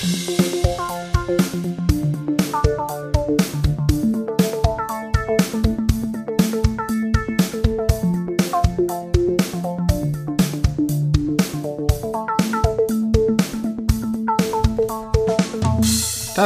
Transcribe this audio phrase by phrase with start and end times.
[0.00, 0.08] Da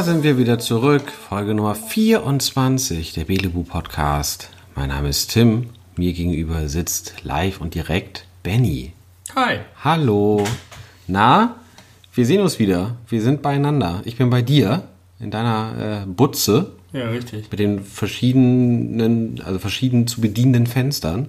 [0.02, 1.12] sind wir wieder zurück.
[1.28, 4.50] Folge Nummer 24 der Belebu Podcast.
[4.74, 5.70] Mein Name ist Tim.
[5.94, 8.94] Mir gegenüber sitzt live und direkt Benny.
[9.36, 9.60] Hi.
[9.84, 10.42] Hallo.
[11.06, 11.54] Na,
[12.14, 12.96] wir sehen uns wieder.
[13.08, 14.00] Wir sind beieinander.
[14.04, 14.82] Ich bin bei dir
[15.18, 17.50] in deiner äh, Butze Ja, richtig.
[17.50, 21.28] mit den verschiedenen, also verschieden zu bedienenden Fenstern.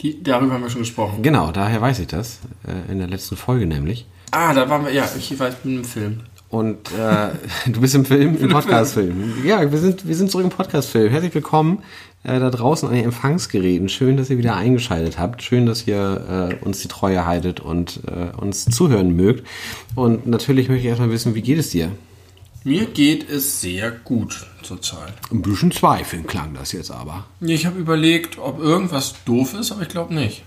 [0.00, 1.22] Die, darüber haben wir schon gesprochen.
[1.22, 2.40] Genau, daher weiß ich das.
[2.66, 4.06] Äh, in der letzten Folge nämlich.
[4.30, 6.20] Ah, da waren wir, ja, ich war mit einem Film.
[6.50, 7.30] Und äh,
[7.70, 9.44] du bist im Film, im Podcast-Film.
[9.44, 11.10] Ja, wir sind, wir sind zurück im Podcast-Film.
[11.10, 11.82] Herzlich willkommen
[12.24, 13.88] äh, da draußen an den Empfangsgeräten.
[13.88, 15.42] Schön, dass ihr wieder eingeschaltet habt.
[15.42, 19.46] Schön, dass ihr äh, uns die Treue haltet und äh, uns zuhören mögt.
[19.94, 21.92] Und natürlich möchte ich erstmal wissen, wie geht es dir?
[22.64, 25.12] Mir geht es sehr gut zurzeit.
[25.30, 27.26] Ein bisschen zweifeln klang das jetzt aber.
[27.40, 30.44] Ich habe überlegt, ob irgendwas doof ist, aber ich glaube nicht.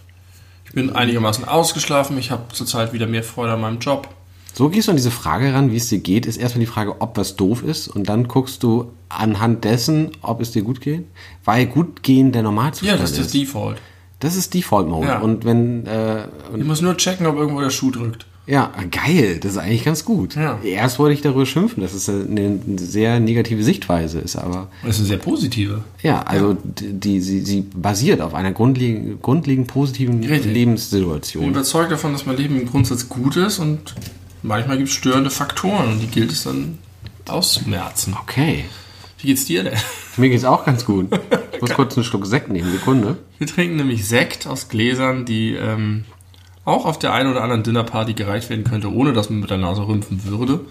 [0.65, 2.17] Ich bin einigermaßen ausgeschlafen.
[2.17, 4.09] Ich habe zurzeit wieder mehr Freude an meinem Job.
[4.57, 6.99] So gehst du an diese Frage ran, wie es dir geht, ist erstmal die Frage,
[6.99, 11.05] ob was doof ist und dann guckst du anhand dessen, ob es dir gut geht,
[11.45, 13.77] weil gut gehen der Normalzustand Ja, das ist das Default.
[14.19, 15.07] Das ist Default Mode.
[15.07, 15.19] Ja.
[15.19, 18.25] Und wenn äh, und Ich muss nur checken, ob irgendwo der Schuh drückt.
[18.47, 20.35] Ja, geil, das ist eigentlich ganz gut.
[20.35, 20.57] Ja.
[20.63, 24.99] Erst wollte ich darüber schimpfen, dass es eine sehr negative Sichtweise ist, aber Das ist
[25.01, 25.83] eine sehr positive.
[26.01, 30.37] ja, also Die, die, sie, sie basiert auf einer grundlegend, grundlegend positiven Richtig.
[30.37, 31.43] Ich bin Lebenssituation.
[31.45, 33.93] überzeugt davon, dass mein Leben im Grundsatz gut ist und
[34.43, 36.79] manchmal gibt es störende Faktoren und die gilt es dann
[37.27, 38.15] auszumerzen.
[38.21, 38.65] Okay,
[39.19, 39.77] Wie geht's dir denn?
[40.17, 41.07] mir geht's auch ganz gut.
[41.53, 43.17] Ich muss kurz einen Schluck Sekt nehmen, Sekunde.
[43.37, 46.05] Wir trinken nämlich Sekt aus Gläsern, die ähm,
[46.65, 49.57] auch auf der einen oder anderen Dinnerparty gereicht werden könnte, ohne dass man mit der
[49.57, 50.61] Nase rümpfen würde.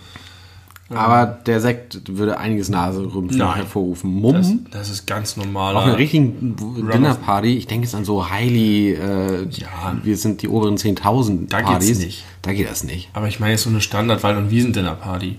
[0.88, 4.22] Aber der Sekt würde einiges Naserümpfen hervorrufen.
[4.22, 4.66] Das, Mumm.
[4.70, 5.44] das ist ganz Auf
[5.84, 9.96] einer richtigen Dinnerparty, ich denke jetzt an so Highly, äh, Ja.
[10.02, 11.98] wir sind die oberen 10.000 Da geht's Partys.
[11.98, 12.24] nicht.
[12.42, 13.08] Da geht das nicht.
[13.14, 15.38] Aber ich meine jetzt so eine Standard-Wald- und Wiesendinnerparty.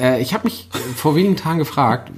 [0.00, 2.12] Äh, ich habe mich vor wenigen Tagen gefragt,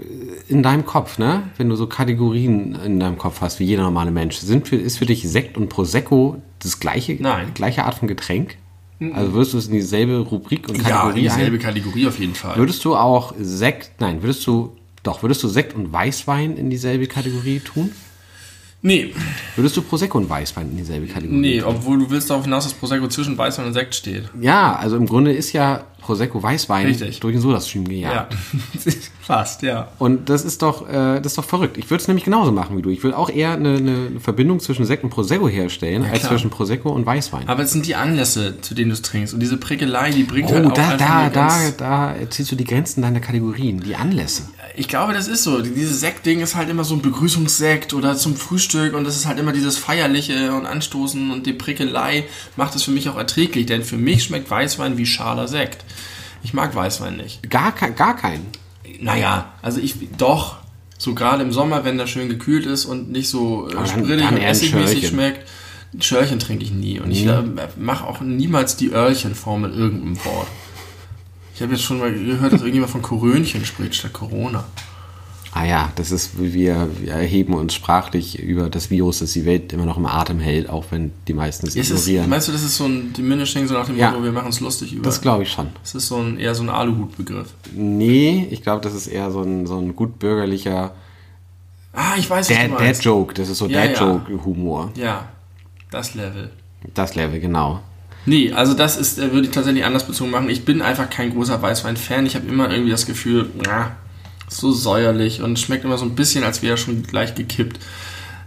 [0.49, 4.11] in deinem Kopf, ne, wenn du so Kategorien in deinem Kopf hast, wie jeder normale
[4.11, 7.53] Mensch, sind für, ist für dich Sekt und Prosecco das gleiche, Nein.
[7.55, 8.57] gleiche Art von Getränk?
[9.13, 11.59] Also würdest du es in dieselbe Rubrik und Ja, Kategorie in dieselbe?
[11.59, 12.57] Kategorie auf jeden Fall.
[12.57, 17.07] Würdest du auch Sekt, nein, würdest du, doch, würdest du Sekt und Weißwein in dieselbe
[17.07, 17.91] Kategorie tun?
[18.87, 19.15] Nee,
[19.57, 21.69] Würdest du Prosecco und Weißwein in dieselbe Kategorie nee, tun?
[21.71, 24.25] obwohl du willst darauf hinaus, dass Prosecco zwischen Weißwein und Sekt steht.
[24.41, 27.21] Ja, also im Grunde ist ja Prosecco Weißwein Richtig.
[27.21, 28.35] durch den Sodastream gejagt.
[28.85, 28.93] Ja,
[29.23, 29.89] fast, ja.
[29.99, 31.79] Und das ist doch, äh, das ist doch verrückt.
[31.79, 32.91] Ich würde es nämlich genauso machen wie du.
[32.91, 36.33] Ich würde auch eher eine, eine Verbindung zwischen Sekt und Prosecco herstellen, als klar.
[36.33, 37.49] zwischen Prosecco und Weißwein.
[37.49, 39.33] Aber es sind die Anlässe, zu denen du es trinkst.
[39.33, 42.57] Und diese Prickelei, die bringt oh, halt auch da, einfach da, da, da erzielst du
[42.57, 44.43] die Grenzen deiner Kategorien, die Anlässe.
[44.77, 45.63] Ich glaube, das ist so.
[45.63, 49.39] Dieses Sektding ist halt immer so ein Begrüßungssekt oder zum Frühstück und das ist halt
[49.39, 52.25] immer dieses Feierliche und Anstoßen und die Prickelei
[52.57, 55.85] macht es für mich auch erträglich, denn für mich schmeckt Weißwein wie schaler Sekt.
[56.43, 57.49] Ich mag Weißwein nicht.
[57.51, 58.47] Gar, kein, gar keinen.
[59.01, 60.57] Naja, also ich, doch,
[60.99, 64.39] so gerade im Sommer, wenn der schön gekühlt ist und nicht so äh, sprittig und
[64.39, 65.49] essigmäßig schmeckt,
[66.01, 67.43] Schörchen trinke ich nie und ich äh,
[67.77, 70.49] mache auch niemals die Öhrchenform mit irgendeinem Wort.
[71.55, 74.65] Ich habe jetzt schon mal gehört, dass irgendjemand von Korönchen spricht statt Corona.
[75.57, 79.73] Ah ja, das ist, wir, wir erheben uns sprachlich über das Virus, das die Welt
[79.73, 82.29] immer noch im Atem hält, auch wenn die meisten es Ist es, ignorieren.
[82.29, 84.11] meinst du, das ist so ein Diminishing, so nach dem Ja.
[84.11, 85.05] Motto, wir machen es lustig über?
[85.05, 85.69] das glaube ich schon.
[85.83, 87.55] das ist so ein, eher so ein Aluhutbegriff.
[87.73, 90.93] Nee, ich glaube, das ist eher so ein, so ein gut bürgerlicher
[91.93, 93.01] Ah, ich weiß, was Dad- du meinst.
[93.01, 93.35] Dad-Joke.
[93.35, 93.93] das ist so Ja, ja.
[93.93, 94.91] Dad-Joke-Humor.
[94.97, 95.29] Ja,
[95.93, 96.51] das Level.
[96.95, 97.81] Das Level, genau.
[98.27, 100.49] Nee, also das ist, äh, würde ich tatsächlich anders bezogen machen.
[100.51, 102.27] Ich bin einfach kein großer Weißwein-Fan.
[102.27, 103.93] Ich habe immer irgendwie das Gefühl, na,
[104.49, 107.79] so säuerlich und schmeckt immer so ein bisschen, als wäre er schon gleich gekippt.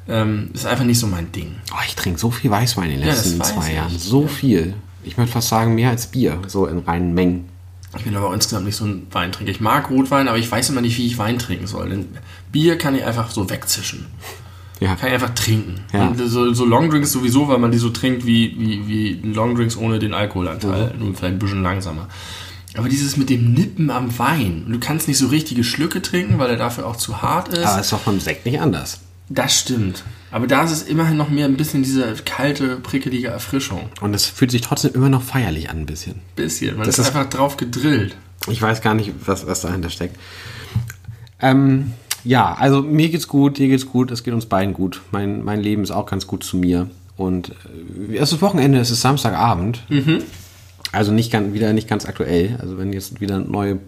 [0.09, 1.55] Ähm, ist einfach nicht so mein Ding.
[1.73, 3.75] Oh, ich trinke so viel Weißwein in den Ja, letzten weiß zwei ich.
[3.75, 3.97] Jahren.
[3.99, 4.73] So viel.
[5.03, 7.49] Ich möchte fast sagen, mehr als Bier, so in reinen Mengen.
[7.97, 9.51] Ich bin aber insgesamt nicht so ein Weintrinker.
[9.51, 11.89] Ich mag Rotwein, aber ich weiß immer nicht, wie ich Wein trinken soll.
[11.89, 12.05] Denn
[12.51, 14.05] Bier kann ich einfach so wegzischen.
[14.79, 14.95] Ja.
[14.95, 15.79] Kann ich einfach trinken.
[15.91, 16.13] Ja.
[16.15, 20.13] So, so Longdrinks sowieso, weil man die so trinkt wie, wie, wie Longdrinks ohne den
[20.13, 20.93] Alkoholanteil.
[20.99, 22.07] Nur vielleicht ein bisschen langsamer.
[22.77, 24.63] Aber dieses mit dem Nippen am Wein.
[24.65, 27.65] Und du kannst nicht so richtige Schlücke trinken, weil er dafür auch zu hart ist.
[27.65, 28.99] Aber ist doch beim Sekt nicht anders.
[29.29, 30.03] das stimmt.
[30.31, 33.89] Aber da ist es immerhin noch mehr ein bisschen diese kalte, prickelige Erfrischung.
[34.01, 36.15] Und es fühlt sich trotzdem immer noch feierlich an, ein bisschen.
[36.35, 36.77] Bisschen.
[36.77, 38.15] Man Das ist einfach drauf gedrillt.
[38.49, 40.17] Ich weiß gar nicht, was, was dahinter steckt.
[41.41, 41.93] Ähm,
[42.23, 45.01] ja, also mir geht's gut, dir geht's gut, es geht uns beiden gut.
[45.11, 46.89] Mein, mein Leben ist auch ganz gut zu mir.
[47.15, 47.49] Und
[48.09, 49.81] äh, es ist Wochenende, es ist Samstagabend.
[50.97, 52.57] Also nicht ganz, wieder nicht ganz aktuell.
[52.59, 53.79] Also wenn jetzt wieder neue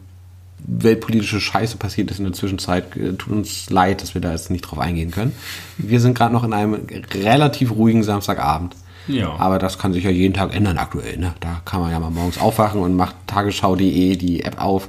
[0.60, 4.52] weltpolitische Scheiße passiert ist in der Zwischenzeit, äh, tut uns leid, dass wir da jetzt
[4.52, 5.34] nicht drauf eingehen können.
[5.78, 6.78] Wir sind gerade noch in einem
[7.14, 8.76] relativ ruhigen Samstagabend.
[9.08, 9.36] Ja.
[9.40, 11.18] Aber das kann sich ja jeden Tag ändern aktuell.
[11.18, 11.34] Ne?
[11.40, 14.88] Da kann man ja mal morgens aufwachen und macht tagesschau.de die App auf.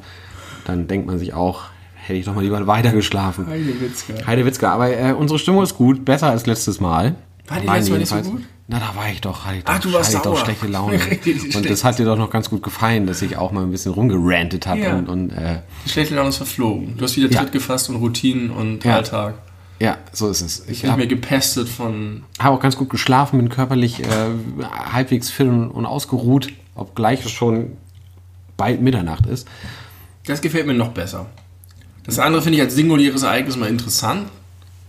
[0.67, 1.63] Dann denkt man sich auch,
[1.95, 3.47] hätte ich doch mal lieber weiter geschlafen.
[3.47, 4.27] Heidewitzka.
[4.27, 7.15] Heidewitzka, aber äh, unsere Stimmung ist gut, besser als letztes Mal.
[7.49, 8.43] War die letztes Mal nicht so gut?
[8.73, 10.69] Na, da war ich doch, hatte ich doch, Ach, du warst hatte ich doch schlechte
[10.69, 10.95] Laune.
[11.11, 13.73] Richtig und das hat dir doch noch ganz gut gefallen, dass ich auch mal ein
[13.73, 14.97] bisschen rumgerantet habe Ja.
[14.97, 16.97] und, und äh, Die schlechte Laune ist verflogen.
[16.97, 17.41] Du hast wieder Ja.
[17.41, 18.97] Tritt gefasst und Routinen und Ja.
[18.97, 19.35] Alltag.
[19.81, 20.69] ja, so ist es.
[20.69, 22.23] Ich mehr habe gepestet von.
[22.39, 24.07] hab auch ganz gut geschlafen, bin körperlich äh,
[24.93, 27.73] halbwegs fit und, und ausgeruht, obgleich es schon
[28.57, 29.49] bald Mitternacht ist.
[30.27, 31.27] Das gefällt mir noch besser.
[32.05, 34.29] Das andere finde ich als singuläres Ereignis mal interessant,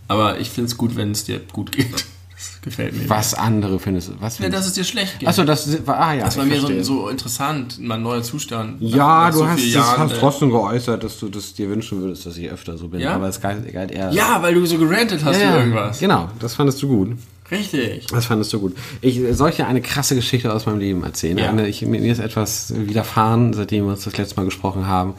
[0.07, 2.05] aber ich finde es gut, wenn es dir gut geht.
[2.41, 3.07] Das gefällt mir.
[3.09, 4.13] Was andere findest du?
[4.19, 5.29] Was Ja, findest dass es dir schlecht geht.
[5.29, 6.25] Achso, das war, ah ja.
[6.25, 8.81] das war mir so, so interessant, mein neuer Zustand.
[8.81, 11.69] Ja, Nach- nach du so hast, Jahren, hast äh, trotzdem geäußert, dass du das dir
[11.69, 12.99] wünschen würdest, dass ich öfter so bin.
[12.99, 13.13] Ja?
[13.13, 14.11] Aber es galt, galt eher.
[14.11, 15.99] Ja, weil du so gerantet hast ja, für irgendwas.
[15.99, 17.17] Genau, das fandest du gut.
[17.51, 18.07] Richtig.
[18.07, 18.75] Das fandest du gut.
[19.01, 21.37] Ich soll ich dir eine krasse Geschichte aus meinem Leben erzählen.
[21.37, 21.49] Ja.
[21.49, 25.13] Eine, ich, mir ist etwas widerfahren, seitdem wir uns das letzte Mal gesprochen haben.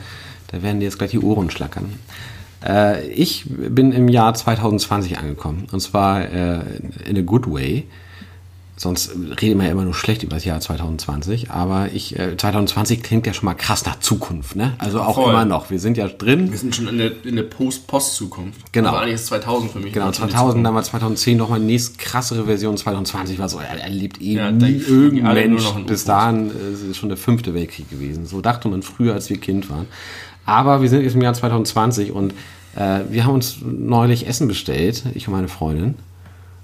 [0.51, 1.93] Da werden dir jetzt gleich die Ohren schlackern.
[2.67, 5.67] Äh, ich bin im Jahr 2020 angekommen.
[5.73, 6.61] Und zwar äh,
[7.07, 7.85] in a good way.
[8.75, 11.51] Sonst rede man ja immer nur schlecht über das Jahr 2020.
[11.51, 14.73] Aber ich, äh, 2020 klingt ja schon mal krass nach Zukunft, ne?
[14.79, 15.31] Also auch Voll.
[15.31, 15.71] immer noch.
[15.71, 16.51] Wir sind ja drin.
[16.51, 18.73] Wir sind schon in der, in der Post- Post-Zukunft.
[18.73, 18.89] Genau.
[18.89, 19.93] Aber eigentlich ist 2000 für mich.
[19.93, 22.77] Genau, noch in die 2000, dann war 2010 nochmal die nächst krassere Version.
[22.77, 25.65] 2020 war so, er erlebt eh Ja, nie irgendein Mensch.
[25.87, 28.27] Bis dahin äh, ist es schon der fünfte Weltkrieg gewesen.
[28.27, 29.87] So dachte man früher, als wir Kind waren.
[30.47, 32.33] Aber wir sind jetzt im Jahr 2020 und
[32.77, 35.95] äh, wir haben uns neulich Essen bestellt, ich und meine Freundin.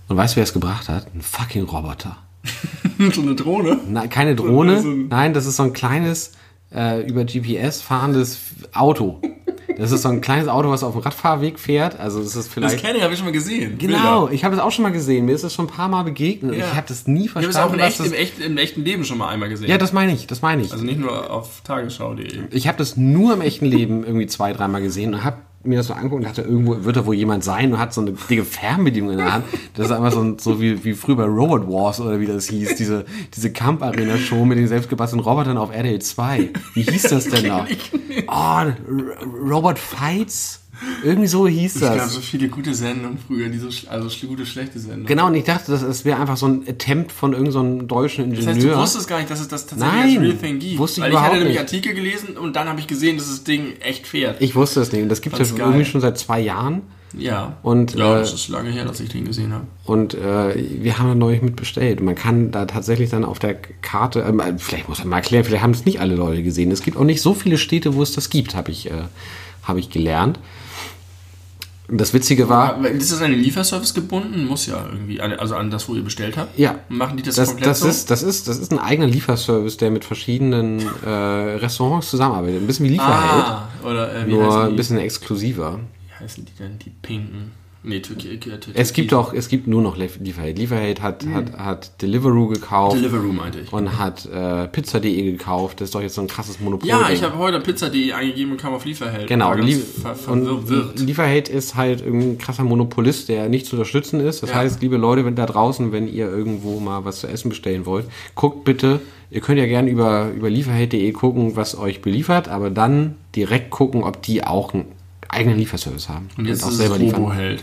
[0.09, 1.07] Und weißt du, wer es gebracht hat?
[1.15, 2.17] Ein fucking Roboter.
[3.15, 3.79] so eine Drohne.
[3.89, 4.81] Nein, keine Drohne.
[4.83, 6.33] so ein- Nein, das ist so ein kleines,
[6.75, 8.39] äh, über GPS fahrendes
[8.73, 9.21] Auto.
[9.79, 11.99] Das ist so ein kleines Auto, was auf dem Radfahrweg fährt.
[12.01, 12.79] Also das ist Das vielleicht...
[12.79, 13.79] kenne ich, habe ich schon mal gesehen.
[13.79, 14.33] Genau, Bilder.
[14.35, 15.25] ich habe es auch schon mal gesehen.
[15.27, 16.57] Mir ist es schon ein paar Mal begegnet.
[16.57, 16.67] Ja.
[16.67, 17.75] Ich habe das nie Ich habe verstanden.
[17.75, 19.69] es auch in echt, was im, das, echt, im echten Leben schon mal einmal gesehen.
[19.69, 20.73] ja, das meine ich, das meine ich.
[20.73, 22.27] also nicht nur auf tagesschau.de.
[22.51, 25.89] ich habe das nur im echten Leben irgendwie zwei, dreimal gesehen und habe mir das
[25.89, 28.45] so angeguckt und dachte, irgendwo wird da wohl jemand sein und hat so eine dicke
[28.45, 29.45] Fernbedienung in der Hand.
[29.75, 32.47] Das ist einfach so, ein, so wie, wie früher bei Robot Wars oder wie das
[32.47, 36.51] hieß, diese, diese Camp-Arena-Show mit den selbstgebastelten Robotern auf RTL 2.
[36.75, 37.67] Wie hieß das denn noch?
[38.29, 38.77] Oh, R
[39.51, 40.58] Robot Fights?
[41.05, 42.13] Irgendwie so hieß Es gab das.
[42.13, 45.07] so viele gute Sendungen früher, die so, also gute, schlechte Sendungen.
[45.07, 48.25] Genau, und ich dachte, das, das wäre einfach so ein Attempt von irgendeinem so deutschen
[48.25, 48.47] Ingenieur.
[48.47, 50.79] Das heißt, du wusstest gar nicht, dass es das tatsächlich Nein, als Real Thing gibt.
[50.79, 51.59] wusste ich Weil ich hatte nämlich.
[51.59, 54.41] Artikel gelesen und dann habe ich gesehen, dass das Ding echt fährt.
[54.41, 55.03] Ich wusste es nicht.
[55.03, 56.83] Und das gibt es ja irgendwie schon seit zwei Jahren.
[57.17, 57.57] ja.
[57.63, 59.65] Und, ja, äh, das ist lange her, dass ich den gesehen habe.
[59.85, 62.01] Und äh, wir haben da neulich mit bestellt.
[62.01, 65.45] Und man kann da tatsächlich dann auf der Karte, ähm, vielleicht muss man mal erklären,
[65.45, 66.71] vielleicht haben es nicht alle Leute gesehen.
[66.71, 68.95] Es gibt auch nicht so viele Städte, wo es das gibt, habe ich, äh,
[69.65, 70.39] habe ich gelernt.
[71.91, 74.45] Das Witzige war, Aber ist das an den Lieferservice gebunden?
[74.45, 76.59] Muss ja irgendwie, also an das, wo ihr bestellt habt?
[76.59, 76.81] Ja.
[76.91, 77.89] Machen die das, das, komplett das, so?
[77.89, 82.61] ist, das, ist, das ist ein eigener Lieferservice, der mit verschiedenen äh, Restaurants zusammenarbeitet.
[82.61, 85.81] Ein bisschen wie Lieferheld, ah, oder äh, wie nur ein bisschen exklusiver.
[86.09, 86.79] Wie heißen die denn?
[86.79, 87.53] Die pinken.
[87.89, 88.37] Nee, Türkei.
[88.37, 90.59] Türkei Es gibt auch, es gibt nur noch Lieferheld.
[90.59, 93.73] Lieferheld hat, hat, hat Deliveroo gekauft Deliveroo meinte ich.
[93.73, 95.81] und hat äh, Pizza.de gekauft.
[95.81, 96.87] Das ist doch jetzt so ein krasses Monopol.
[96.89, 99.27] Ja, ich habe heute Pizza.de eingegeben und kam auf Lieferheld.
[99.27, 100.99] Genau, War ganz Lie ver und.
[100.99, 104.43] Lieferheld ist halt ein krasser Monopolist, der nicht zu unterstützen ist.
[104.43, 104.57] Das Ja.
[104.57, 108.05] heißt, liebe Leute, wenn da draußen, wenn ihr irgendwo mal was zu essen bestellen wollt,
[108.35, 113.15] guckt bitte, ihr könnt ja gerne über, über lieferheld.de gucken, was euch beliefert, aber dann
[113.35, 114.85] direkt gucken, ob die auch einen
[115.29, 116.29] eigenen Lieferservice haben.
[116.37, 117.63] Und jetzt auch ist es Roboheld.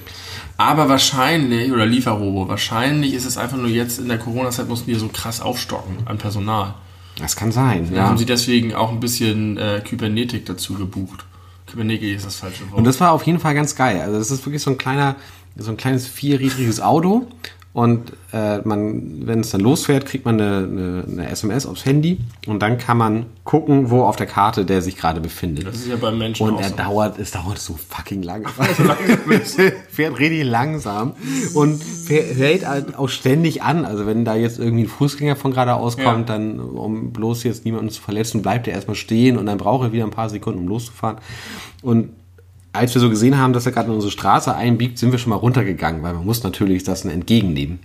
[0.58, 4.96] Aber wahrscheinlich, oder Lieferrobo, wahrscheinlich ist es einfach nur jetzt in der Corona-Zeit mussten die
[4.96, 6.76] so krass aufstocken an Personal.
[7.20, 8.04] Das kann sein, Da ja.
[8.08, 11.26] haben sie deswegen auch ein bisschen äh, Kybernetik dazu gebucht.
[11.68, 12.78] Kybernetik ist das falsche Wort.
[12.78, 14.02] Und das war auf jeden Fall ganz geil.
[14.02, 15.16] Also das ist wirklich so ein kleiner,
[15.56, 17.28] so ein kleines vierrädriges Auto.
[17.76, 22.20] Und äh, man, wenn es dann losfährt, kriegt man eine, eine, eine SMS aufs Handy
[22.48, 25.68] und dann kann man gucken, wo auf der Karte der sich gerade befindet.
[25.68, 26.76] das ist ja beim Menschen Und auch er so.
[26.78, 28.46] dauert, es dauert so fucking lange.
[29.90, 31.16] fährt richtig langsam
[31.54, 33.84] und fährt hält halt auch ständig an.
[33.84, 36.38] Also wenn da jetzt irgendwie ein Fußgänger von geradeaus kommt, Ja.
[36.38, 39.92] dann, um bloß jetzt niemanden zu verletzen, bleibt er erstmal stehen und dann braucht er
[39.92, 41.18] wieder ein paar Sekunden, um loszufahren.
[41.82, 42.12] Und
[42.76, 45.32] als wir so gesehen haben, dass er gerade in unsere Straße einbiegt, sind wir schon
[45.32, 47.80] mal runtergegangen, weil man muss natürlich das entgegennehmen.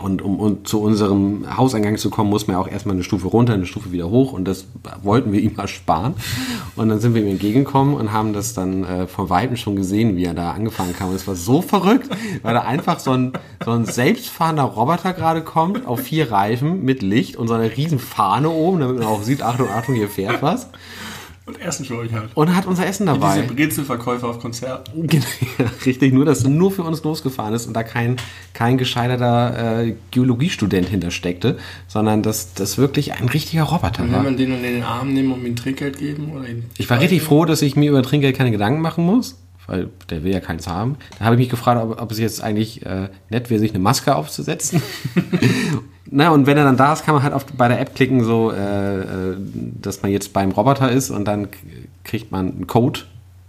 [0.00, 3.28] Und um, um zu unserem Hauseingang zu kommen, muss man ja auch erstmal eine Stufe
[3.28, 4.66] runter, eine Stufe wieder hoch und das
[5.02, 6.14] wollten wir ihm mal sparen.
[6.76, 10.16] Und dann sind wir ihm entgegengekommen und haben das dann äh, von Weitem schon gesehen,
[10.16, 11.10] wie er da angefangen kam.
[11.10, 12.10] Und es war so verrückt,
[12.42, 13.32] weil da einfach so ein,
[13.64, 17.98] so ein selbstfahrender Roboter gerade kommt, auf vier Reifen mit Licht und so eine riesen
[17.98, 20.68] Fahne oben, damit man auch sieht, Achtung, Achtung, hier fährt was.
[21.46, 22.30] Und Essen für euch halt.
[22.34, 23.42] Und hat unser Essen dabei.
[23.42, 25.06] Diese Brezelverkäufer auf Konzerten.
[25.06, 25.24] Genau,
[25.86, 28.16] richtig, nur dass er nur für uns losgefahren ist und da kein,
[28.52, 34.18] kein gescheiterter äh, Geologiestudent hintersteckte, sondern dass das wirklich ein richtiger Roboter Und war.
[34.18, 36.32] wenn man den dann in den Arm nehmen und ihm Trinkgeld geben?
[36.34, 36.46] Oder
[36.78, 39.38] Ich war richtig froh, dass ich mir über Trinkgeld keine Gedanken machen muss,
[39.68, 40.96] weil der will ja keins haben.
[41.18, 43.78] Da habe ich mich gefragt, ob, ob es jetzt eigentlich äh, nett wäre, sich eine
[43.78, 44.82] Maske aufzusetzen.
[46.10, 48.24] Na, und wenn er dann da ist, kann man halt auf, bei der App klicken,
[48.24, 49.36] so, äh, äh,
[49.82, 51.48] dass man jetzt beim Roboter ist und dann
[52.04, 53.00] kriegt man einen Code,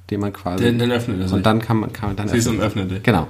[0.10, 0.64] den man quasi.
[0.64, 1.36] Dann, dann öffnet er sich.
[1.36, 2.28] und dann kann man, kann man dann.
[2.28, 2.62] Siehst du, öffnen.
[2.62, 3.04] und öffnet dich.
[3.04, 3.28] Genau.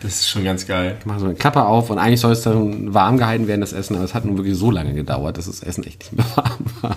[0.00, 0.96] Das ist schon ganz geil.
[1.00, 3.72] Ich mache so eine Klappe auf und eigentlich soll es dann warm gehalten werden, das
[3.72, 6.26] Essen, aber es hat nun wirklich so lange gedauert, dass das Essen echt nicht mehr
[6.36, 6.96] warm war.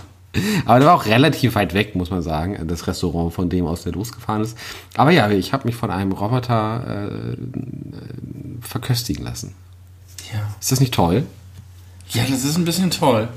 [0.65, 3.83] Aber der war auch relativ weit weg, muss man sagen, das Restaurant, von dem aus
[3.83, 4.57] der losgefahren ist.
[4.95, 7.37] Aber ja, ich habe mich von einem Roboter äh, äh,
[8.61, 9.55] verköstigen lassen.
[10.31, 10.39] Ja.
[10.59, 11.23] Ist das nicht toll?
[12.11, 13.27] Ja, das ist ein bisschen toll.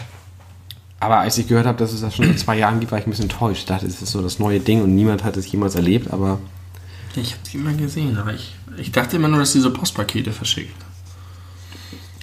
[1.01, 3.07] Aber als ich gehört habe, dass es das schon seit zwei Jahren gibt, war ich
[3.07, 3.61] ein bisschen enttäuscht.
[3.61, 6.39] Ich dachte, es ist so das neue Ding und niemand hat es jemals erlebt, aber
[7.17, 10.75] Ich habe die immer gesehen, aber ich, ich dachte immer nur, dass diese Postpakete verschicken.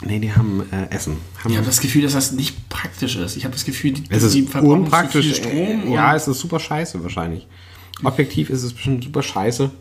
[0.05, 1.17] nee, die haben äh, Essen.
[1.43, 3.35] Haben Ich habe das Gefühl, dass das nicht praktisch ist.
[3.35, 5.35] Ich habe das Gefühl, die, Es ist die verbrauchen unpraktisch.
[5.35, 5.87] Strom.
[5.87, 7.47] äh, ja, es ist super scheiße wahrscheinlich.
[8.03, 9.71] Objektiv ist es bestimmt super scheiße.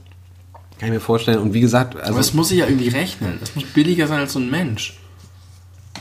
[0.79, 1.39] Kann ich mir vorstellen.
[1.39, 3.39] Und wie gesagt, aber also, es muss sich ja irgendwie rechnen.
[3.43, 4.99] Es muss billiger sein als so ein Mensch.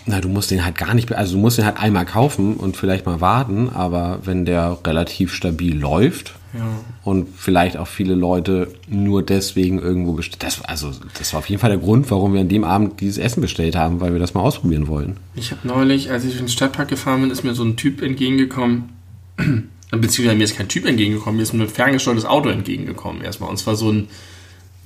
[0.06, 2.78] Na, du musst den halt gar nicht, also du musst den halt einmal kaufen und
[2.78, 6.62] vielleicht mal warten, aber wenn der relativ stabil läuft Ja.
[7.04, 11.60] und vielleicht auch viele Leute nur deswegen irgendwo bestellt, das, also das war auf jeden
[11.60, 14.34] Fall der Grund, warum wir an dem Abend dieses Essen bestellt haben, weil wir das
[14.34, 15.18] mal ausprobieren wollten.
[15.36, 18.02] Ich habe neulich, als ich durch den Stadtpark gefahren bin, ist mir so ein Typ
[18.02, 18.90] entgegengekommen.
[19.92, 23.50] Beziehungsweise mir ist kein Typ entgegengekommen, mir ist ein ferngesteuertes Auto entgegengekommen erstmal.
[23.50, 24.08] Und zwar so ein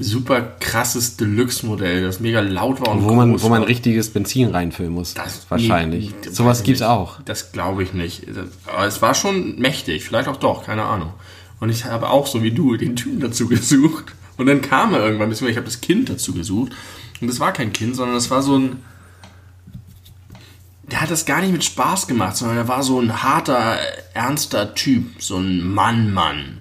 [0.02, 4.94] super krasses Deluxe-Modell, das mega laut war und Wo man, wo man richtiges Benzin reinfüllen
[4.94, 5.14] muss.
[5.14, 6.14] Das- wahrscheinlich.
[6.24, 6.90] nee, Sowas gibt's nicht.
[6.90, 7.20] auch.
[7.26, 8.24] Das glaube ich nicht.
[8.66, 11.14] Aber es war schon mächtig, vielleicht auch doch, keine Ahnung.
[11.60, 14.06] Und ich habe auch, so wie du, den Typen dazu gesucht.
[14.38, 16.72] Und dann kam er irgendwann, ich habe das Kind dazu gesucht.
[17.20, 18.78] Und das war kein Kind, sondern das war so ein.
[20.90, 23.78] Der hat das gar nicht mit Spaß gemacht, sondern er war so ein harter,
[24.14, 25.22] ernster Typ.
[25.22, 26.60] So ein Mann-Mann.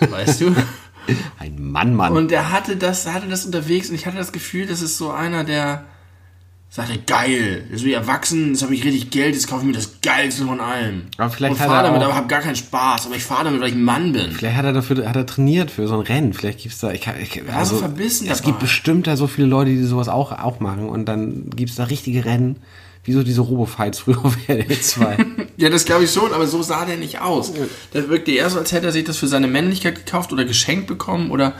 [0.00, 0.54] weißt du?
[1.38, 2.12] Ein Mann, Mann.
[2.12, 5.10] Und er hatte das, hatte das unterwegs und ich hatte das Gefühl, das ist so
[5.10, 5.84] einer, der
[6.74, 9.74] sagte, geil, jetzt bin ich erwachsen, jetzt habe ich richtig Geld, jetzt kaufe ich mir
[9.74, 11.02] das Geilste von allem.
[11.18, 13.04] Aber vielleicht und fahre damit, auch- aber habe gar keinen Spaß.
[13.06, 14.30] Aber ich fahre damit, weil ich ein Mann bin.
[14.30, 16.32] Vielleicht hat er dafür, hat er trainiert für so ein Rennen.
[16.32, 18.46] Vielleicht gibt's da, ich ich, war so verbissen es dabei.
[18.52, 21.84] gibt bestimmt da so viele Leute, die sowas auch, auch machen und dann gibt's da
[21.84, 22.56] richtige Rennen.
[23.04, 25.16] Wie so diese Robofights früher auf RTL 2.
[25.56, 27.52] Ja, das glaube ich schon, aber so sah der nicht aus.
[27.94, 30.86] Der wirkte eher so, als hätte er sich das für seine Männlichkeit gekauft oder geschenkt
[30.86, 31.52] bekommen oder.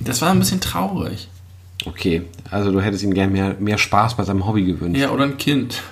[0.00, 1.28] Das war ein bisschen traurig.
[1.86, 5.00] okay, also du hättest ihm gerne mehr, mehr Spaß bei seinem Hobby gewünscht.
[5.00, 5.82] Ja, oder ein Kind.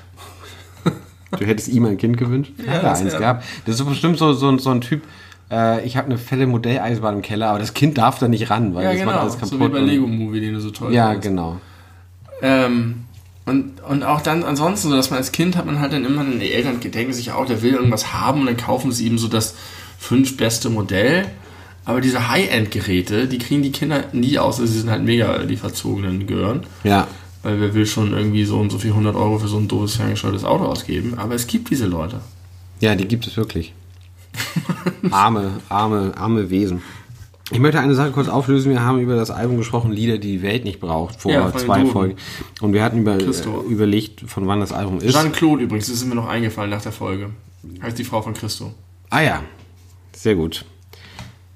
[1.38, 2.52] Du hättest ihm ein Kind gewünscht?
[2.58, 3.44] Ja, Hat er das eins wär- gehabt.
[3.66, 5.02] Das ist bestimmt so, so, so ein Typ,
[5.50, 8.74] äh, ich habe eine fette Modelleisenbahn im Keller, aber das Kind darf da nicht ran,
[8.74, 9.20] weil Ja, das macht genau.
[9.20, 9.60] alles So kaputt.
[9.60, 11.28] wie bei Lego Movie, den du so toll Ja, findest.
[11.28, 11.60] genau.
[12.40, 13.04] Ähm,
[13.48, 16.24] und, und auch dann ansonsten, so dass man als Kind hat man halt dann immer,
[16.24, 19.28] die Eltern denken sich auch, der will irgendwas haben und dann kaufen sie ihm so
[19.28, 19.54] das
[19.98, 21.26] fünf beste Modell.
[21.84, 25.56] Aber diese High-End-Geräte, die kriegen die Kinder nie aus, also sie sind halt mega die
[25.56, 26.66] verzogenen Gehören.
[26.84, 27.08] Ja.
[27.42, 29.96] Weil wer will schon irgendwie so und so viel 100 Euro für so ein doofes
[29.96, 31.14] ferngesteuertes Auto ausgeben.
[31.16, 32.20] Aber es gibt diese Leute.
[32.80, 33.72] Ja, die gibt es wirklich.
[35.10, 36.82] arme, arme, arme Wesen.
[37.50, 38.70] Ich möchte eine Sache kurz auflösen.
[38.70, 41.78] Wir haben über das Album gesprochen, Lieder, die die Welt nicht braucht, vor Ja, zwei
[41.80, 41.92] Duden.
[41.92, 42.16] Folgen.
[42.60, 43.64] Und wir hatten über, Christo.
[43.66, 45.14] äh, überlegt, von wann das Album ist.
[45.14, 47.30] Jean-Claude übrigens, das ist mir noch eingefallen nach der Folge.
[47.82, 48.72] Heißt die Frau von Christo.
[49.10, 49.42] Ah ja,
[50.12, 50.64] sehr gut.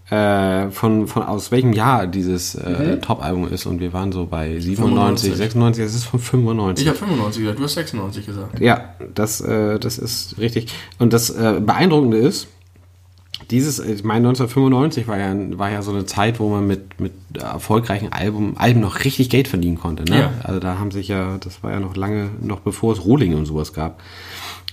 [0.08, 4.58] Äh, von, von aus welchem Jahr dieses äh, Top-Album ist und wir waren so bei
[4.58, 5.36] 97, 95.
[5.36, 6.84] 96, es ist von 95.
[6.84, 8.60] Ich habe 95 gesagt, du hast 96 gesagt.
[8.60, 10.72] Ja, das, äh, das ist richtig.
[10.98, 12.48] Und das äh, Beeindruckende ist,
[13.50, 17.12] dieses, ich meine, 1995 war ja, war ja so eine Zeit, wo man mit, mit
[17.38, 20.04] erfolgreichen Alben, Alben noch richtig Geld verdienen konnte.
[20.04, 20.18] Ne?
[20.20, 20.32] Ja.
[20.42, 23.46] Also da haben sich ja, das war ja noch lange, noch bevor es Rohlinge und
[23.46, 24.00] sowas gab.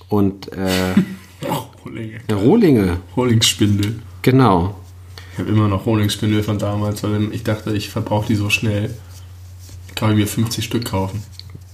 [0.08, 0.94] Und äh,
[1.50, 2.20] Oh, Rohlinge.
[2.34, 4.00] Rohlinge, Rohlingsspindel.
[4.22, 4.76] genau.
[5.34, 8.94] Ich habe immer noch Rohlingsspindel von damals, weil ich dachte, ich verbrauche die so schnell.
[9.96, 11.24] Kann ich mir 50 Stück kaufen.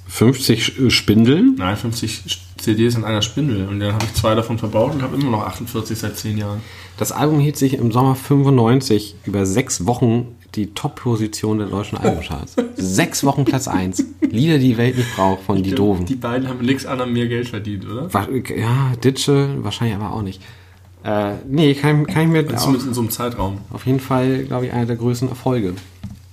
[0.08, 1.56] 50 Sch- Spindeln.
[1.58, 5.02] Nein, 50 St- CDs in einer Spindel und dann habe ich zwei davon verbaut und
[5.02, 6.62] habe immer noch 48 seit 10 Jahren.
[6.98, 12.56] Das Album hielt sich im Sommer 95 über sechs Wochen die Top-Position der deutschen Albumcharts.
[12.78, 14.06] sechs Wochen Platz 1.
[14.22, 16.06] Lieder, die Welt nicht braucht von Die Doofen.
[16.06, 18.10] Die beiden haben nichts anderem mehr Geld verdient, oder?
[18.56, 20.42] Ja, Ditsche wahrscheinlich aber auch nicht.
[21.04, 23.58] Äh, nee, kann, kann ich mir auch, Zumindest in so einem Zeitraum.
[23.72, 25.74] auf jeden Fall, glaube ich, einer der größten Erfolge.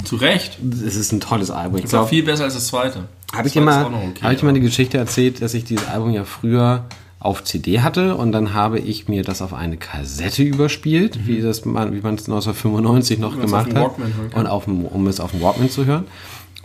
[0.04, 0.58] Zu Recht.
[0.86, 1.78] Es ist ein tolles Album.
[1.78, 3.08] Ich glaube, viel besser als das zweite.
[3.34, 5.86] habe ich, dir mal, okay, hab ich dir mal die Geschichte erzählt, dass ich dieses
[5.88, 6.86] Album ja früher
[7.22, 11.64] auf CD hatte und dann habe ich mir das auf eine Kassette überspielt, wie, das
[11.64, 13.92] man, wie man es 1995 noch es gemacht hat,
[14.34, 16.06] und auf dem, um es auf dem Walkman zu hören.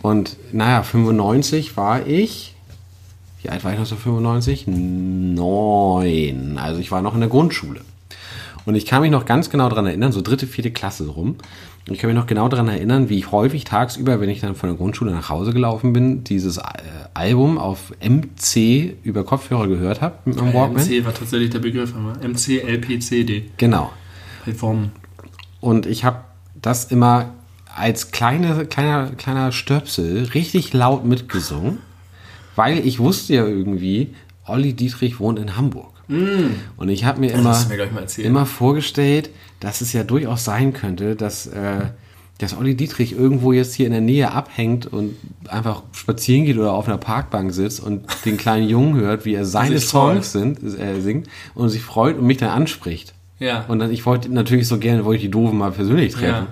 [0.02, 2.54] Und naja, 95 war ich,
[3.42, 4.66] wie alt war ich 1995?
[4.66, 6.58] Neun.
[6.58, 7.82] Also ich war noch in der Grundschule.
[8.68, 11.36] Und ich kann mich noch ganz genau daran erinnern, so dritte, vierte Klasse rum.
[11.88, 14.54] Und ich kann mich noch genau daran erinnern, wie ich häufig tagsüber, wenn ich dann
[14.54, 16.62] von der Grundschule nach Hause gelaufen bin, dieses äh,
[17.14, 20.84] Album auf MC über Kopfhörer gehört habe mit meinem Walkman.
[20.84, 21.94] MC war tatsächlich der Begriff.
[21.96, 23.46] aber MC, LP, CD.
[23.56, 23.90] Genau.
[24.46, 24.92] Reformen.
[25.60, 26.18] Und ich habe
[26.60, 27.30] das immer
[27.74, 31.78] als kleine, kleiner, kleiner Stöpsel richtig laut mitgesungen,
[32.54, 35.97] weil ich wusste ja irgendwie, Olli Dietrich wohnt in Hamburg.
[36.76, 41.46] Und ich habe mir immer, mir immer vorgestellt, dass es ja durchaus sein könnte, dass,
[41.46, 41.86] äh,
[42.38, 45.16] dass Olli Dietrich irgendwo jetzt hier in der Nähe abhängt und
[45.48, 49.44] einfach spazieren geht oder auf einer Parkbank sitzt und den kleinen Jungen hört, wie er
[49.44, 49.80] seine.
[49.80, 53.12] Songs sind, äh, singt und sich freut und mich dann anspricht.
[53.38, 53.64] Ja.
[53.68, 56.46] Und dann, ich wollte natürlich so gerne, wollte ich die Doofen mal persönlich treffen.
[56.46, 56.48] Ja.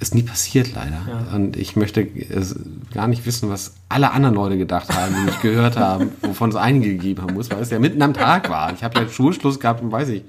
[0.00, 1.28] Ist nie passiert leider.
[1.34, 2.56] Und ich möchte es
[2.92, 6.56] gar nicht wissen, was alle anderen Leute gedacht haben, die mich gehört haben, wovon es
[6.56, 8.72] einige gegeben haben muss, weil es ja mitten am Tag war.
[8.72, 10.22] Ich habe ja Schulschluss gehabt um, weiß ich,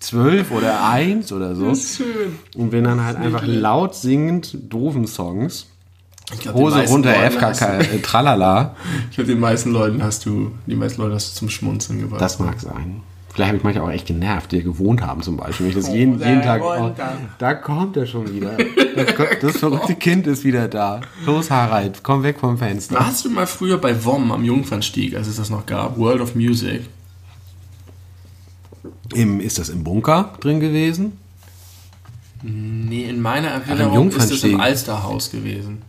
[0.00, 1.74] zwölf oder eins oder so.
[1.74, 2.38] schön.
[2.56, 5.66] Und bin dann halt einfach laut singend doofen Songs.
[6.40, 8.76] Glaub, Hose runter, Leuten FKK, äh, tralala.
[9.10, 12.20] Ich glaube, den meisten Leuten hast du, die meisten Leute hast du zum Schmunzeln gebracht.
[12.20, 13.02] Das mag sein.
[13.32, 15.64] Vielleicht habe ich manchmal auch echt genervt, die ja gewohnt haben zum Beispiel.
[15.64, 16.62] Wenn ich das jeden, jeden Tag.
[16.62, 16.90] Oh,
[17.38, 18.56] da kommt er schon wieder.
[19.40, 21.00] Das, verrückte Kind ist wieder da.
[21.24, 22.96] Los, Harald, komm weg vom Fenster.
[22.96, 25.96] Warst du mal früher bei WOM am Jungfernstieg, als es das noch gab?
[25.96, 26.82] World of Music.
[29.14, 31.18] Im, ist das im Bunker drin gewesen?
[32.42, 35.82] Nee, in meiner Erinnerung ist es im Alsterhaus gewesen.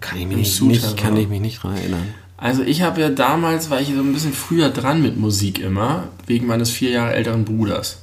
[0.00, 2.14] Kann ich mich Im nicht, Suter kann ich mich nicht dran erinnern.
[2.36, 6.08] Also ich habe ja damals, war ich so ein bisschen früher dran mit Musik immer,
[6.26, 8.00] wegen meines vier Jahre älteren Bruders.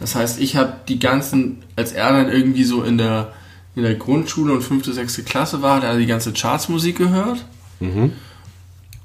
[0.00, 3.32] Das heißt, ich habe die ganzen, als er dann irgendwie so in der,
[3.76, 7.44] in der Grundschule und fünfte, sechste Klasse war, hat er die ganze Chartsmusik gehört.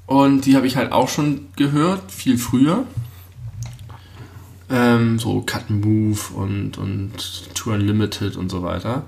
[0.06, 2.84] Und die habe ich halt auch schon gehört, viel früher.
[4.70, 9.04] Ähm, so Cut and Move und, und Tour Unlimited und so weiter.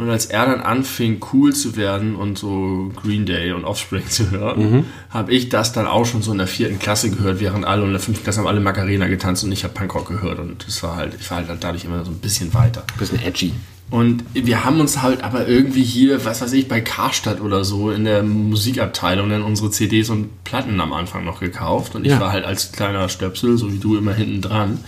[0.00, 4.30] Und als er dann anfing, cool zu werden und so Green Day und Offspring zu
[4.30, 7.82] hören, habe ich das dann auch schon so in der vierten Klasse gehört, während alle
[7.82, 10.66] und in der fünften Klasse haben alle Macarena getanzt und ich habe Punkrock gehört und
[10.66, 12.82] das war halt, ich war halt dadurch immer so ein bisschen weiter.
[12.98, 13.52] Bisschen edgy.
[13.90, 17.90] Und wir haben uns halt aber irgendwie hier, was weiß ich, bei Karstadt oder so
[17.90, 21.96] in der Musikabteilung dann unsere CDs und Platten am Anfang noch gekauft.
[21.96, 22.20] Und ich Ja.
[22.20, 24.78] war halt als kleiner Stöpsel, so wie du, immer hinten dran.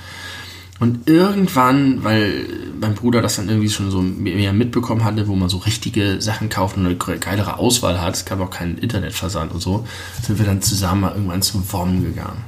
[0.83, 2.45] Und irgendwann, weil
[2.81, 6.49] mein Bruder das dann irgendwie schon so mehr mitbekommen hatte, wo man so richtige Sachen
[6.49, 9.87] kauft und eine geilere Auswahl hat, es gab auch keinen Internetversand und so,
[10.27, 12.43] sind wir dann zusammen mal irgendwann zu WOM gegangen.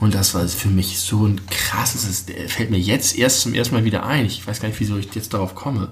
[0.00, 3.76] Und das war für mich so ein krasses, das fällt mir jetzt erst zum ersten
[3.76, 4.26] Mal wieder ein.
[4.26, 5.90] Ich weiß gar nicht, wieso ich jetzt darauf komme.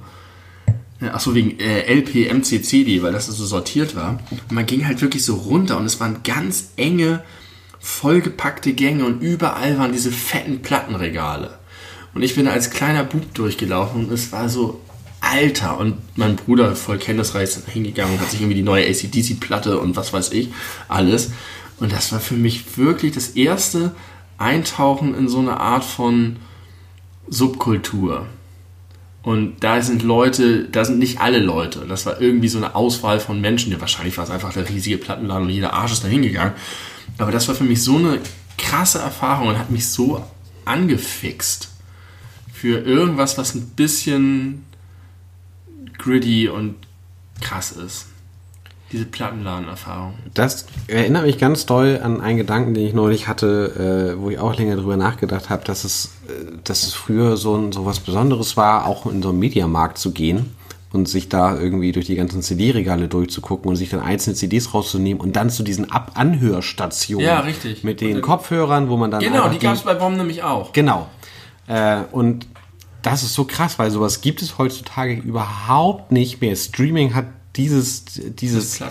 [1.00, 4.18] Achso, wegen äh, LP, MC, CD, weil das so sortiert war.
[4.32, 7.22] Und man ging halt wirklich so runter und es waren ganz enge,
[7.78, 11.60] vollgepackte Gänge und überall waren diese fetten Plattenregale.
[12.14, 14.80] Und ich bin als kleiner Bub durchgelaufen und es war so
[15.20, 15.78] Alter.
[15.78, 19.96] Und mein Bruder, voll kenntnisreich, ist hingegangen und hat sich irgendwie die neue ACDC-Platte und
[19.96, 20.50] was weiß ich,
[20.88, 21.32] alles.
[21.80, 23.94] Und das war für mich wirklich das erste
[24.38, 26.36] Eintauchen in so eine Art von
[27.28, 28.26] Subkultur.
[29.22, 31.86] Und da sind Leute, da sind nicht alle Leute.
[31.88, 33.80] Das war irgendwie so eine Auswahl von Menschen.
[33.80, 36.52] Wahrscheinlich war es einfach der riesige Plattenladen und jeder Arsch ist da hingegangen.
[37.16, 38.20] Aber das war für mich so eine
[38.58, 40.22] krasse Erfahrung und hat mich so
[40.66, 41.73] angefixt
[42.64, 44.64] für irgendwas, was ein bisschen
[45.98, 46.76] gritty und
[47.42, 48.06] krass ist.
[48.90, 50.14] Diese Plattenladenerfahrung.
[50.32, 54.38] Das erinnert mich ganz doll an einen Gedanken, den ich neulich hatte, äh, wo ich
[54.38, 58.00] auch länger drüber nachgedacht habe, dass es, äh, dass es früher so, ein, so was
[58.00, 60.54] Besonderes war, auch in so einen Mediamarkt zu gehen
[60.90, 65.20] und sich da irgendwie durch die ganzen CD-Regale durchzugucken und sich dann einzelne CDs rauszunehmen
[65.20, 67.26] und dann zu diesen Ab-Anhörstationen.
[67.26, 67.84] Ja, richtig.
[67.84, 69.20] Mit den Kopfhörern, wo man dann.
[69.20, 70.72] Genau, die gab es bei Bomben nämlich auch.
[70.72, 71.08] Genau.
[71.66, 72.46] Äh, und
[73.04, 76.56] das ist so krass, weil sowas gibt es heutzutage überhaupt nicht mehr.
[76.56, 78.82] Streaming hat dieses, dieses,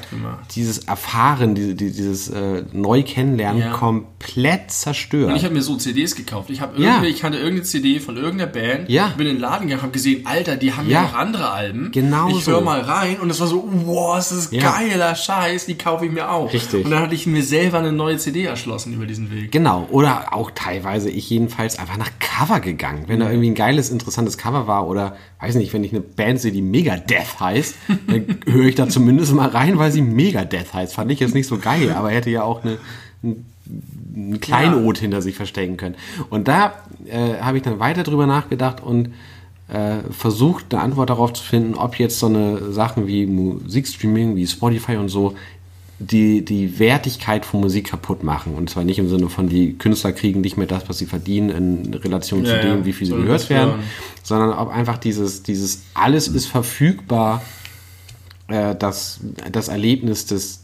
[0.56, 3.74] dieses Erfahren, diese, dieses äh, neu kennenlernen ja.
[3.74, 5.32] komplett zerstört.
[5.32, 6.50] Und ich habe mir so CDs gekauft.
[6.50, 7.04] Ich habe ja.
[7.04, 9.10] ich kannte irgendeine CD von irgendeiner Band, ja.
[9.18, 11.92] bin in den Laden gegangen, habe gesehen, Alter, die haben ja noch andere Alben.
[11.92, 12.30] Genau.
[12.30, 16.06] Ich höre mal rein und es war so, wow, das ist geiler Scheiß, die kaufe
[16.06, 16.54] ich mir auch.
[16.54, 16.86] Richtig.
[16.86, 19.52] Und dann hatte ich mir selber eine neue CD erschlossen über diesen Weg.
[19.52, 19.88] Genau.
[19.92, 23.04] Oder auch teilweise ich jedenfalls einfach nach Cover gegangen.
[23.08, 26.40] Wenn da irgendwie ein geiles, interessantes Cover war oder, weiß nicht, wenn ich eine Band
[26.40, 27.76] sehe, die Megadeth heißt,
[28.08, 30.96] dann höre ich da zumindest mal rein, weil sie Megadeth heißt.
[30.96, 32.78] Fand ich jetzt nicht so geil, aber hätte ja auch eine,
[33.24, 35.02] ein Kleinod ja.
[35.02, 35.96] hinter sich verstecken können.
[36.30, 36.74] Und da
[37.06, 39.10] äh, habe ich dann weiter drüber nachgedacht und
[39.70, 44.46] äh, versucht, eine Antwort darauf zu finden, ob jetzt so eine Sachen wie Musikstreaming, wie
[44.48, 45.36] Spotify und so
[46.00, 48.56] die, die Wertigkeit von Musik kaputt machen.
[48.56, 51.50] Und zwar nicht im Sinne von, die Künstler kriegen nicht mehr das, was sie verdienen,
[51.50, 53.76] in Relation ja, zu dem, wie viel sie gehört werden,
[54.22, 57.42] sondern ob einfach dieses, dieses alles ist verfügbar,
[58.54, 59.20] äh, das,
[59.52, 60.64] das Erlebnis des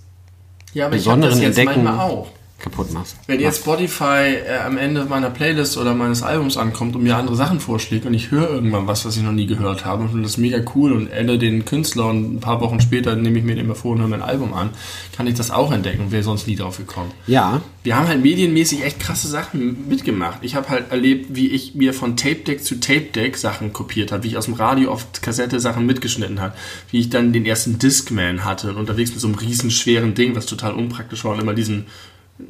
[0.74, 1.88] ja, aber besonderen ich das jetzt Entdecken.
[1.88, 2.28] Auch
[2.60, 3.16] kaputt machst.
[3.28, 7.36] Wenn jetzt Spotify äh, am Ende meiner Playlist oder meines Albums ankommt und mir andere
[7.36, 10.32] Sachen vorschlägt und ich höre irgendwann was, was ich noch nie gehört habe und das
[10.32, 13.56] ist mega cool und ende den Künstler und ein paar Wochen später nehme ich mir
[13.56, 14.72] den vor und höre mein Album an,
[15.16, 17.12] kann ich das auch entdecken und wäre sonst nie drauf gekommen.
[17.28, 17.62] Ja.
[17.84, 20.40] Wir haben halt medienmäßig echt krasse Sachen mitgemacht.
[20.42, 24.12] Ich habe halt erlebt, wie ich mir von Tape Deck zu Tape Deck Sachen kopiert
[24.12, 26.54] habe, wie ich aus dem Radio auf Kassette Sachen mitgeschnitten habe,
[26.92, 30.36] wie ich dann den ersten Discman hatte und unterwegs mit so einem riesen schweren Ding,
[30.36, 31.86] was total unpraktisch war und immer diesen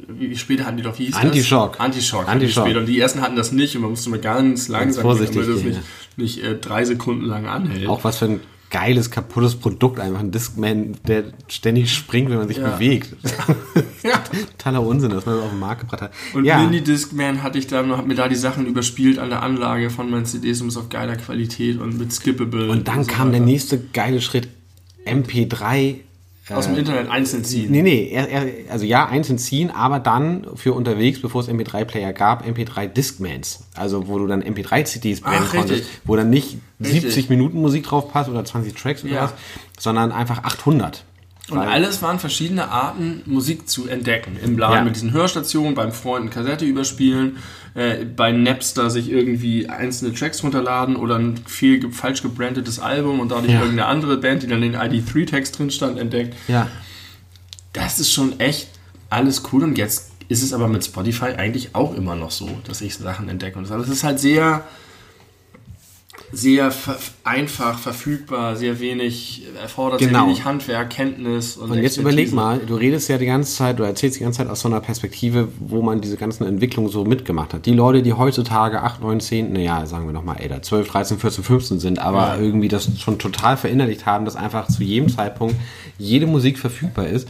[0.08, 1.72] wie später hatten die doch, wie hieß Anti-Shock.
[1.72, 1.80] das?
[1.80, 2.28] Anti-Shock.
[2.28, 2.76] Anti-Shock.
[2.76, 5.56] Und die ersten hatten das nicht und man musste mal ganz langsam, ganz vorsichtig damit
[5.56, 5.80] das nicht,
[6.16, 7.88] nicht äh, drei Sekunden lang anhält.
[7.88, 12.48] Auch was für ein geiles, kaputtes Produkt, einfach ein Discman, der ständig springt, wenn man
[12.48, 12.70] sich ja.
[12.70, 13.16] bewegt.
[14.04, 14.22] ja.
[14.58, 16.12] Totaler Unsinn, dass man das auf den Markt gebracht hat.
[16.34, 16.58] Und ja.
[16.62, 20.24] Mini-Discman hatte ich dann, hab mir da die Sachen überspielt an der Anlage von meinen
[20.24, 22.70] CDs und es auf geiler Qualität und mit Skippable.
[22.70, 23.38] Und dann und so kam weiter.
[23.38, 24.48] der nächste geile Schritt,
[25.04, 25.96] MP3
[26.52, 27.70] aus dem Internet einzeln ziehen.
[27.70, 32.12] Nee, nee, er, er, also ja, einzeln ziehen, aber dann für unterwegs, bevor es MP3-Player
[32.12, 33.64] gab, MP3 Discmans.
[33.74, 37.02] Also wo du dann MP3-CDs brennen Ach, konntest, wo dann nicht richtig.
[37.02, 39.22] 70 Minuten Musik drauf passt oder 20 Tracks oder ja.
[39.24, 39.34] was,
[39.78, 41.04] sondern einfach 800.
[41.50, 44.36] Und alles waren verschiedene Arten, Musik zu entdecken.
[44.42, 44.84] Im Laden ja.
[44.84, 47.38] mit diesen Hörstationen, beim Freunden Kassette überspielen,
[47.74, 53.30] äh, bei Napster sich irgendwie einzelne Tracks runterladen oder ein viel falsch gebrandetes Album und
[53.30, 53.60] dadurch ja.
[53.60, 56.34] irgendeine andere Band, die dann den ID3-Text drin stand, entdeckt.
[56.48, 56.68] Ja.
[57.72, 58.68] Das ist schon echt
[59.08, 62.80] alles cool und jetzt ist es aber mit Spotify eigentlich auch immer noch so, dass
[62.80, 63.58] ich Sachen entdecke.
[63.58, 64.64] Und das ist halt sehr
[66.32, 66.72] sehr
[67.24, 70.20] einfach verfügbar, sehr wenig, erfordert genau.
[70.20, 73.78] sehr wenig Handwerk, Kenntnis und, und jetzt überleg mal, du redest ja die ganze Zeit,
[73.78, 77.04] du erzählst die ganze Zeit aus so einer Perspektive, wo man diese ganzen Entwicklungen so
[77.04, 77.66] mitgemacht hat.
[77.66, 81.44] Die Leute, die heutzutage 8, 9, 10, naja, sagen wir nochmal älter, 12, 13, 14,
[81.44, 82.38] 15 sind, aber ja.
[82.38, 85.56] irgendwie das schon total verinnerlicht haben, dass einfach zu jedem Zeitpunkt
[85.98, 87.28] jede Musik verfügbar ist,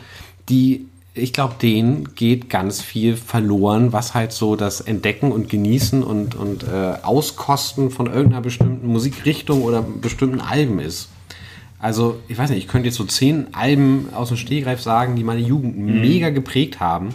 [0.49, 0.87] die
[1.21, 6.35] ich glaube, denen geht ganz viel verloren, was halt so das Entdecken und Genießen und,
[6.35, 11.09] und äh, Auskosten von irgendeiner bestimmten Musikrichtung oder bestimmten Alben ist.
[11.79, 15.25] Also, ich weiß nicht, ich könnte jetzt so zehn Alben aus dem Stehgreif sagen, die
[15.25, 16.01] meine Jugend mhm.
[16.01, 17.11] mega geprägt haben.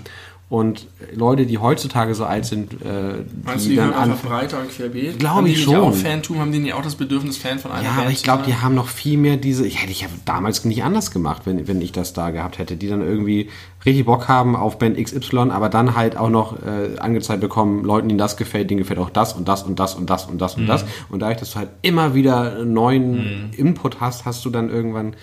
[0.48, 4.70] Und Leute, die heutzutage so alt sind, äh, Meinst die, die dann einfach breiter und
[4.70, 5.18] querbeet?
[5.18, 5.76] Glaube ich schon.
[5.76, 8.44] Auch Fantum, haben die nicht auch das Bedürfnis, Fan von einer Ja, aber ich glaube,
[8.46, 9.66] die haben noch viel mehr diese.
[9.66, 12.78] Ich hätte ich ja damals nicht anders gemacht, wenn, wenn ich das da gehabt hätte,
[12.78, 13.50] die dann irgendwie
[13.88, 18.08] richtig Bock haben auf Band XY, aber dann halt auch noch äh, angezeigt bekommen, Leuten,
[18.08, 20.56] denen das gefällt, denen gefällt auch das und das und das und das und das
[20.56, 20.68] und mhm.
[20.68, 20.86] das.
[21.10, 23.52] Und dadurch, dass du halt immer wieder neuen mhm.
[23.58, 25.16] Input hast, hast du dann irgendwann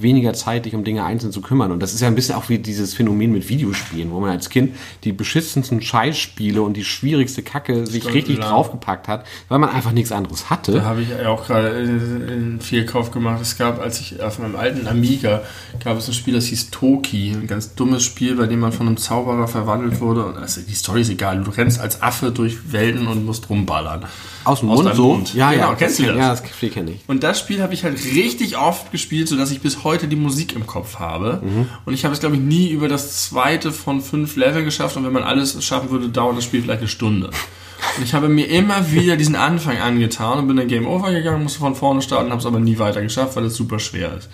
[0.00, 1.72] weniger Zeit, dich um Dinge einzeln zu kümmern.
[1.72, 4.50] Und das ist ja ein bisschen auch wie dieses Phänomen mit Videospielen, wo man als
[4.50, 8.50] Kind die beschissensten Scheißspiele und die schwierigste Kacke sich Stunde richtig lang.
[8.50, 10.72] draufgepackt hat, weil man einfach nichts anderes hatte.
[10.72, 13.40] Da habe ich ja auch gerade einen Fehlkauf gemacht.
[13.40, 15.42] Es gab, als ich auf meinem alten Amiga,
[15.82, 17.32] gab es ein Spiel, das hieß Toki.
[17.32, 20.24] Ein ganz dummes Spiel, bei dem man von einem Zauberer verwandelt wurde.
[20.26, 21.42] Und also die Story ist egal.
[21.42, 24.06] Du rennst als Affe durch Welten und musst rumballern.
[24.48, 25.12] Aus dem Aus Mund so?
[25.12, 25.34] Mund.
[25.34, 25.74] Ja, genau, ja.
[25.74, 26.16] Kennst du das?
[26.16, 27.00] Ja, das Spiel kenne ich.
[27.06, 30.54] Und das Spiel habe ich halt richtig oft gespielt, sodass ich bis heute die Musik
[30.54, 31.42] im Kopf habe.
[31.44, 31.66] Mhm.
[31.84, 34.96] Und ich habe es, glaube ich, nie über das zweite von fünf Level geschafft.
[34.96, 37.26] Und wenn man alles schaffen würde, dauert das Spiel vielleicht eine Stunde.
[37.26, 41.42] Und ich habe mir immer wieder diesen Anfang angetan und bin dann Game Over gegangen,
[41.42, 44.30] musste von vorne starten, habe es aber nie weiter geschafft, weil es super schwer ist.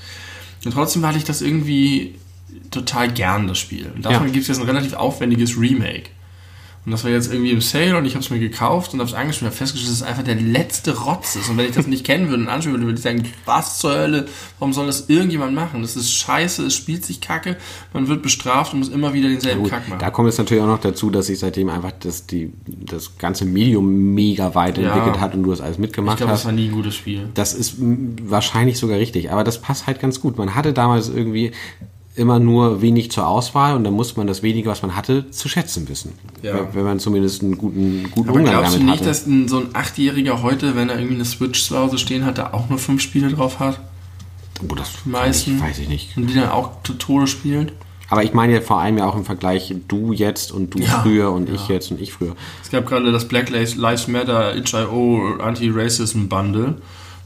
[0.65, 2.15] Und trotzdem hatte ich das irgendwie
[2.71, 3.91] total gern, das Spiel.
[3.95, 4.33] Und davon ja.
[4.33, 6.11] gibt es jetzt ein relativ aufwendiges Remake.
[6.87, 9.09] Und das war jetzt irgendwie im Sale und ich habe es mir gekauft und habe
[9.09, 11.49] es angespielt und festgestellt, dass es einfach der letzte Rotz ist.
[11.49, 13.97] Und wenn ich das nicht kennen würde und anspielen würde, würde ich sagen, was zur
[13.97, 14.27] Hölle,
[14.59, 15.81] warum soll das irgendjemand machen?
[15.81, 17.57] Das ist scheiße, es spielt sich kacke,
[17.95, 19.99] man wird bestraft und muss immer wieder denselben Gut, Kack machen.
[19.99, 23.47] da kommt es natürlich auch noch dazu, dass sich seitdem einfach das, die, das ganze
[23.47, 25.21] Medium mega weiterentwickelt Ja.
[25.23, 26.45] hat und du das alles ich mitgemacht glaube, das hast.
[26.45, 27.31] war nie ein gutes Spiel.
[27.33, 30.37] Das ist wahrscheinlich sogar richtig, aber das passt halt ganz gut.
[30.37, 31.53] Man hatte damals irgendwie
[32.17, 35.49] immer nur wenig zur Auswahl und dann musste man das wenige, was man hatte, zu
[35.49, 36.13] schätzen wissen.
[36.43, 36.55] Ja.
[36.55, 39.09] Wenn- Wenn man zumindest einen guten, guten Aber Umgang glaubst du damit nicht, hatte.
[39.09, 42.39] dass ein, so ein Achtjähriger heute, wenn er irgendwie eine Switch zu Hause stehen hat,
[42.39, 43.81] da auch nur fünf Spiele drauf hat?
[44.63, 45.57] oh, das meisten?
[45.57, 46.17] Ich, weiß ich nicht.
[46.17, 47.73] Und die dann auch zu Tode spielen?
[48.11, 51.01] Aber ich meine ja vor allem ja auch im Vergleich du jetzt und du Ja.
[51.03, 52.37] früher und ich jetzt und ich früher.
[52.63, 56.77] Es gab gerade das Black Lives Matter HIO Anti-Racism Bundle,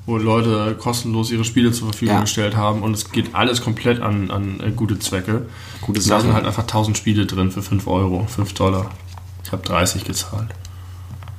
[0.08, 2.20] wo Leute kostenlos ihre Spiele zur Verfügung Ja.
[2.22, 5.46] gestellt haben und es geht alles komplett an, an äh, gute Zwecke.
[5.82, 6.32] Gute da sind Sachen.
[6.32, 8.90] halt einfach 1000 Spiele drin für 5 Euro, 5 Dollar.
[9.44, 10.48] Ich habe 30 gezahlt.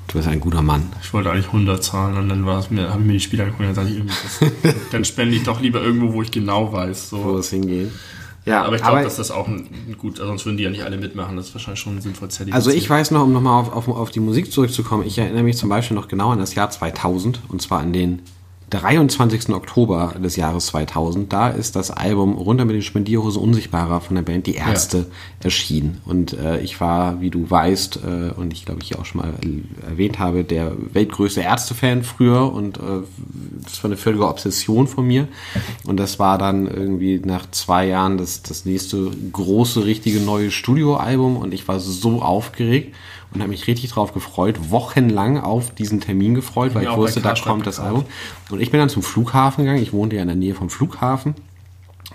[0.08, 0.84] Du bist ein guter Mann.
[1.02, 3.68] Ich wollte eigentlich 100 zahlen und dann war es mir, haben mir die Spiele angeguckt
[3.70, 4.16] und dann sag ich irgendwie,
[4.62, 7.12] das, dann spende ich doch lieber irgendwo, wo ich genau weiß.
[7.12, 7.38] Wo So.
[7.40, 7.92] es hingeht.
[8.46, 10.84] Ja, Aber ich glaube, dass das auch ein, ein gut, sonst würden die ja nicht
[10.84, 11.36] alle mitmachen.
[11.38, 12.56] Das ist wahrscheinlich schon sinnvoll zertifiziert.
[12.56, 15.58] Also ich weiß noch, um nochmal auf, auf, auf die Musik zurückzukommen, ich erinnere mich
[15.58, 18.22] zum Beispiel noch genau an das Jahr 2000 und zwar an den
[18.70, 19.50] 23.
[19.50, 21.32] Oktober des Jahres 2000.
[21.32, 25.08] Da ist das Album Runter mit den Spendierhosen Unsichtbarer von der Band Die Ärzte
[25.42, 26.02] erschienen.
[26.06, 29.22] Und äh, ich war, wie du weißt äh, und ich glaube ich hier auch schon
[29.22, 29.34] mal
[29.88, 33.02] erwähnt habe, der weltgrößte Ärzte-Fan früher und äh,
[33.64, 35.28] das war eine völlige Obsession von mir.
[35.86, 41.38] Und das war dann irgendwie nach zwei Jahren das, das nächste große, richtige neue Studioalbum
[41.38, 42.96] und ich war so aufgeregt
[43.34, 47.22] und habe mich richtig drauf gefreut, wochenlang auf diesen Termin gefreut, weil ich bei wusste,
[47.22, 47.80] da kommt das.
[47.80, 48.06] Album.
[48.50, 51.36] Und ich bin dann zum Flughafen gegangen, ich wohnte ja in der Nähe vom Flughafen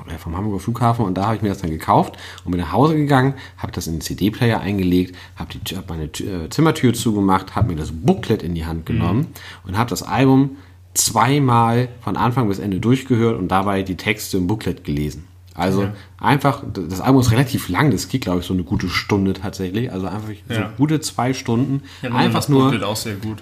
[0.09, 2.73] äh, vom Hamburger Flughafen und da habe ich mir das dann gekauft und bin nach
[2.73, 7.55] Hause gegangen, habe das in den CD-Player eingelegt, habe hab meine Tür- äh, Zimmertür zugemacht,
[7.55, 9.29] habe mir das Booklet in die Hand genommen
[9.67, 10.57] und habe das Album
[10.95, 15.27] zweimal von Anfang bis Ende durchgehört und dabei die Texte im Booklet gelesen.
[15.55, 15.93] Also Ja.
[16.19, 19.93] einfach, das Album ist relativ lang, das geht glaube ich so eine gute Stunde tatsächlich,
[19.93, 20.73] also einfach so Ja.
[20.77, 22.73] gute zwei Stunden, Ja, einfach nur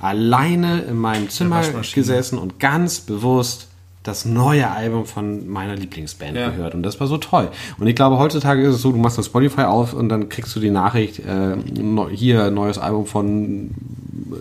[0.02, 1.62] alleine in meinem Zimmer
[1.94, 3.68] gesessen und ganz bewusst
[4.02, 6.50] das neue Album von meiner Lieblingsband Ja.
[6.50, 6.74] gehört.
[6.74, 7.50] Und das war so toll.
[7.78, 10.54] Und ich glaube, heutzutage ist es so, du machst das Spotify auf und dann kriegst
[10.56, 11.56] du die Nachricht, äh,
[12.10, 13.70] hier, neues Album von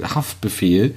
[0.03, 0.95] Haftbefehl.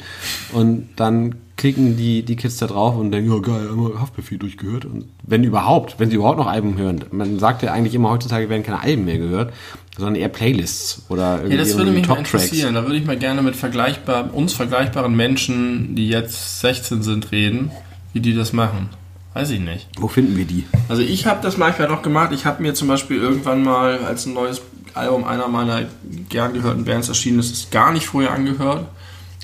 [0.53, 4.85] Und dann klicken die, die Kids da drauf und denken, ja geil, einmal Haftbefehl durchgehört.
[4.85, 7.05] Und wenn überhaupt, wenn sie überhaupt noch Alben hören.
[7.12, 9.53] Man sagt ja eigentlich immer, heutzutage werden keine Alben mehr gehört,
[9.97, 12.45] sondern eher Playlists oder irgendwie Ja, das würde mich mal Top-Tracks.
[12.45, 12.75] interessieren.
[12.75, 17.71] Da würde ich mal gerne mit vergleichbar, uns vergleichbaren Menschen, die jetzt 16 sind, reden,
[18.12, 18.88] wie die das machen.
[19.35, 19.88] Weiß ich nicht.
[19.99, 20.64] Wo finden wir die?
[20.88, 22.31] Also ich habe das manchmal noch gemacht.
[22.33, 24.62] Ich habe mir zum Beispiel irgendwann mal, als ein neues
[24.95, 25.83] Album einer meiner
[26.29, 28.87] gern gehörten Bands erschienen ist, es gar nicht vorher angehört.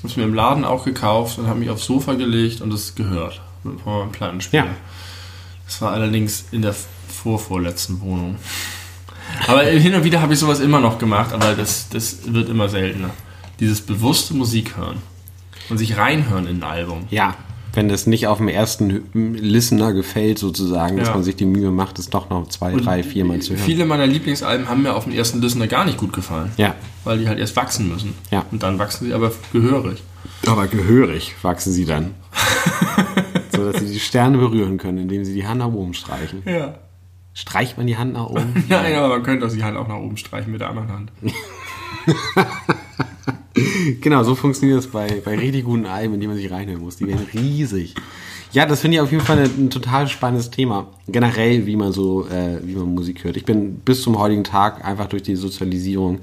[0.01, 2.95] Habe es mir im Laden auch gekauft und habe mich aufs Sofa gelegt und es
[2.95, 3.41] gehört.
[3.63, 4.65] Mit meinem Plattenspieler.
[4.65, 4.75] Ja.
[5.65, 6.75] Das war allerdings in der
[7.07, 8.37] vorvorletzten Wohnung.
[9.47, 12.67] Aber hin und wieder habe ich sowas immer noch gemacht, aber das, das wird immer
[12.67, 13.11] seltener.
[13.59, 14.97] Dieses bewusste Musik hören
[15.69, 17.05] und sich reinhören in ein Album.
[17.11, 17.35] Ja,
[17.73, 21.13] wenn das nicht auf dem ersten Listener gefällt, sozusagen, dass Ja.
[21.15, 23.63] man sich die Mühe macht, es doch noch zwei, drei, viermal zu hören.
[23.63, 26.51] Viele meiner Lieblingsalben haben mir auf dem ersten Listener gar nicht gut gefallen.
[26.57, 28.13] Ja, Weil die halt erst wachsen müssen.
[28.29, 28.45] Ja.
[28.51, 30.03] Und dann wachsen sie aber gehörig.
[30.47, 32.11] aber gehörig wachsen sie dann.
[33.55, 36.41] so dass sie die Sterne berühren können, indem sie die Hand nach oben streichen.
[36.45, 36.75] Ja.
[37.33, 38.65] Streicht man die Hand nach oben?
[38.69, 41.11] Nein, aber man könnte auch sie halt auch nach oben streichen mit der anderen Hand.
[44.01, 46.97] genau, so funktioniert das bei, bei richtig guten Alben, in die man sich reinhören muss.
[46.97, 47.95] Die werden riesig.
[48.53, 50.87] Ja, das finde ich auf jeden Fall ein, ein total spannendes Thema.
[51.07, 53.37] Generell, wie man so, äh, wie man Musik hört.
[53.37, 56.19] Ich bin bis zum heutigen Tag einfach durch die Sozialisierung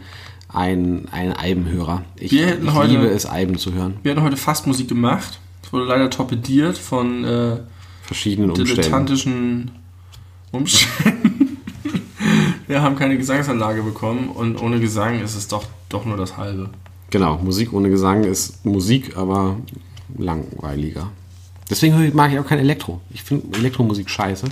[0.49, 2.05] ein, ein Albenhörer.
[2.17, 3.97] Ich, ich heute- liebe es, Alben zu hören.
[4.03, 5.41] Wir hatten heute fast Musik gemacht.
[5.63, 7.57] Es wurde leider torpediert von äh,
[8.03, 9.71] Verschiedenen dilettantischen
[10.51, 11.59] Umständen.
[12.67, 16.69] Wir haben keine Gesangsanlage bekommen und ohne Gesang ist es doch, doch nur das halbe.
[17.11, 19.57] Genau, Musik ohne Gesang ist Musik, aber
[20.17, 21.11] langweiliger.
[21.71, 23.01] Deswegen mag ich auch kein Elektro.
[23.11, 24.47] Ich finde Elektromusik scheiße.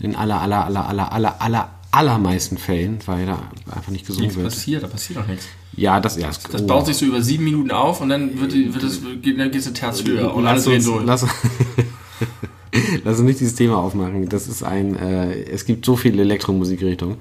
[0.00, 3.38] In aller, aller, aller, aller, aller, aller, allermeisten Fällen, weil da
[3.70, 4.48] einfach nicht gesungen Nichts wird.
[4.48, 5.46] passiert, da passiert doch nichts.
[5.76, 8.52] Ja, das, ja, das, Das baut sich so über sieben Minuten auf und dann wird,
[8.52, 11.04] wird es, geht, dann geht es eine Terz höher und alles lass uns, durch.
[11.04, 11.26] lass,
[13.04, 14.28] lass uns nicht dieses Thema aufmachen.
[14.28, 17.16] Das ist ein, äh, es gibt so viele Elektromusikrichtungen.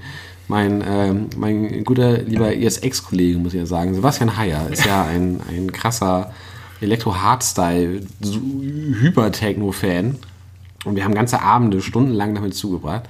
[0.51, 5.39] Mein, ähm, mein guter, lieber ESX-Kollege, muss ich ja sagen, Sebastian Heyer, ist ja ein,
[5.47, 6.33] ein krasser
[6.81, 8.01] Elektro-Hardstyle,
[8.99, 10.17] Hyper-Techno-Fan.
[10.83, 13.03] Und wir haben ganze Abende stundenlang damit zugebracht.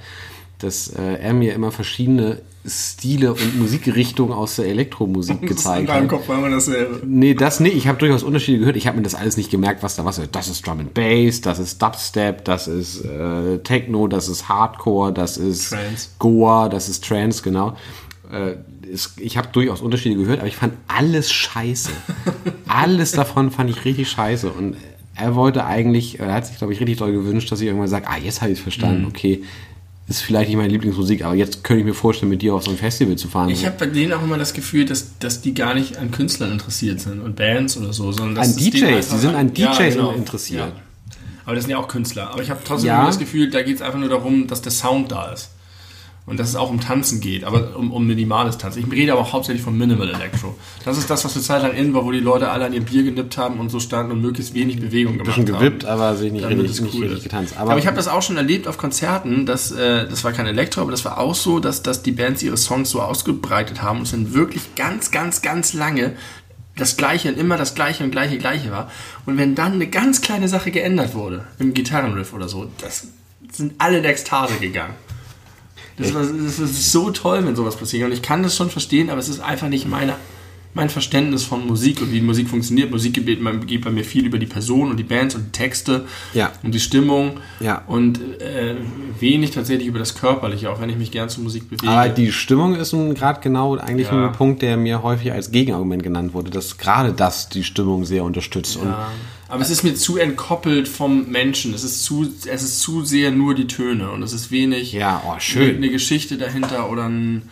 [0.60, 6.08] dass äh, er mir immer verschiedene Stile und Musikrichtungen aus der Elektromusik gezeigt In deinem.
[6.08, 7.00] Kopf war immer dasselbe.
[7.04, 7.76] Nee, das nicht.
[7.76, 8.76] Ich habe durchaus Unterschiede gehört.
[8.76, 10.34] Ich habe mir das alles nicht gemerkt, was da was ist.
[10.34, 15.12] Das ist Drum and Bass, das ist Dubstep, das ist äh, Techno, das ist Hardcore,
[15.12, 16.08] das ist Trance.
[16.18, 17.76] Goa, das ist Trance, genau.
[18.32, 18.56] Äh,
[18.92, 21.90] es, ich habe durchaus Unterschiede gehört, aber ich fand alles scheiße.
[22.68, 24.50] alles davon fand ich richtig scheiße.
[24.50, 24.76] Und
[25.14, 28.06] er wollte eigentlich, er hat sich, glaube ich, richtig doll gewünscht, dass ich irgendwann sage,
[28.08, 28.70] ah, jetzt habe ich es Mhm.
[28.70, 29.42] verstanden, okay.
[30.16, 32.70] Ist vielleicht nicht meine Lieblingsmusik, aber jetzt könnte ich mir vorstellen, mit dir auf so
[32.70, 33.48] ein Festival zu fahren.
[33.48, 36.52] Ich habe bei denen auch immer das Gefühl, dass, dass die gar nicht an Künstlern
[36.52, 39.72] interessiert sind und Bands oder so, sondern dass An DJs, einfach die sind an Ja,
[39.74, 40.12] DJs genau.
[40.12, 40.60] interessiert.
[40.60, 40.72] Ja.
[41.46, 42.30] Aber das sind ja auch Künstler.
[42.30, 42.98] Aber ich habe trotzdem Ja.
[42.98, 45.48] immer das Gefühl, da geht es einfach nur darum, dass der Sound da ist.
[46.24, 48.78] Und dass es auch um Tanzen geht, aber um, um minimales Tanzen.
[48.78, 50.56] Ich rede aber auch hauptsächlich von Minimal Electro.
[50.84, 52.80] Das ist das, was eine Zeit lang in war, wo die Leute alle an ihr
[52.80, 55.64] Bier genippt haben und so standen und möglichst wenig Bewegung gemacht Ein bisschen haben.
[55.64, 57.56] gewippt, aber sich nicht richtig, es nicht cool richtig getanzt.
[57.56, 60.82] Aber, ich habe das auch schon erlebt auf Konzerten, dass, äh, das war kein Elektro,
[60.82, 64.04] aber das war auch so, dass, dass die Bands ihre Songs so ausgebreitet haben und
[64.04, 66.12] es dann wirklich ganz, ganz, ganz lange
[66.76, 68.90] das Gleiche und immer das Gleiche und Gleiche, Gleiche war.
[69.26, 73.08] Und wenn dann eine ganz kleine Sache geändert wurde, im Gitarrenriff oder so, das
[73.50, 74.94] sind alle in Ekstase gegangen.
[75.98, 78.06] Das, war, das ist so toll, wenn sowas passiert.
[78.06, 80.14] Und ich kann das schon verstehen, aber es ist einfach nicht meine,
[80.74, 82.90] mein Verständnis von Musik und wie Musik funktioniert.
[82.90, 86.50] Musik geht, bei mir viel über die Person und die Bands und die Texte Ja.
[86.62, 87.82] und die Stimmung Ja.
[87.86, 88.76] und äh,
[89.20, 91.92] wenig tatsächlich über das Körperliche, auch wenn ich mich gern zur Musik bewege.
[91.92, 94.28] Aber die Stimmung ist gerade genau eigentlich Ja.
[94.28, 98.24] ein Punkt, der mir häufig als Gegenargument genannt wurde, dass gerade das die Stimmung sehr
[98.24, 98.76] unterstützt.
[98.76, 98.94] Und.
[99.52, 101.74] Aber es ist mir zu entkoppelt vom Menschen.
[101.74, 105.22] Es ist zu, es ist zu sehr nur die Töne und es ist wenig Ja,
[105.26, 105.76] oh, schön.
[105.76, 107.50] eine Geschichte dahinter oder ein,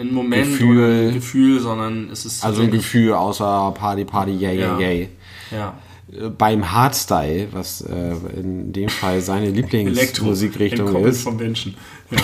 [0.00, 0.78] ein Moment Gefühl.
[0.78, 5.08] oder ein Gefühl, sondern es ist also ein Gefühl außer Party, Party, yay, yay, yay.
[5.50, 5.74] ja.
[6.18, 11.74] Äh, Beim Hardstyle, was äh, in dem Fall seine Lieblingsmusikrichtung ist, vom Menschen.
[12.10, 12.18] Ja.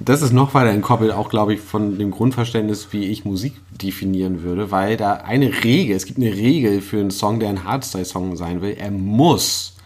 [0.00, 4.42] das ist noch weiter entkoppelt, auch glaube ich, von dem Grundverständnis, wie ich Musik definieren
[4.42, 8.36] würde, weil da eine Regel, es gibt eine Regel für einen Song, der ein Hardstyle-Song
[8.36, 9.76] sein will, er muss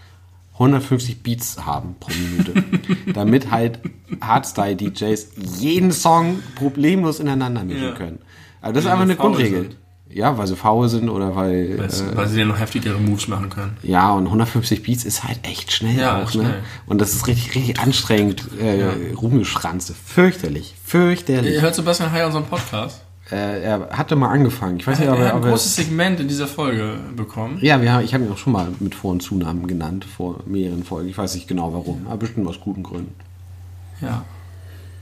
[0.55, 2.53] 150 Beats haben pro Minute,
[3.15, 3.81] damit halt
[4.21, 5.29] Hardstyle-DJs
[5.59, 7.93] jeden Song problemlos ineinander mischen Ja.
[7.93, 8.19] können.
[8.61, 9.63] Also das ist einfach eine Grundregel.
[9.63, 9.77] sind.
[10.15, 11.77] Ja, weil sie faul sind oder weil...
[11.79, 13.77] Weil, Äh, weil sie dann noch heftigere Moves machen können.
[13.83, 16.45] ja, und 150 Beats ist halt echt schnell Ja, auch, schnell.
[16.47, 16.55] ne?
[16.87, 19.93] Und das ist richtig, richtig anstrengend, äh, rumgeschranzt.
[20.07, 21.61] Fürchterlich, fürchterlich.
[21.61, 23.03] Hört Sebastian Heyer unseren Podcast?
[23.33, 24.77] Äh, er hatte mal angefangen.
[24.79, 25.33] Ich weiß nicht, Er ob hat er...
[25.33, 27.59] ein Ob er großes Segment in dieser Folge bekommen.
[27.63, 30.41] ja, wir haben, ich habe ihn auch schon mal mit Vor- und Zunamen genannt, vor
[30.47, 31.09] mehreren Folgen.
[31.09, 33.15] Ich weiß nicht genau warum, aber bestimmt aus guten Gründen.
[34.01, 34.25] Ja.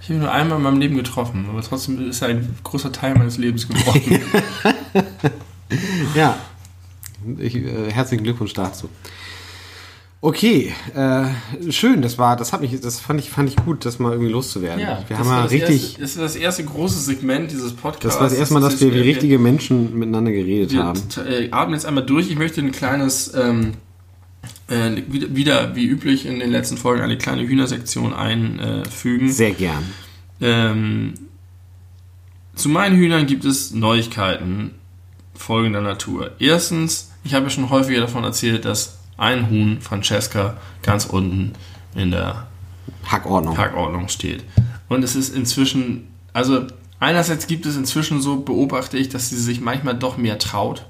[0.03, 2.91] Ich habe ihn nur einmal in meinem Leben getroffen, aber trotzdem ist er ein großer
[2.91, 4.21] Teil meines Lebens geworden.
[6.15, 6.37] Ja,
[7.39, 8.91] ich, äh, herzlichen Glückwunsch dazu.
[10.21, 13.99] Okay, äh, schön, das war, das hat mich, das fand ich, fand ich gut, das
[13.99, 14.81] mal irgendwie loszuwerden.
[14.81, 18.05] wir das haben ja das richtig, Erste, das war das erste große Segment dieses Podcasts.
[18.05, 21.01] das war das erste Mal, dass wir wie richtige Menschen miteinander geredet Wir haben.
[21.27, 22.31] äh, atmen jetzt einmal durch.
[22.31, 23.73] Ich möchte ein kleines, ähm,
[24.69, 29.31] äh, wieder, wie üblich in den letzten Folgen eine kleine Hühnersektion einfügen.
[29.31, 29.85] Sehr gern.
[30.41, 31.15] Ähm,
[32.55, 34.73] zu meinen Hühnern gibt es Neuigkeiten
[35.35, 36.33] folgender Natur.
[36.39, 41.53] Erstens, ich habe ja schon häufiger davon erzählt, dass ein Huhn, Francesca, ganz unten
[41.95, 42.47] in der
[43.07, 43.55] Hackordnung.
[43.55, 44.45] Parkordnung steht.
[44.89, 46.67] Und es ist inzwischen, also
[46.99, 50.87] einerseits gibt es inzwischen so, beobachte ich, dass sie sich manchmal doch mehr traut.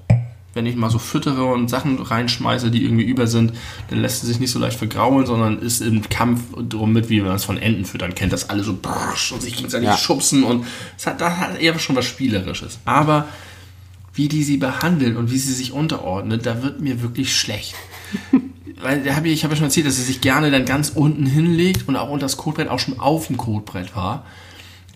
[0.55, 3.53] Wenn ich mal so füttere und Sachen reinschmeiße, die irgendwie über sind,
[3.89, 7.21] dann lässt sie sich nicht so leicht vergraulen, sondern ist im Kampf drum mit, wie
[7.23, 8.73] man es von Enten füttern kennt, dass alle so
[9.33, 9.97] und sich gegenseitig Ja.
[9.97, 10.67] schubsen und
[10.99, 12.79] es hat, das hat eher schon was Spielerisches.
[12.85, 13.29] Aber
[14.15, 17.75] wie die sie behandelt und wie sie sich unterordnet, da wird mir wirklich schlecht.
[18.83, 20.91] Weil da hab ich, ich habe ja schon erzählt, dass sie sich gerne dann ganz
[20.95, 24.27] unten hinlegt und auch unter das Codebrett auch schon auf dem Codebrett war.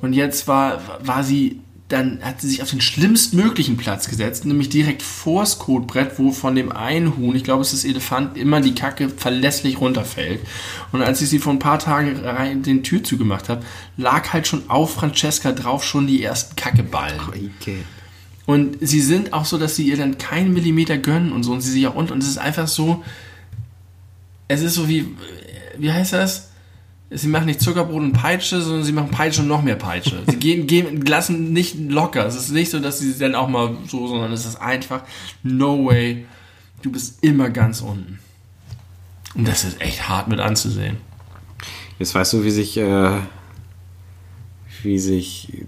[0.02, 4.68] Und jetzt war, war sie, dann hat sie sich auf den schlimmstmöglichen Platz gesetzt, nämlich
[4.68, 8.74] direkt vors Codebrett, wo von dem einen Huhn, ich glaube es ist Elefant, immer die
[8.74, 10.40] Kacke verlässlich runterfällt.
[10.90, 13.64] Und als ich sie vor ein paar Tagen rein den Tür zugemacht habe,
[13.96, 17.20] lag halt schon auf Francesca drauf schon die ersten Kackeballen.
[17.60, 17.78] Okay.
[18.46, 21.60] Und sie sind auch so, dass sie ihr dann keinen Millimeter gönnen und so und
[21.60, 22.12] sie sich auch unten.
[22.12, 23.04] Und es ist einfach so,
[24.48, 25.14] es ist so wie,
[25.78, 26.45] wie heißt das?
[27.10, 30.22] Sie machen nicht Zuckerbrot und Peitsche, sondern sie machen Peitsche und noch mehr Peitsche.
[30.26, 32.26] Sie gehen, gehen, lassen nicht locker.
[32.26, 35.02] Es ist nicht so, dass sie dann auch mal so, sondern es ist einfach,
[35.42, 36.26] no way,
[36.82, 38.18] du bist immer ganz unten.
[39.34, 40.96] Und das ist echt hart mit anzusehen.
[41.98, 43.18] Jetzt weißt du, wie sich, äh,
[44.82, 45.66] wie sich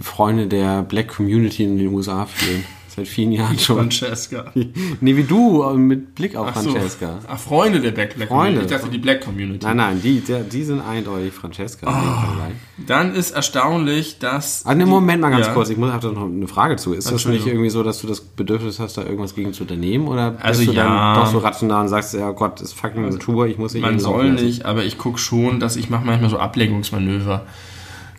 [0.00, 2.64] Freunde der Black Community in den USA fühlen.
[2.94, 3.76] Seit vielen Jahren schon.
[3.76, 4.52] Francesca.
[5.00, 6.70] Nee, wie du, aber mit Blick auf Ach so.
[6.72, 7.18] Francesca.
[7.26, 8.60] Ach, Freunde der Black, Black Freunde.
[8.60, 8.74] Community.
[8.74, 9.64] Ich dachte die Black Community.
[9.66, 11.90] Nein, nein, die, der, die sind eindeutig Francesca.
[11.90, 12.52] Vergleich.
[12.86, 14.66] Dann ist erstaunlich, dass.
[14.66, 15.54] Ah, ne, Moment mal ganz Ja.
[15.54, 15.70] kurz.
[15.70, 16.92] Ich muss habe da noch eine Frage zu.
[16.92, 20.06] Ist das nicht irgendwie so, dass du das Bedürfnis hast, da irgendwas gegen zu unternehmen?
[20.08, 21.14] Oder bist Also du ja.
[21.14, 23.98] dann doch so rational und sagst, ja Gott, ist fucking Natur, ich muss hier Man
[23.98, 24.44] soll lassen?
[24.44, 27.46] nicht, aber ich gucke schon, dass ich mache manchmal so Ablenkungsmanöver.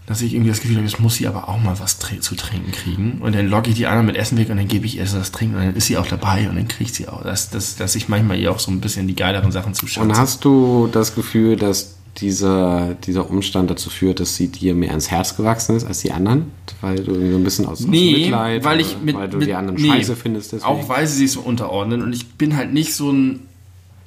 [0.05, 2.71] Dass ich irgendwie das Gefühl habe, jetzt muss sie aber auch mal was zu trinken
[2.73, 3.19] kriegen.
[3.21, 5.31] Und dann logge ich die anderen mit Essen weg und dann gebe ich ihr das
[5.31, 7.23] Trinken und dann ist sie auch dabei und dann kriegt sie auch.
[7.23, 10.07] Dass, dass, dass ich manchmal ihr auch so ein bisschen die geileren Sachen Und zuschaue.
[10.17, 15.09] hast du das Gefühl, dass dieser, dieser Umstand dazu führt, dass sie dir mehr ans
[15.09, 16.51] Herz gewachsen ist als die anderen?
[16.81, 19.47] Weil du so ein bisschen aus, aus Nee, Mitleid weil ich mit, weil du mit
[19.47, 20.51] die anderen nee, scheiße findest.
[20.51, 20.65] Deswegen.
[20.69, 23.39] Auch weil sie sich so unterordnen und ich bin halt nicht so ein.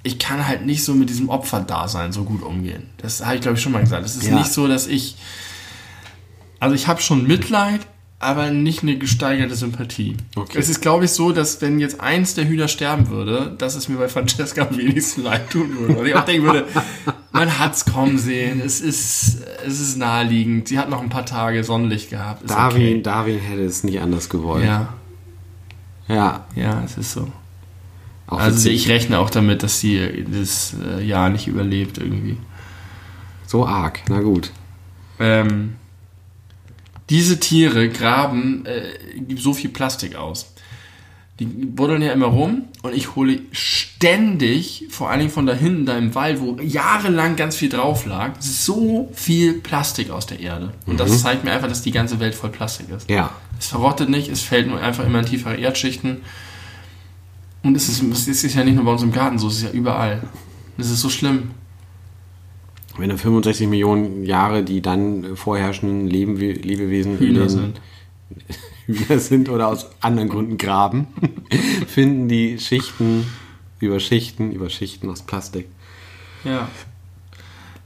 [0.03, 2.83] Ich kann halt nicht so mit diesem Opferdasein so gut umgehen.
[2.99, 4.05] Das habe ich glaube ich schon mal gesagt.
[4.05, 4.37] Es ist Ja.
[4.39, 5.17] nicht so, dass ich.
[6.59, 7.87] Also ich habe schon Mitleid,
[8.19, 10.17] aber nicht eine gesteigerte Sympathie.
[10.37, 10.59] Okay.
[10.59, 13.89] Es ist glaube ich so, dass wenn jetzt eins der Hühner sterben würde, dass es
[13.89, 15.97] mir bei Francesca am wenigsten leid tun würde.
[15.97, 16.67] Und ich auch denken würde,
[17.33, 18.61] man hat's kommen sehen.
[18.65, 20.69] Es ist, es ist naheliegend.
[20.69, 22.43] Sie hat noch ein paar Tage Sonnenlicht gehabt.
[22.43, 23.03] Ist Darwin, okay.
[23.03, 24.65] Darwin hätte es nicht anders gewollt.
[24.65, 24.95] Ja,
[26.09, 27.31] ja ja, es ist so.
[28.29, 32.39] auch Also ich rechne auch damit, dass sie das äh, Jahr nicht überlebt irgendwie.
[33.47, 34.01] so arg.
[34.09, 34.53] Na gut.
[35.19, 35.75] Ähm,
[37.11, 40.53] diese Tiere graben äh, so viel Plastik aus.
[41.39, 45.85] Die buddeln ja immer rum und ich hole ständig, vor allen Dingen von da hinten,
[45.85, 50.73] da im Wald, wo jahrelang ganz viel drauf lag, so viel Plastik aus der Erde.
[50.87, 53.11] Und das zeigt mir einfach, dass die ganze Welt voll Plastik ist.
[53.11, 53.35] Ja.
[53.59, 56.23] Es verrottet nicht, es fällt nur einfach immer in tiefere Erdschichten.
[57.63, 59.63] Und es ist, es ist ja nicht nur bei uns im Garten so, es ist
[59.65, 60.23] ja überall.
[60.79, 61.51] Es ist so schlimm.
[62.99, 67.81] Wenn dann 65 Millionen Jahre die dann vorherrschenden Lebenwe Lebewesen Hühner sind.
[68.87, 71.09] Hühner sind oder aus anderen Gründen graben,
[71.87, 73.27] finden die Schichten
[73.81, 75.67] über Schichten über Schichten aus Plastik.
[76.45, 76.69] Ja.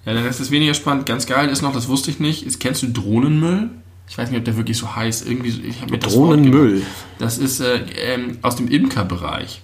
[0.07, 1.07] Ja, der Rest ist weniger spannend.
[1.07, 2.45] Ganz geil ist noch, das wusste ich nicht.
[2.47, 3.71] Ist, kennst du Drohnenmüll?
[4.09, 5.27] Ich weiß nicht, ob der wirklich so heißt.
[5.29, 6.71] Irgendwie, so- ich habe mir das Drohnenmüll.
[6.71, 6.87] gemerkt.
[7.19, 9.61] Das ist äh, ähm, aus dem Imkerbereich.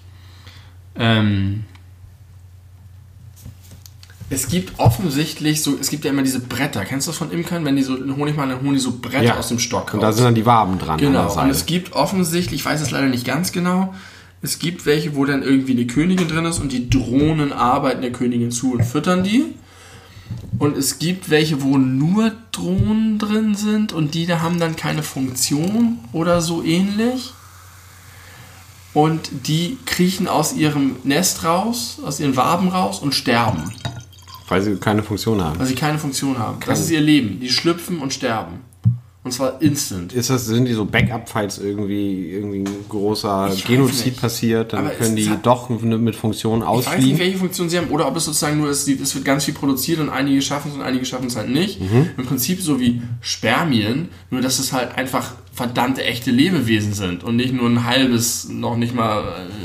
[0.95, 1.63] Ähm,
[4.29, 6.83] es gibt offensichtlich so, es gibt ja immer diese Bretter.
[6.83, 7.63] Kennst du das von Imkern?
[7.63, 10.01] Wenn die so einen Honig machen, dann holen die so Bretter aus dem Stock Und
[10.01, 10.15] da raus.
[10.15, 10.91] sind dann die Waben dran.
[10.91, 13.93] an Genau, und es gibt offensichtlich, ich weiß es leider nicht ganz genau,
[14.41, 18.11] es gibt welche, wo dann irgendwie eine Königin drin ist und die Drohnen arbeiten der
[18.11, 19.45] Königin zu und füttern die.
[20.59, 25.03] Und es gibt welche, wo nur Drohnen drin sind und die da haben dann keine
[25.03, 27.33] Funktion oder so ähnlich.
[28.93, 33.71] Und die kriechen aus ihrem Nest raus, aus ihren Waben raus und sterben,
[34.47, 35.59] Weil sie keine Funktion haben.
[35.59, 36.57] weil sie keine Funktion haben.
[36.65, 37.39] Das ist ihr Leben.
[37.39, 38.61] Die schlüpfen und sterben.
[39.23, 40.13] Und zwar instant.
[40.13, 44.85] Ist das, sind die so Backup, falls irgendwie, irgendwie ein großer Ich Genozid passiert, dann
[44.85, 47.19] Aber können die doch mit Funktion Ich weiß nicht, ausfliegen?
[47.19, 49.99] welche Funktion sie haben, oder ob es sozusagen nur ist, es wird ganz viel produziert
[49.99, 51.81] und einige schaffen es und einige schaffen es halt nicht.
[51.81, 52.11] Mhm.
[52.17, 57.35] Im Prinzip so wie Spermien, nur dass es halt einfach verdammte echte Lebewesen sind und
[57.35, 59.23] nicht nur ein halbes, noch nicht mal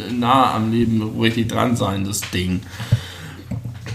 [0.08, 2.62] äh, nah am Leben richtig dran sein, das Ding.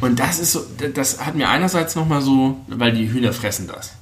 [0.01, 0.61] Und das ist so,
[0.93, 3.93] das hat mir einerseits nochmal so, weil die Hühner fressen das.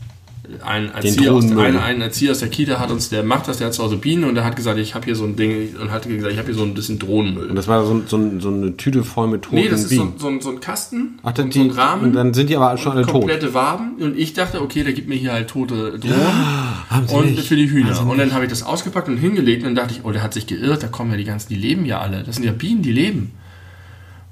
[0.63, 3.65] Ein Erzieher, aus, ein, ein Erzieher aus der Kita hat uns, der macht das, der
[3.67, 5.89] hat zu Hause Bienen und der hat gesagt, ich habe hier so ein Ding und
[5.89, 7.47] hat gesagt, ich habe hier so ein bisschen Drohnenmüll.
[7.49, 9.95] Und das war so, so, so eine Tüte voll mit toten Nee, das ist so,
[10.03, 10.13] Bienen.
[10.19, 12.55] so, ein- so ein Kasten, Ach, dann so ein die, Rahmen, und dann sind die
[12.57, 13.13] aber schon alle tot.
[13.13, 13.95] komplette Waben.
[13.99, 17.47] Und ich dachte, okay, der gibt mir hier halt tote Drohnen sie und nicht.
[17.47, 18.05] für die Hühner.
[18.07, 20.35] Und dann habe ich das ausgepackt und hingelegt und dann dachte ich, oh, der hat
[20.35, 22.21] sich geirrt, da kommen ja die ganzen, die leben ja alle.
[22.23, 23.31] Das sind ja Bienen, die leben.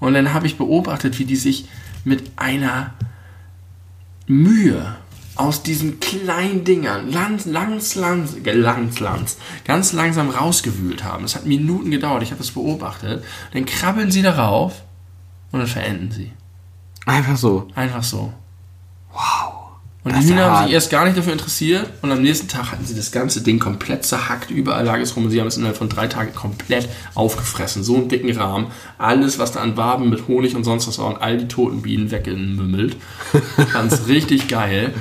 [0.04, 1.70] Und dann habe ich beobachtet, wie die sich
[2.04, 2.94] mit einer
[4.28, 4.98] Mühe
[5.36, 11.24] aus diesen kleinen Dingern langs, langs, langs, langs, langs, ganz langsam rausgewühlt haben.
[11.24, 13.24] Es hat Minuten gedauert, ich habe das beobachtet.
[13.54, 14.84] Dann krabbeln sie darauf
[15.54, 16.34] und dann verenden sie.
[17.06, 17.70] Einfach so.
[17.74, 18.34] Einfach so.
[20.04, 22.72] Und Das die Hühner haben sich erst gar nicht dafür interessiert und am nächsten Tag
[22.72, 25.56] hatten sie das ganze Ding komplett zerhackt, überall lag es rum und sie haben es
[25.56, 27.84] innerhalb von drei Tagen komplett aufgefressen.
[27.84, 28.68] So einen dicken Rahmen.
[28.98, 31.82] Alles, was da an Waben mit Honig und sonst was war und all die toten
[31.82, 32.98] Bienen weggemümmelt.
[33.72, 34.94] Fand's richtig geil.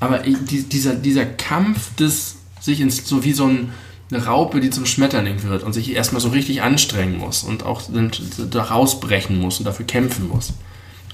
[0.00, 3.72] Aber dieser, dieser Kampf des, sich ins, so wie so ein,
[4.10, 7.82] eine Raupe, die zum Schmetterling wird und sich erstmal so richtig anstrengen muss und auch
[7.88, 10.52] da rausbrechen muss und dafür kämpfen muss.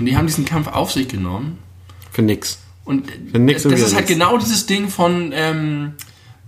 [0.00, 1.58] Und die haben diesen Kampf auf sich genommen
[2.10, 2.58] Für nix.
[2.88, 4.08] Und das ist halt nix.
[4.08, 5.92] genau dieses Ding von ähm,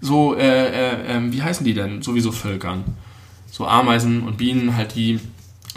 [0.00, 2.02] so, äh, äh, ähm, wie heißen die denn?
[2.02, 2.84] Sowieso Völkern.
[3.50, 5.20] So Ameisen und Bienen, halt die,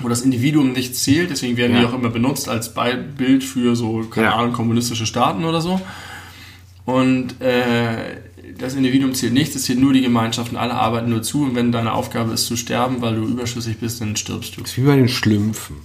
[0.01, 1.89] wo das Individuum nicht zählt, deswegen werden die Ja.
[1.89, 2.73] auch immer benutzt als
[3.17, 4.35] Bild für so, keine Ja.
[4.35, 5.81] Ahnung, kommunistische Staaten oder so.
[6.85, 8.17] Und äh,
[8.57, 11.55] das Individuum zählt nichts, es zählt nur die Gemeinschaft und alle arbeiten nur zu und
[11.55, 14.61] wenn deine Aufgabe ist zu sterben, weil du überschüssig bist, dann stirbst du.
[14.61, 15.77] Das ist wie bei den Schlümpfen.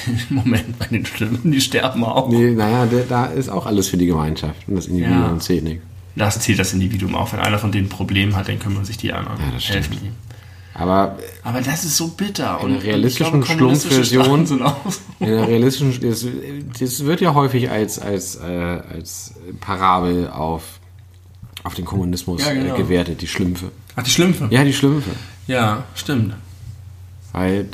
[0.30, 2.28] Moment, bei den Schlümpfen, die sterben auch.
[2.28, 5.38] Nee, naja, da ist auch alles für die Gemeinschaft und das Individuum Ja.
[5.38, 5.80] zählt nicht.
[6.14, 7.32] Das zählt das Individuum auch.
[7.32, 9.38] Wenn einer von denen ein Problem hat, dann kümmern sich die anderen.
[9.38, 9.88] Ja, das stimmt.
[9.90, 10.12] Helfen ihm.
[10.74, 12.58] Aber Aber das ist so bitter.
[12.62, 14.72] In der realistischen Schlumpfversion-
[15.20, 16.26] in der realistischen, das,
[16.78, 20.80] das wird ja häufig als, als, äh, als Parabel auf,
[21.64, 22.74] auf den Kommunismus Ja, genau.
[22.74, 23.70] äh, gewertet, die Schlümpfe.
[23.94, 24.48] Ach, die Schlümpfe?
[24.50, 25.10] Ja, die Schlümpfe.
[25.46, 26.34] Ja, stimmt.
[27.36, 27.66] Weil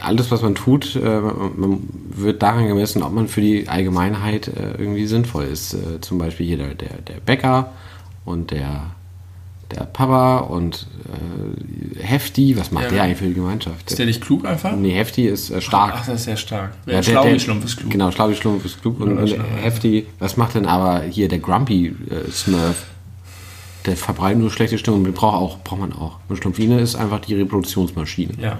[0.00, 4.72] alles, was man tut, äh, man wird daran gemessen, ob man für die Allgemeinheit äh,
[4.76, 5.74] irgendwie sinnvoll ist.
[5.74, 7.70] Äh, Zum Beispiel hier der, der, Bäcker
[8.24, 8.82] und der,
[9.70, 10.88] der Papa und
[12.00, 12.56] Hefti.
[12.58, 12.90] Was macht Ja.
[12.90, 13.88] der eigentlich für die Gemeinschaft?
[13.88, 14.74] Ist der nicht klug einfach?
[14.74, 15.92] nee, Hefti ist stark.
[15.94, 16.72] Ach, das ist sehr stark.
[16.86, 17.90] Ja, Ja, der- Schlau der- wie Schlumpf ist klug.
[17.92, 18.98] Genau, Schlau wie Schlumpf ist klug.
[19.00, 19.36] Und, und.
[19.62, 22.86] Hefti, was macht denn aber hier der Grumpy äh, Smurf?
[23.86, 25.04] Der verbreitet nur schlechte Stimmung.
[25.04, 26.18] Den braucht, auch, braucht man auch.
[26.28, 28.32] Und Schlumpfine ist einfach die Reproduktionsmaschine.
[28.42, 28.58] Ja.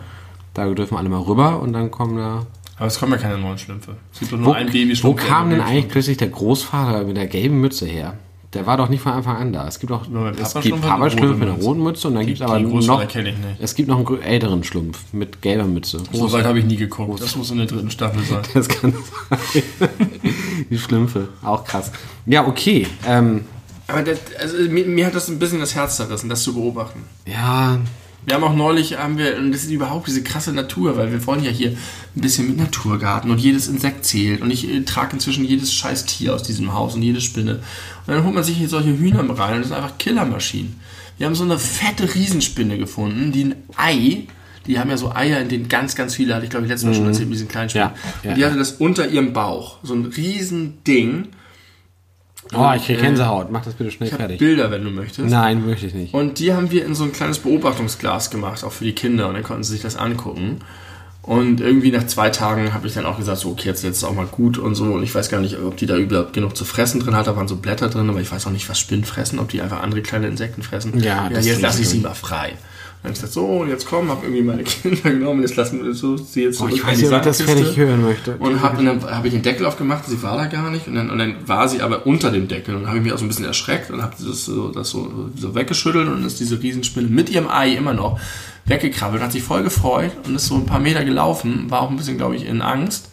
[0.55, 2.47] Da dürfen alle mal rüber und dann kommen da.
[2.77, 3.97] Aber es kommen ja keine neuen Schlümpfe.
[4.13, 7.17] Es gibt doch nur Wo, ein Baby wo kam denn eigentlich plötzlich der Großvater mit
[7.17, 8.15] der gelben Mütze her?
[8.53, 9.67] Der war doch nicht von Anfang an da.
[9.67, 10.03] Es gibt auch
[10.41, 13.07] es gibt Papa-Schlumpf mit einer roten Mütze und dann gibt es aber die noch Großvater
[13.07, 13.57] kenne ich nicht.
[13.61, 16.01] es gibt noch einen älteren Schlumpf mit gelber Mütze.
[16.13, 17.21] So weit habe ich nie geguckt.
[17.21, 18.43] Das muss in der dritten Staffel sein.
[18.55, 19.63] Das kann sein.
[20.71, 21.91] Die Schlümpfe, auch krass.
[22.27, 22.87] Ja, okay.
[23.07, 23.45] Ähm,
[23.89, 27.03] Aber das, also, mir, mir hat das ein bisschen das Herz zerrissen, das zu beobachten.
[27.27, 27.79] ja,
[28.27, 31.27] Wir haben auch neulich, haben wir, und das ist überhaupt diese krasse Natur, weil wir
[31.27, 35.15] wollen ja hier ein bisschen mit Naturgarten und jedes Insekt zählt und ich äh, trage
[35.15, 37.57] inzwischen jedes scheiß Tier aus diesem Haus und jede Spinne.
[38.07, 40.81] Und dann holt man sich hier solche Hühner rein und das sind einfach Killermaschinen.
[41.19, 44.27] Wir haben so eine fette Riesenspinne gefunden, die ein Ei,
[44.67, 46.89] die haben ja so Eier, in denen ganz, ganz viele, hatte ich glaube ich letztes
[46.89, 47.91] Mal schon erzählt, mit diesen kleinen Spinnen.
[47.91, 47.95] Mhm.
[47.95, 51.29] Ja, ja, und die hatte das unter ihrem Bauch, so ein riesen Ding.
[52.57, 53.51] Oh, ich krieg äh, Gänsehaut.
[53.51, 54.39] Mach das bitte schnell Ich fertig.
[54.39, 55.29] Bilder, wenn du möchtest.
[55.29, 56.15] Nein, möchte ich nicht.
[56.15, 59.29] Und die haben wir in so ein kleines Beobachtungsglas gemacht, auch für die Kinder.
[59.29, 60.61] Und dann konnten sie sich das angucken.
[61.23, 64.05] Und irgendwie nach zwei Tagen habe ich dann auch gesagt, so, okay, jetzt, jetzt ist
[64.05, 64.85] auch mal gut und so.
[64.85, 67.27] Und ich weiß gar nicht, ob die da überhaupt genug zu fressen drin hat.
[67.27, 69.63] Da waren so Blätter drin, aber ich weiß auch nicht, was Spinnen fressen, ob die
[69.63, 71.01] einfach andere kleine Insekten fressen.
[71.01, 72.53] Ja, das jetzt ist lasse ich sie mal frei.
[73.05, 75.57] Und dann habe ich gesagt, so, und jetzt komm, habe irgendwie meine Kinder genommen, jetzt
[75.57, 78.03] lassen wir so, sie jetzt Oh, zurück ich weiß nicht, ob ich das fertig hören
[78.03, 78.37] möchte.
[78.39, 80.89] Und, hab, und dann habe ich den Deckel aufgemacht, sie war da gar nicht.
[80.89, 82.75] Und dann, und dann war sie aber unter dem Deckel.
[82.75, 84.89] Und dann habe ich mich auch so ein bisschen erschreckt und habe das, so, das
[84.89, 86.09] so, so weggeschüttelt.
[86.09, 88.19] Und ist diese Riesenspinne mit ihrem Ei immer noch
[88.65, 89.23] weggekrabbelt.
[89.23, 91.71] Hat sich voll gefreut und ist so ein paar Meter gelaufen.
[91.71, 93.11] War auch ein bisschen, glaube ich, in Angst.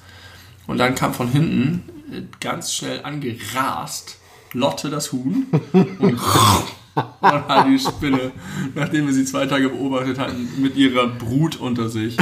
[0.68, 1.84] Und dann kam von hinten
[2.14, 4.20] äh, ganz schnell angerast
[4.54, 5.48] Lotte das Huhn.
[5.74, 6.18] Und
[6.96, 8.32] dann hat die Spinne,
[8.76, 12.18] nachdem wir sie zwei Tage beobachtet hatten, mit ihrer Brut unter sich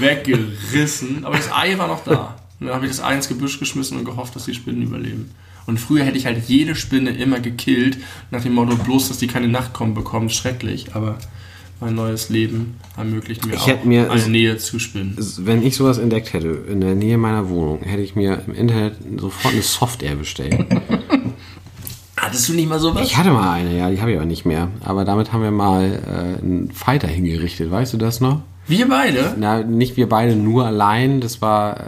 [0.00, 1.24] weggerissen.
[1.24, 2.36] Aber das Ei war noch da.
[2.60, 5.30] Und dann habe ich das Ei ins Gebüsch geschmissen und gehofft, dass die Spinnen überleben.
[5.66, 7.98] Und früher hätte ich halt jede Spinne immer gekillt,
[8.30, 10.94] nach dem Motto, bloß, dass die keine Nachkommen bekommt, schrecklich.
[10.94, 11.18] Aber
[11.80, 15.16] mein neues Leben ermöglicht mir Ich auch mir- eine Nähe zu Spinnen.
[15.38, 18.94] Wenn ich sowas entdeckt hätte in der Nähe meiner Wohnung, hätte ich mir im Internet
[19.18, 20.64] sofort eine Software bestellt.
[22.32, 23.02] Hattest du nicht mal sowas?
[23.06, 24.68] Ich hatte mal eine, ja, die habe ich aber nicht mehr.
[24.84, 28.40] Aber damit haben wir mal äh, einen Fighter hingerichtet, weißt du das noch?
[28.66, 29.34] Wir beide?
[29.38, 31.76] Na, nicht wir beide nur allein, das war.
[31.78, 31.82] äh,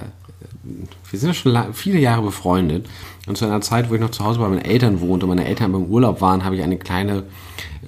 [1.11, 2.87] Wir sind ja schon viele Jahre befreundet.
[3.27, 5.47] Und zu einer Zeit, wo ich noch zu Hause bei meinen Eltern wohnte und meine
[5.47, 7.23] Eltern beim Urlaub waren, habe ich eine kleine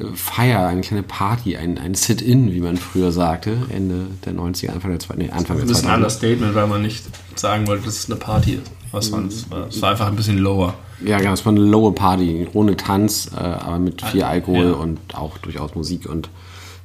[0.01, 4.71] äh, Feier, eine kleine Party, ein, ein Sit-In, wie man früher sagte, Ende der 90er,
[4.71, 5.95] Anfang der, zwei- nee, Anfang der Das ist ein 2000er.
[5.97, 7.05] Understatement, weil man nicht
[7.35, 8.71] sagen wollte, dass es eine Party ist.
[8.93, 9.51] Was war das?
[9.51, 10.75] War- Es war einfach ein bisschen lower.
[11.05, 14.73] Ja, genau, es war eine lowe Party, ohne Tanz, äh, aber mit viel Alkohol ja.
[14.73, 16.31] und auch durchaus Musik und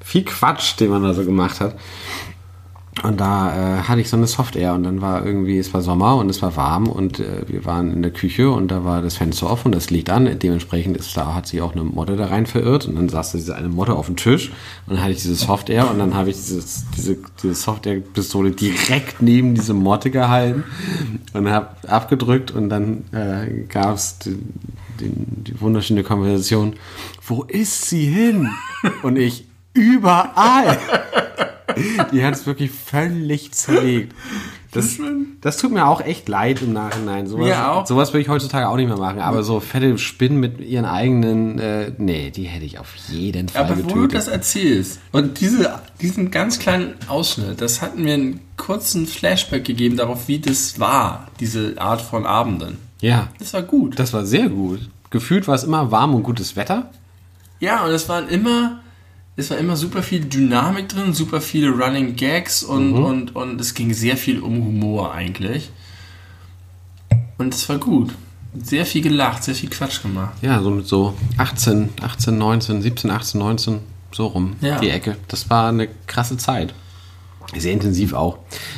[0.04, 1.76] viel Quatsch, den man da so gemacht hat.
[3.04, 6.18] Und da äh, hatte ich so eine Software und dann war irgendwie, es war Sommer
[6.18, 9.16] und es war warm und äh, wir waren in der Küche und da war das
[9.16, 10.30] Fenster offen und das Licht an.
[10.38, 13.38] Dementsprechend ist da, hat sich auch eine Motte da rein verirrt und dann saß da
[13.38, 14.50] diese eine Motte auf dem Tisch
[14.86, 19.22] und dann hatte ich diese Software und dann habe ich dieses, diese, diese Softwarepistole direkt
[19.22, 20.66] neben diese Motte gehalten
[21.34, 24.38] und habe abgedrückt und dann äh, gab es die,
[25.00, 26.74] die, die wunderschöne Konversation,
[27.26, 28.50] wo ist sie hin?
[29.02, 30.78] Und ich, überall.
[32.12, 34.14] Die hat es wirklich völlig zerlegt.
[34.72, 34.98] Das,
[35.42, 37.28] das tut mir auch echt leid im Nachhinein.
[37.28, 37.86] Sowas, Mir auch.
[37.86, 39.20] sowas würde ich heutzutage auch nicht mehr machen.
[39.20, 43.64] Aber so fette Spinnen mit ihren eigenen, äh, nee, die hätte ich auf jeden Fall
[43.66, 44.14] Aber wo du getötet.
[44.16, 49.98] das erzählst und diese, diesen ganz kleinen Ausschnitt, das hat mir einen kurzen Flashback gegeben
[49.98, 52.78] darauf, wie das war, diese Art von Abenden.
[53.02, 54.00] ja, Das war gut.
[54.00, 54.80] das war sehr gut.
[55.10, 56.90] Gefühlt war es immer warm und gutes Wetter.
[57.60, 58.80] Ja, und es waren immer,
[59.36, 63.74] es war immer super viel Dynamik drin, super viele Running Gags und, und, und es
[63.74, 65.70] ging sehr viel um Humor eigentlich.
[67.38, 68.14] Und es war gut.
[68.62, 70.34] Sehr viel gelacht, sehr viel Quatsch gemacht.
[70.42, 73.80] Ja, so mit so 18, 18, 19, 17, 18, 19,
[74.12, 74.78] so rum, Ja.
[74.80, 75.16] die Ecke.
[75.30, 76.74] Das war eine krasse Zeit.
[77.56, 78.38] Sehr intensiv auch.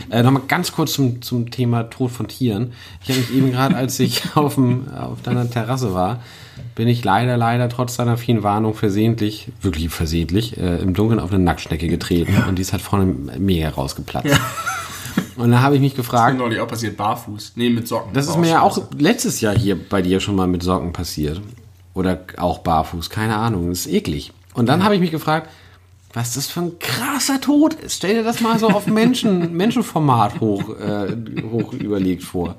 [0.09, 2.73] Äh, Nochmal ganz kurz zum, zum Thema Tod von Tieren.
[3.03, 6.21] Ich habe mich eben gerade, als ich auf, dem, auf deiner Terrasse war,
[6.75, 11.31] bin ich leider, leider trotz deiner vielen Warnung versehentlich, wirklich versehentlich, äh, im Dunkeln auf
[11.31, 14.39] eine Nacktschnecke getreten und die ist halt vorne mega rausgeplatzt.
[15.35, 17.53] Und da habe ich mich gefragt, Neulich auch passiert, barfuß.
[17.55, 18.13] Nee, mit Socken.
[18.13, 21.41] das ist mir ja auch letztes Jahr hier bei dir schon mal mit Socken passiert.
[21.93, 23.69] Oder auch barfuß, keine Ahnung.
[23.69, 24.31] Das ist eklig.
[24.53, 25.49] Und dann habe ich mich gefragt,
[26.13, 27.95] was das für ein krasser Tod ist.
[27.97, 31.15] Stell dir das mal so auf Menschen, Menschenformat hoch, äh,
[31.51, 32.55] hoch überlegt vor.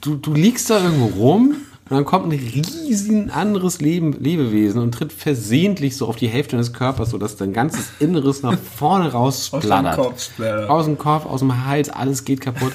[0.00, 1.56] Du, du liegst da irgendwo rum
[1.88, 6.52] und dann kommt ein riesen anderes Leben, Lebewesen und tritt versehentlich so auf die Hälfte
[6.52, 9.96] deines Körpers, sodass dein ganzes Inneres nach vorne raus Aus dem splattert.
[9.96, 10.70] Kopf splattert.
[10.70, 12.72] Aus dem Kopf, aus dem Hals, alles geht kaputt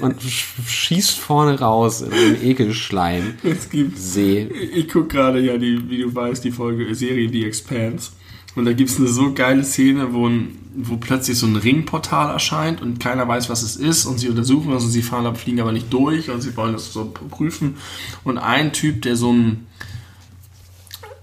[0.00, 3.34] und sch- schießt vorne raus in den Ekelschleim.
[3.44, 4.48] Es gibt See.
[4.74, 8.10] Ich gucke gerade ja, die, wie du weißt, die Folge Serie The Expanse.
[8.56, 12.30] Und da gibt es eine so geile Szene, wo, ein, wo plötzlich so ein Ringportal
[12.30, 14.06] erscheint und keiner weiß, was es ist.
[14.06, 16.92] Und sie untersuchen das und sie fahren fliegen aber nicht durch und sie wollen das
[16.92, 17.76] so prüfen.
[18.24, 19.66] Und ein Typ, der so ein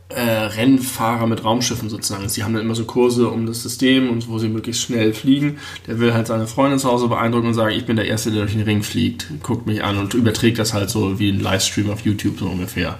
[0.09, 4.11] äh, Rennfahrer mit Raumschiffen sozusagen ist, die haben dann immer so Kurse um das System
[4.11, 5.57] und wo sie möglichst schnell fliegen.
[5.87, 8.41] Der will halt seine Freundin zu Hause beeindrucken und sagen, ich bin der Erste, der
[8.41, 9.27] durch den Ring fliegt.
[9.41, 12.99] Guckt mich an und überträgt das halt so wie ein Livestream auf YouTube so ungefähr.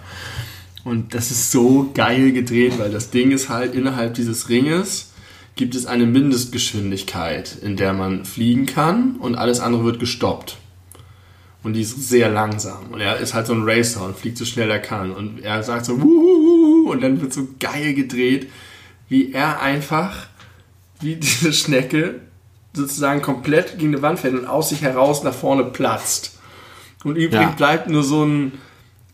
[0.84, 5.12] Und das ist so geil gedreht, weil das Ding ist halt, innerhalb dieses Ringes
[5.56, 10.58] gibt es eine Mindestgeschwindigkeit, in der man fliegen kann und alles andere wird gestoppt.
[11.62, 12.92] Und die ist sehr langsam.
[12.92, 15.12] Und er ist halt so ein Racer und fliegt so schnell er kann.
[15.12, 16.90] Und er sagt so, Wuhu!
[16.92, 18.50] und dann wird so geil gedreht,
[19.08, 20.28] wie er einfach,
[21.00, 22.20] wie diese Schnecke,
[22.74, 26.40] sozusagen komplett gegen eine Wand fällt und aus sich heraus nach vorne platzt.
[27.04, 27.50] Und übrig Ja.
[27.52, 28.54] bleibt nur so ein,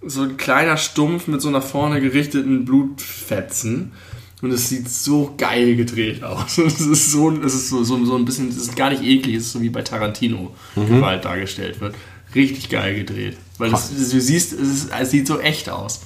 [0.06, 3.92] so ein kleiner Stumpf mit so nach vorne gerichteten Blutfetzen.
[4.42, 6.58] Und es sieht so geil gedreht aus.
[6.66, 9.36] Es ist so, es ist so, so, so ein bisschen, es ist gar nicht eklig,
[9.36, 11.96] es ist so wie bei Tarantino Gewalt dargestellt wird.
[12.34, 13.36] Richtig geil gedreht.
[13.58, 16.02] Weil es, du siehst, es, ist, es sieht so echt aus.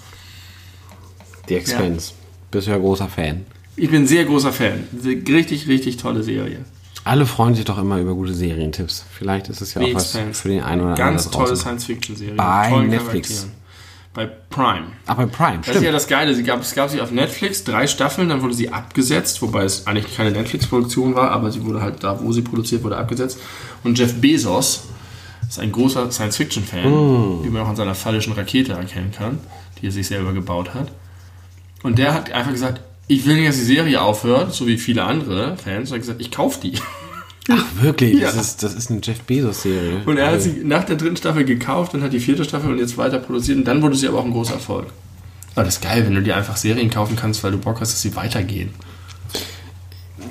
[1.48, 2.14] The Expense.
[2.50, 3.46] Bist du ja großer Fan.
[3.76, 4.88] Ich bin sehr großer Fan.
[5.04, 6.66] Richtig, richtig tolle Serie.
[7.04, 9.06] Alle freuen sich doch immer über gute Serientipps.
[9.12, 11.16] Vielleicht ist es ja auch was für den einen oder anderen.
[11.16, 11.56] Ganz tolle.
[11.56, 12.36] Science-Fiction-Serie.
[12.36, 13.48] Bei Netflix.
[14.14, 14.88] Bei Prime.
[15.08, 15.96] Aber Prime, Das ist ja stimmt.
[15.96, 16.36] das Geile.
[16.36, 19.88] Sie gab, es gab sie auf Netflix, drei Staffeln, dann wurde sie abgesetzt, wobei es
[19.88, 23.40] eigentlich keine Netflix-Produktion war, aber sie wurde halt da, wo sie produziert wurde, abgesetzt.
[23.84, 24.84] Und Jeff Bezos
[25.50, 27.44] ist ein großer Science-Fiction-Fan, Mm.
[27.44, 29.40] wie man auch an seiner fallischen Rakete erkennen kann,
[29.82, 30.92] die er sich selber gebaut hat.
[31.82, 35.04] Und der hat einfach gesagt, ich will nicht, dass die Serie aufhört, so wie viele
[35.04, 36.74] andere Fans, und hat gesagt, ich kaufe die.
[37.50, 38.20] Ach, wirklich?
[38.20, 38.28] Ja.
[38.28, 40.02] Das, ist, das ist eine Jeff Bezos-Serie.
[40.06, 42.80] Und er hat sie nach der dritten Staffel gekauft und hat die vierte Staffel und
[42.80, 44.88] jetzt weiter produziert und dann wurde sie aber auch ein großer Erfolg.
[45.56, 47.92] Aber das ist geil, wenn du dir einfach Serien kaufen kannst, weil du Bock hast,
[47.92, 48.70] dass sie weitergehen.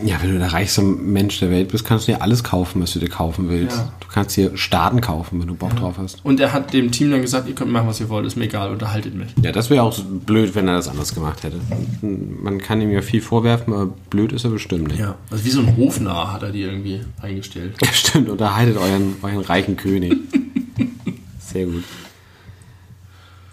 [0.04, 2.92] Ja, wenn du der reichste Mensch der Welt bist, kannst du dir alles kaufen, was
[2.92, 3.76] du dir kaufen willst.
[3.76, 3.92] Ja.
[4.00, 6.24] Du kannst dir Staaten kaufen, wenn du Bock drauf hast.
[6.24, 8.44] Und er hat dem Team dann gesagt, ihr könnt machen, was ihr wollt, ist mir
[8.44, 9.28] egal, unterhaltet mich.
[9.42, 11.60] Ja, das wäre auch blöd, wenn er das anders gemacht hätte.
[12.02, 15.00] Man kann ihm ja viel vorwerfen, aber blöd ist er bestimmt nicht.
[15.00, 15.16] Ja.
[15.30, 17.74] Also wie so ein Hofnarr hat er die irgendwie eingestellt.
[17.92, 20.16] Stimmt, unterhaltet euren, euren reichen König.
[21.38, 21.84] Sehr gut.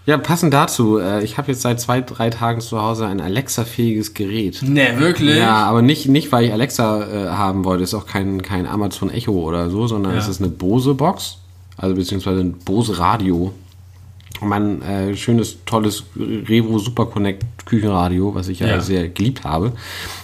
[0.09, 4.15] Ja, passend dazu, äh, ich habe jetzt seit zwei, drei Tagen zu Hause ein Alexa-fähiges
[4.15, 4.59] Gerät.
[4.63, 5.37] Ne, wirklich?
[5.37, 7.83] Ja, aber nicht, nicht weil ich Alexa äh, haben wollte.
[7.83, 10.17] Es ist auch kein, kein Amazon Echo oder so, sondern Ja.
[10.17, 11.37] es ist eine Bose-Box,
[11.77, 13.53] also beziehungsweise ein Bose-Radio.
[14.41, 18.81] Mein äh, schönes, tolles Revo Super Connect Küchenradio, was ich ja, Ja.
[18.81, 19.73] sehr geliebt habe,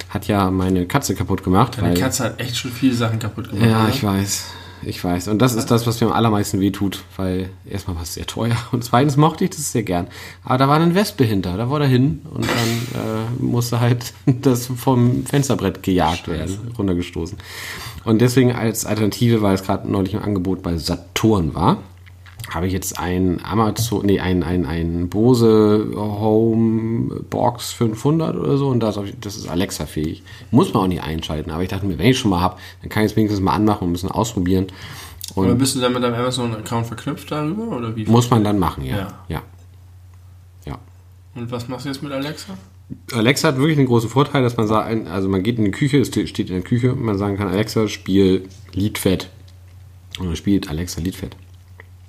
[0.09, 1.79] hat ja meine Katze kaputt gemacht.
[1.79, 3.69] Weil- Katze hat echt schon viele Sachen kaputt gemacht.
[3.69, 3.89] ja, oder?
[3.93, 4.45] ich weiß.
[4.85, 5.29] Ich weiß.
[5.29, 8.55] Und das ist das, was mir am allermeisten wehtut, weil erstmal war es sehr teuer
[8.71, 10.07] und zweitens mochte ich das sehr gern.
[10.43, 14.13] Aber da war eine Wespe hinter, da wollte er hin und dann äh, musste halt
[14.25, 17.37] das vom Fensterbrett gejagt werden, runtergestoßen.
[18.03, 21.79] Und deswegen als Alternative, weil es gerade neulich im Angebot bei Saturn war,
[22.49, 28.67] habe ich jetzt ein Amazon, nee, ein, ein, ein Bose Home Box 500 oder so
[28.67, 30.23] und das, das ist Alexa-fähig.
[30.51, 32.89] Muss man auch nicht einschalten, aber ich dachte mir, wenn ich schon mal habe, dann
[32.89, 34.67] kann ich es wenigstens mal anmachen und ein bisschen ausprobieren.
[35.33, 37.75] Oder Und bist du dann mit deinem Amazon-Account verknüpft darüber?
[37.77, 38.05] Oder wie?
[38.05, 38.97] muss man dann machen, ja.
[38.97, 39.07] Ja.
[39.27, 39.41] Ja.
[40.65, 40.77] ja.
[41.33, 42.53] Und was machst du jetzt mit Alexa?
[43.13, 45.99] Alexa hat wirklich einen großen Vorteil, dass man sagt, also man geht in die Küche,
[45.99, 49.29] es steht in der Küche, und man sagen kann, Alexa, spiel Liedfett.
[50.19, 51.35] Und dann spielt Alexa Liedfett.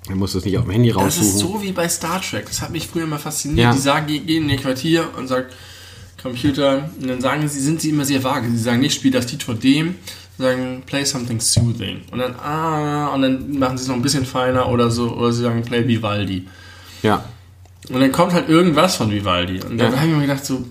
[0.09, 1.27] Man muss das nicht auf dem Handy Das raussuchen.
[1.27, 2.45] ist so wie bei Star Trek.
[2.47, 3.59] Das hat mich früher mal fasziniert.
[3.59, 3.71] Ja.
[3.73, 5.45] Die sagen, die gehen in ihr Quartier und sagen,
[6.21, 8.49] Computer, und dann sagen sie, sind sie immer sehr vage.
[8.49, 9.95] Sie sagen nicht, spiel das von dem,
[10.37, 12.01] sie sagen, play something soothing.
[12.11, 15.31] Und dann, ah, und dann machen sie es noch ein bisschen feiner oder so, oder
[15.31, 16.47] sie sagen, play Vivaldi.
[17.03, 17.23] Ja.
[17.89, 19.61] Und dann kommt halt irgendwas von Vivaldi.
[19.61, 19.99] Und dann Ja.
[19.99, 20.65] habe ich mir gedacht, so,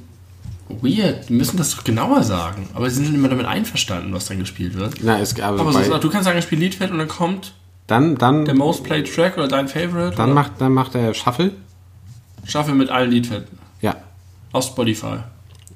[0.82, 2.68] weird, die müssen das doch genauer sagen.
[2.74, 4.94] Aber sie sind immer damit einverstanden, was dann gespielt wird.
[5.02, 7.52] Na, es, aber Aber so, du kannst sagen, spiel Liedfeld und dann kommt
[7.86, 10.16] dann, dann, der Most Played Track oder dein Favorite.
[10.16, 10.34] dann, oder?
[10.34, 11.52] macht, dann macht er Shuffle.
[12.44, 13.58] Schaffe mit allen Liedfelden.
[13.80, 13.96] Ja.
[14.52, 15.18] Auf Spotify.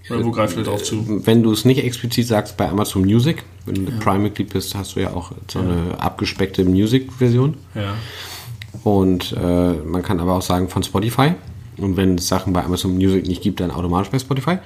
[0.08, 1.24] Oder wo greift ihr drauf zu?
[1.24, 5.00] Wenn du es nicht explizit sagst, bei Amazon Music, wenn du Prime-Mitglied bist, hast du
[5.00, 7.56] ja auch so eine abgespeckte Music-Version.
[7.74, 7.94] Ja.
[8.82, 11.34] Und äh, man kann aber auch sagen von Spotify.
[11.76, 14.58] Und wenn es Sachen bei Amazon Music nicht gibt, dann automatisch bei Spotify.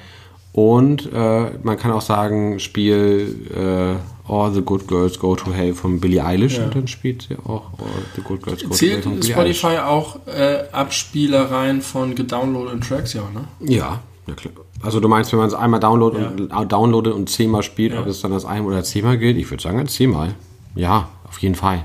[0.54, 5.74] Und äh, man kann auch sagen, spiel äh, All the Good Girls Go to Hell
[5.74, 6.58] von Billie Eilish.
[6.58, 6.64] Ja.
[6.66, 9.58] Und dann spielt sie auch All the Good Girls Go to Hell Zählt Billie Eilish.
[9.58, 13.14] Spotify auch äh, Abspielereien von gedownloadeten Tracks?
[13.14, 13.44] Ja, ne?
[13.68, 14.54] Ja, na klar.
[14.80, 16.58] Also du meinst, wenn man es einmal downloadet Ja.
[16.60, 18.00] und, downloadet und zehnmal spielt, Ja.
[18.00, 19.36] ob es dann das ein- oder zehnmal gilt?
[19.36, 20.34] Ich würde sagen, als zehnmal.
[20.76, 21.82] Ja, auf jeden Fall.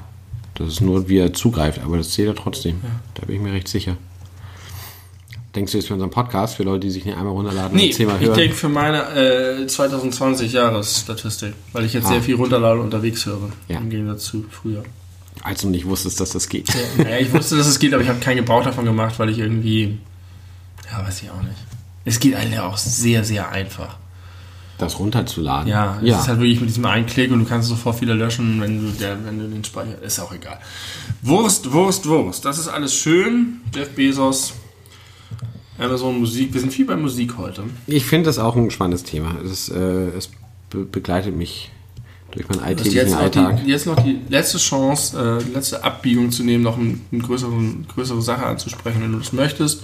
[0.56, 2.82] Das ist nur, wie er zugreift, aber das zählt er trotzdem.
[3.16, 3.98] Da bin ich mir recht sicher.
[5.60, 7.94] Denkst du jetzt für unseren Podcast, für Leute, die sich nicht einmal runterladen Nee, und
[7.94, 8.38] zehnmal ich hören?
[8.38, 12.12] denke für meine äh, 2020 Jahresstatistik, weil ich jetzt Ah.
[12.12, 13.50] sehr viel runterlade und unterwegs höre.
[13.68, 13.80] Ja.
[13.80, 14.84] Im Gegensatz zu früher.
[15.44, 16.70] Als du nicht wusstest, dass das geht.
[16.98, 19.40] Ja, ich wusste, dass es geht, aber ich habe keinen Gebrauch davon gemacht, weil ich
[19.40, 19.98] irgendwie.
[20.90, 21.58] Ja, weiß ich auch nicht.
[22.06, 23.98] Es geht eigentlich auch sehr, sehr einfach.
[24.78, 25.68] Das runterzuladen.
[25.68, 26.22] Ja, es ja.
[26.22, 28.92] ist halt wirklich mit diesem einen Klick und du kannst sofort wieder löschen, wenn du,
[28.98, 30.02] der, wenn du den Speicher.
[30.02, 30.58] Ist auch egal.
[31.22, 32.46] Wurst, Wurst, Wurst.
[32.46, 33.60] Das ist alles schön.
[33.76, 34.54] Jeff Bezos,
[35.80, 36.54] Amazon Musik.
[36.54, 37.64] Wir sind viel bei Musik heute.
[37.88, 39.36] Ich finde das auch ein spannendes Thema.
[39.44, 40.30] Es, äh, es
[40.70, 41.72] be begleitet mich
[42.32, 43.64] durch meinen Das ist alltäglichen jetzt noch, Alltag.
[43.64, 47.22] die, jetzt noch die letzte Chance, äh, die letzte Abbiegung zu nehmen, noch ein, eine
[47.22, 47.52] größere,
[47.94, 49.84] größere Sache anzusprechen, wenn du das möchtest.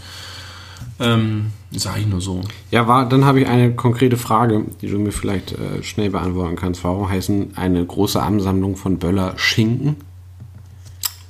[1.00, 2.42] Ähm, sag ich nur so.
[2.72, 6.56] Ja, war, dann habe ich eine konkrete Frage, die du mir vielleicht äh, schnell beantworten
[6.56, 6.84] kannst.
[6.84, 9.98] Warum heißen eine große Ansammlung von Böller Schinken?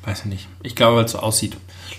[0.04, 0.48] Weiß ich nicht.
[0.62, 1.58] Ich glaube, weil es so aussieht.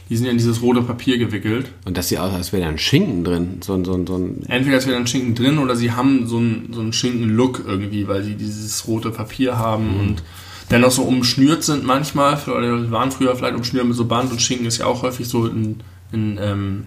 [0.08, 1.70] Die sind ja in dieses rote Papier gewickelt.
[1.84, 3.60] Und das sieht aus, als wäre da ein Schinken drin.
[3.64, 4.42] So, ein- so, so ein.
[4.48, 8.06] Entweder ist wieder ein Schinken drin oder sie haben so einen, so einen Schinken-Look irgendwie,
[8.06, 10.22] weil sie dieses rote Papier haben und
[10.70, 12.38] dennoch so umschnürt sind manchmal.
[12.46, 15.46] Oder waren früher vielleicht umschnürt mit so Band und Schinken ist ja auch häufig so
[15.46, 15.80] in,
[16.12, 16.84] in ähm,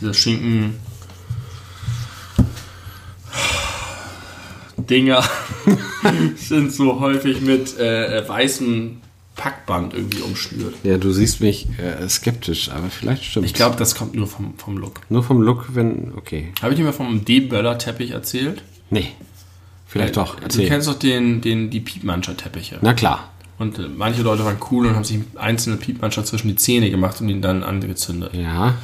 [0.00, 0.74] diese Schinken.
[4.76, 5.22] Dinger
[6.36, 8.98] sind so häufig mit äh, weißem
[9.36, 10.74] Packband irgendwie umschnürt.
[10.84, 14.54] Ja, du siehst mich äh, skeptisch, aber vielleicht stimmt Ich glaube, das kommt nur vom,
[14.56, 15.00] vom Look.
[15.08, 16.12] Nur vom Look, wenn.
[16.16, 16.52] Okay.
[16.62, 18.62] Habe ich dir mal vom D-Böller-Teppich erzählt?
[18.90, 19.08] Nee.
[19.86, 20.36] Vielleicht doch.
[20.36, 20.68] Du Erzähl.
[20.68, 22.78] kennst doch den, den, die Piepmancher-Teppiche.
[22.82, 23.30] Na klar.
[23.58, 27.20] Und äh, manche Leute waren cool und haben sich einzelne Piepmancher zwischen die Zähne gemacht
[27.20, 28.34] und ihn dann angezündet.
[28.34, 28.74] Ja.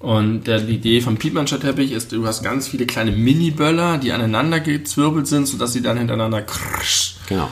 [0.00, 4.60] Und äh, die Idee vom Piepmancher-Teppich ist, du hast ganz viele kleine Mini-Böller, die aneinander
[4.60, 7.16] gezwirbelt sind, sodass sie dann hintereinander krsch.
[7.26, 7.48] Genau.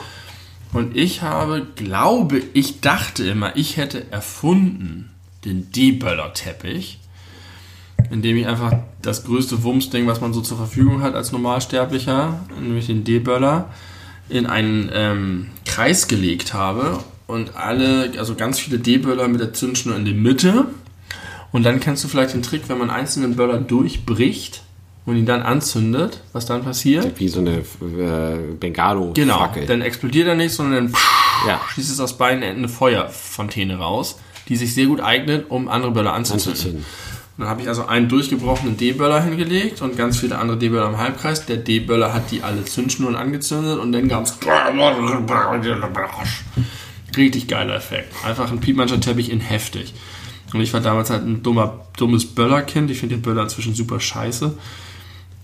[0.72, 5.10] Und ich habe, glaube ich, dachte immer, ich hätte erfunden
[5.44, 6.98] den D-Böller-Teppich,
[8.10, 12.86] indem ich einfach das größte Wumms-Ding, was man so zur Verfügung hat als Normalsterblicher, nämlich
[12.86, 13.72] den D-Böller,
[14.28, 19.96] in einen ähm, Kreis gelegt habe und alle, also ganz viele D-Böller mit der Zündschnur
[19.96, 20.66] in die Mitte.
[21.52, 24.62] Und dann kennst du vielleicht den Trick, wenn man einzelnen Böller durchbricht
[25.06, 27.18] und ihn dann anzündet, was dann passiert.
[27.18, 29.24] Wie so eine äh, Bengalo-Fackel.
[29.24, 31.00] Genau, dann explodiert er nicht, sondern dann
[31.46, 31.60] Ja.
[31.74, 35.92] schießt es aus beiden Enden eine Feuerfontäne raus, die sich sehr gut eignet, um andere
[35.92, 36.50] Böller anzuzünden.
[36.52, 36.84] Anzuzünden.
[37.38, 41.44] Dann habe ich also einen durchgebrochenen D-Böller hingelegt und ganz viele andere D-Böller im Halbkreis.
[41.44, 44.38] Der D-Böller hat die alle Zündschnuren angezündet und dann gab es
[47.16, 48.12] richtig geiler Effekt.
[48.24, 49.92] Einfach ein Piepmannscher Teppich in heftig.
[50.54, 52.90] Und ich war damals halt ein dummer, dummes Böllerkind.
[52.90, 54.56] Ich finde den Böller inzwischen super scheiße.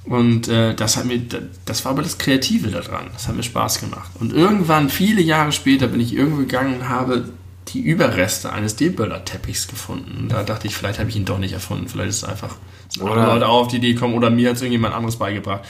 [0.04, 1.20] Und äh, das hat mir,
[1.64, 3.06] das war aber das Kreative daran.
[3.12, 4.10] Das hat mir Spaß gemacht.
[4.18, 7.28] Und irgendwann, viele Jahre später, bin ich irgendwo gegangen und habe
[7.68, 10.16] die Überreste eines D-Böller-Teppichs gefunden.
[10.22, 11.88] Und da dachte ich, vielleicht habe ich ihn doch nicht erfunden.
[11.88, 12.56] Vielleicht ist es einfach
[13.00, 15.60] Oder- Leute auch auf die Idee gekommen oder mir hat es irgendjemand anderes beigebracht.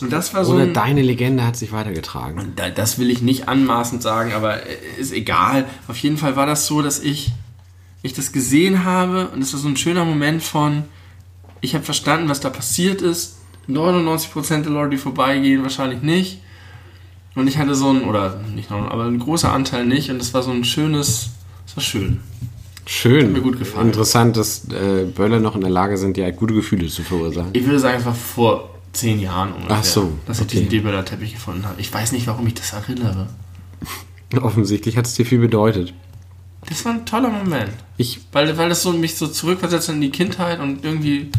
[0.00, 2.52] Und das war so Oder ein, deine Legende hat sich weitergetragen.
[2.56, 5.66] da- das will ich nicht anmaßend sagen, aber äh, ist egal.
[5.88, 7.32] Auf jeden Fall war das so, dass ich,
[8.02, 10.84] ich das gesehen habe und es war so ein schöner Moment von,
[11.60, 13.38] ich habe verstanden, was da passiert ist.
[13.68, 16.40] 99% der Leute, die vorbeigehen, wahrscheinlich nicht.
[17.34, 20.10] Und ich hatte so ein, oder nicht noch, aber ein großer Anteil nicht.
[20.10, 21.30] Und es war so ein schönes,
[21.66, 22.20] es war schön.
[22.86, 23.32] Schön.
[23.32, 23.86] mir gut gefallen.
[23.86, 27.50] Interessant, dass äh, Böller noch in der Lage sind, dir gute Gefühle zu verursachen.
[27.54, 30.56] Ich würde sagen, es war vor zehn Jahren ungefähr, Ach so, dass ich okay.
[30.56, 31.80] diesen Deböller Teppich gefunden habe.
[31.80, 33.28] Ich weiß nicht, warum ich das erinnere.
[34.42, 35.94] Offensichtlich hat es dir viel bedeutet.
[36.68, 37.72] Das war ein toller Moment.
[37.96, 41.30] Ich, Weil, weil das so mich so zurückversetzt in die Kindheit und irgendwie.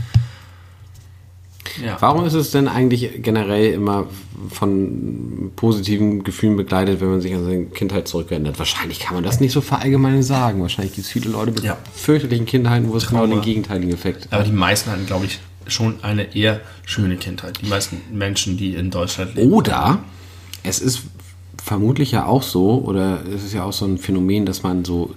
[1.84, 1.98] Ja.
[2.00, 4.08] Warum ist es denn eigentlich generell immer
[4.50, 8.58] von positiven Gefühlen begleitet, wenn man sich an seine Kindheit zurückerinnert?
[8.60, 10.62] Wahrscheinlich kann man das nicht so verallgemeinern sagen.
[10.62, 11.78] Wahrscheinlich gibt es viele Leute mit Ja.
[11.94, 15.96] fürchterlichen Kindheiten, wo es genau den gegenteiligen Effekt Aber die meisten hatten, glaube ich, schon
[16.04, 17.60] eine eher schöne Kindheit.
[17.62, 19.52] Die meisten Menschen, die in Deutschland leben.
[19.52, 20.00] Oder
[20.64, 21.02] es ist
[21.64, 25.16] vermutlich ja auch so, oder es ist ja auch so ein Phänomen, dass man so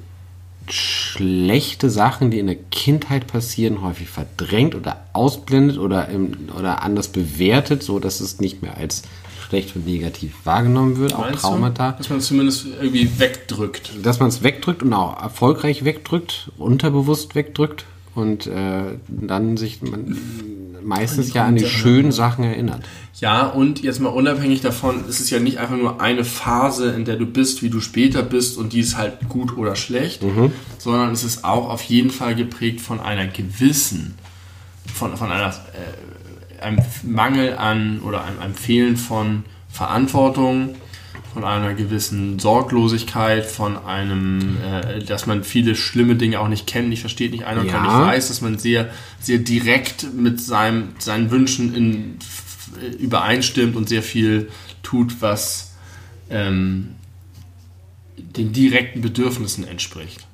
[0.73, 7.09] schlechte Sachen, die in der Kindheit passieren, häufig verdrängt oder ausblendet oder, im, oder anders
[7.09, 9.03] bewertet, so dass es nicht mehr als
[9.49, 11.93] schlecht und negativ wahrgenommen wird, auch Traumata.
[11.93, 11.99] Du?
[11.99, 13.93] Dass man es zumindest irgendwie wegdrückt.
[14.03, 17.85] Dass man es wegdrückt und auch erfolgreich wegdrückt, unterbewusst wegdrückt
[18.19, 20.17] und äh, dann sich man
[20.83, 22.83] meistens ja an die schönen Sachen erinnert.
[23.21, 27.05] Ja, und jetzt mal unabhängig davon, es ist ja nicht einfach nur eine Phase, in
[27.05, 30.23] der du bist, wie du später bist und die ist halt gut oder schlecht,
[30.79, 34.15] sondern es ist auch auf jeden Fall geprägt von einer gewissen,
[34.93, 40.75] von, von einer, äh, einem Mangel an oder einem, einem Fehlen von Verantwortung,
[41.39, 46.89] von einer gewissen Sorglosigkeit, von einem, äh, dass man viele schlimme Dinge auch nicht kennt,
[46.89, 47.81] nicht versteht, nicht ein und Ja.
[47.81, 53.89] nicht weiß, dass man sehr, sehr direkt mit seinem, seinen Wünschen in, f- übereinstimmt und
[53.89, 54.51] sehr viel
[54.83, 55.75] tut, was
[56.29, 56.89] ähm,
[58.17, 60.27] den direkten Bedürfnissen entspricht.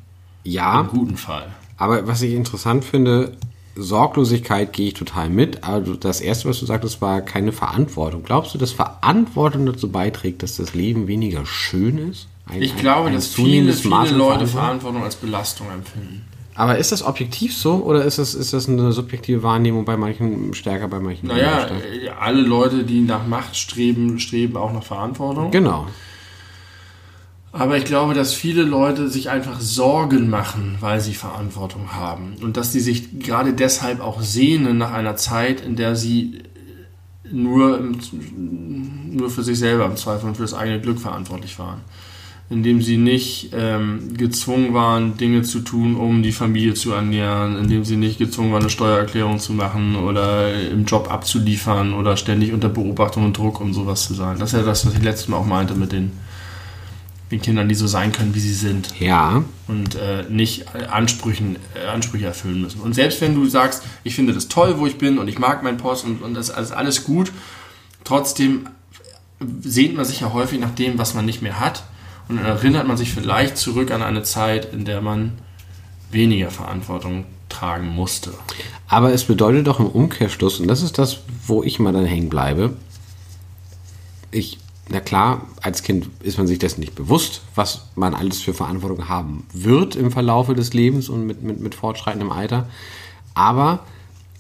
[0.43, 1.49] Ja, Im guten Fall.
[1.77, 3.37] Aber was ich interessant finde,
[3.77, 5.61] Sorglosigkeit gehe ich total mit.
[5.85, 8.23] Du- das Erste, was du sagtest, war keine Verantwortung.
[8.25, 12.29] Glaubst du, dass Verantwortung dazu beiträgt, dass das Leben weniger schön ist?
[12.47, 15.03] Ein- Ich ein- glaube, ein dass viele, viele Maß Leute Verantwortung?
[15.03, 16.23] Als Belastung empfinden.
[16.57, 20.55] Aber ist das objektiv so oder ist das, ist das eine subjektive Wahrnehmung bei manchen
[20.55, 21.67] stärker, bei manchen Naja,
[22.21, 25.51] alle Leute, die nach Macht streben, streben auch nach Verantwortung.
[25.51, 25.87] Genau.
[27.55, 32.35] Aber ich glaube, dass viele Leute sich einfach Sorgen machen, weil sie Verantwortung haben.
[32.43, 36.41] Und dass sie sich gerade deshalb auch sehnen nach einer Zeit, in der sie
[37.31, 37.81] nur,
[38.11, 41.83] nur für sich selber im Zweifel und für das eigene Glück verantwortlich waren.
[42.51, 47.85] Indem sie nicht ähm, gezwungen waren, Dinge zu tun, um die Familie zu ernähren, indem
[47.85, 52.69] sie nicht gezwungen waren, eine Steuererklärung zu machen oder im Job abzuliefern oder ständig unter
[52.69, 54.41] Beobachtung und Druck, um sowas zu sein.
[54.41, 56.11] Das ist ja das, was ich letztes Mal auch meinte mit den
[57.31, 59.43] den Kindern, die so sein können, wie sie sind Ja.
[59.67, 62.81] und äh, nicht äh, Ansprüchen, äh, Ansprüche erfüllen müssen.
[62.81, 65.63] Und selbst wenn du sagst, ich finde das toll, wo ich bin und ich mag
[65.63, 67.33] meinen Post und, und das ist alles gut,
[68.05, 68.69] trotzdem
[69.63, 71.85] sehnt man sich ja häufig nach dem, was man nicht mehr hat
[72.29, 75.33] und dann erinnert man sich vielleicht zurück an eine Zeit, in der man
[76.11, 78.33] weniger Verantwortung tragen musste.
[78.89, 82.29] Aber es bedeutet doch im Umkehrschluss, und das ist das, wo ich mal dann hängen
[82.29, 82.77] bleibe.
[84.31, 84.59] Ich,
[84.89, 89.09] na klar, als Kind ist man sich dessen nicht bewusst, was man alles für Verantwortung
[89.09, 92.69] haben wird im Verlaufe des Lebens und mit, mit, mit fortschreitendem Alter.
[93.33, 93.81] Aber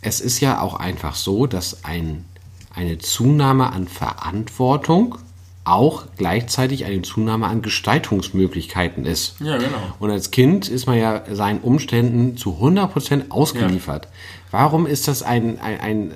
[0.02, 2.26] es ist ja auch einfach so, dass ein,
[2.74, 5.16] eine Zunahme an Verantwortung
[5.64, 9.36] auch gleichzeitig eine Zunahme an Gestaltungsmöglichkeiten ist.
[9.40, 9.78] Ja, genau.
[9.98, 14.08] Und als Kind ist man ja seinen Umständen zu 100% ausgeliefert.
[14.50, 16.12] Warum ist das ein, ein, ein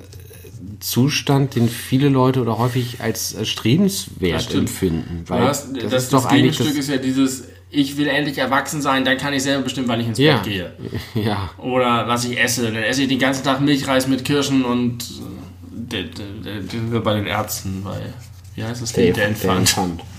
[0.79, 5.23] Zustand, den viele Leute oder häufig als äh, strebenswert empfinden?
[5.27, 8.37] Weil hast, das, das, ist doch das eigentlich Gegenstück ist ja dieses, ich will endlich
[8.37, 10.73] erwachsen sein, dann kann ich selber bestimmen, wann ich ins ja, Bett gehe.
[11.23, 12.63] ja, Oder was ich esse.
[12.63, 15.05] Dann esse ich den ganzen Tag Milchreis mit Kirschen und äh,
[15.71, 18.01] der, der, der, der wir bei den Ärzten bei,
[18.55, 19.17] wie heißt das Lied?
[19.17, 19.59] Der Infant.
[19.59, 20.01] Infant.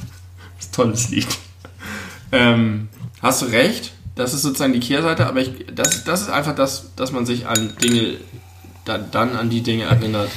[0.56, 1.26] Das ist ein tolles Lied.
[2.32, 2.88] Ähm,
[3.22, 6.90] hast du recht, das ist sozusagen die Kehrseite, aber ich, das, das ist einfach das,
[6.96, 8.16] dass man sich an Dinge,
[8.90, 10.30] da, dann an die Dinge erinnert,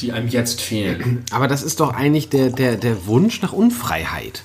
[0.00, 1.24] die einem jetzt fehlen.
[1.32, 4.42] Aber das ist doch eigentlich der, der, der Wunsch nach Unfreiheit.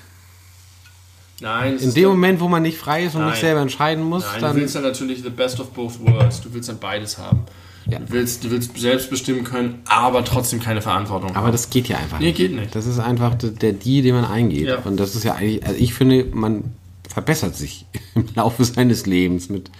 [1.40, 3.30] Nein, In dem Moment, wo man nicht frei ist und Nein.
[3.30, 4.56] nicht selber entscheiden muss, Nein, du dann.
[4.56, 6.40] willst dann natürlich the best of both worlds.
[6.40, 7.40] Du willst dann beides haben.
[7.86, 7.98] Ja.
[7.98, 11.52] Du, willst, du willst selbst bestimmen können, aber trotzdem keine Verantwortung Aber haben.
[11.52, 12.36] das geht ja einfach Nee, nicht.
[12.36, 12.74] geht nicht.
[12.76, 14.68] Das ist einfach der, der Deal, den man eingeht.
[14.68, 14.78] Ja.
[14.84, 16.62] Und das ist ja eigentlich, also ich finde, man
[17.08, 19.70] verbessert sich im Laufe seines Lebens mit,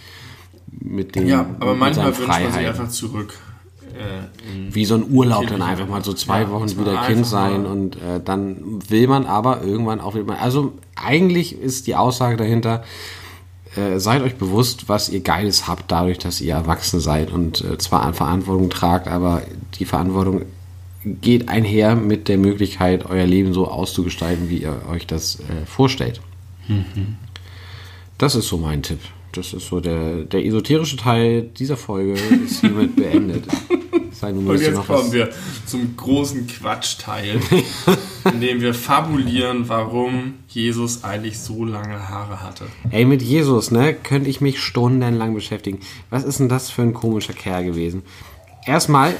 [0.80, 3.38] mit den Ja, aber manchmal wünscht man sich einfach zurück.
[3.92, 7.66] Äh, Wie so ein Urlaub dann einfach mal so zwei Ja, Wochen wieder Kind sein
[7.66, 10.40] und äh, dann will man aber irgendwann auch wieder.
[10.40, 12.82] Also eigentlich ist die Aussage dahinter,
[13.76, 17.78] äh, seid euch bewusst, was ihr Geiles habt, dadurch, dass ihr erwachsen seid und äh,
[17.78, 19.42] zwar an Verantwortung tragt, aber
[19.78, 20.42] die Verantwortung
[21.04, 26.20] geht einher mit der Möglichkeit, euer Leben so auszugestalten, wie ihr euch das äh, vorstellt.
[26.68, 27.16] Mhm.
[28.18, 29.00] Das ist so mein Tipp.
[29.32, 32.12] Das ist so der, der esoterische Teil dieser Folge
[32.44, 33.44] ist hiermit beendet.
[34.12, 35.30] Sei nun, und jetzt kommen wir
[35.66, 37.40] zum großen Quatschteil,
[38.32, 42.66] in dem wir fabulieren, warum Jesus eigentlich so lange Haare hatte.
[42.90, 45.80] Ey, mit Jesus, ne, könnte ich mich stundenlang beschäftigen.
[46.10, 48.02] Was ist denn das für ein komischer Kerl gewesen?
[48.66, 49.14] Erstmal,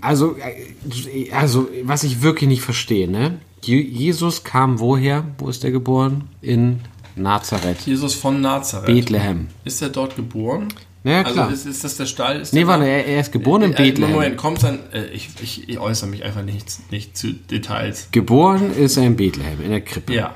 [0.00, 3.38] Also, äh, also, was ich wirklich nicht verstehe, ne?
[3.62, 5.24] Je- Jesus kam woher?
[5.38, 6.24] Wo ist er geboren?
[6.40, 6.80] In
[7.18, 7.80] Nazareth.
[7.80, 8.86] Jesus von Nazareth.
[8.86, 9.48] Bethlehem.
[9.64, 10.68] Ist er dort geboren?
[11.04, 11.48] Ja, klar.
[11.48, 12.40] Also ist, ist das der Stall?
[12.40, 14.12] Ist Nee, warte, er, er ist geboren in Äh, Bethlehem.
[14.12, 14.80] Moment, kommt dann.
[14.92, 18.08] Äh, ich, ich, ich äußere mich einfach nicht, nicht zu Details.
[18.10, 20.12] Geboren ist er in Bethlehem, in der Krippe.
[20.14, 20.34] Ja.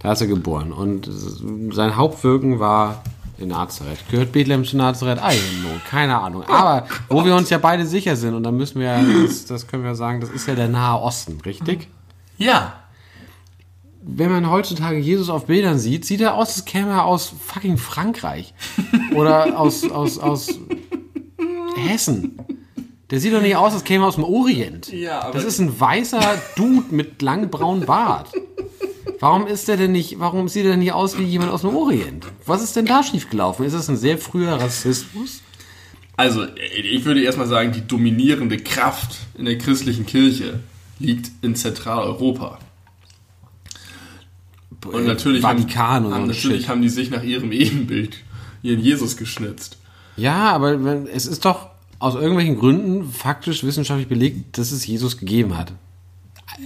[0.00, 0.72] Da ist er geboren.
[0.72, 1.10] Und
[1.72, 3.02] sein Hauptwirken war
[3.38, 3.98] in Nazareth.
[4.10, 5.18] Gehört Bethlehem zu Nazareth?
[5.18, 5.38] I
[5.88, 6.44] keine Ahnung.
[6.44, 9.84] Aber wo wir uns ja beide sicher sind, und dann müssen wir, das, das können
[9.84, 11.88] wir sagen, das ist ja der Nahe Osten, richtig?
[12.36, 12.77] Ja.
[14.10, 17.76] Wenn man heutzutage Jesus auf Bildern sieht, sieht er aus, als käme er aus fucking
[17.76, 18.54] Frankreich.
[19.14, 20.58] Oder aus, aus, aus
[21.76, 22.38] Hessen.
[23.10, 24.90] Der sieht doch nicht aus, als käme er aus dem Orient.
[24.92, 26.20] Ja, aber- das ist ein weißer
[26.56, 28.32] Dude mit langem braunen Bart.
[29.20, 31.74] Warum ist der denn nicht, warum sieht er denn nicht aus wie jemand aus dem
[31.76, 32.24] Orient?
[32.46, 33.66] Was ist denn da schiefgelaufen?
[33.66, 35.42] Ist das ein sehr früher Rassismus?
[36.16, 36.44] Also,
[36.82, 40.60] ich würde erstmal sagen, die dominierende Kraft in der christlichen Kirche
[40.98, 42.58] liegt in Zentraleuropa.
[44.86, 46.68] Und natürlich, Vatikan haben, und so haben, natürlich Shit.
[46.68, 48.18] haben die sich nach ihrem Ebenbild
[48.62, 49.78] ihren Jesus geschnitzt.
[50.16, 50.74] Ja, aber
[51.12, 51.68] es ist doch
[51.98, 55.72] aus irgendwelchen Gründen faktisch wissenschaftlich belegt, dass es Jesus gegeben hat.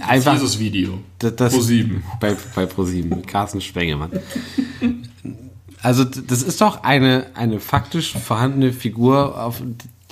[0.07, 0.99] Das Jesus-Video.
[1.19, 2.03] Das, das, Pro sieben.
[2.19, 4.11] Bei, bei Pro7, Carsten Spengemann.
[5.81, 9.61] Also das ist doch eine, eine faktisch vorhandene Figur, auf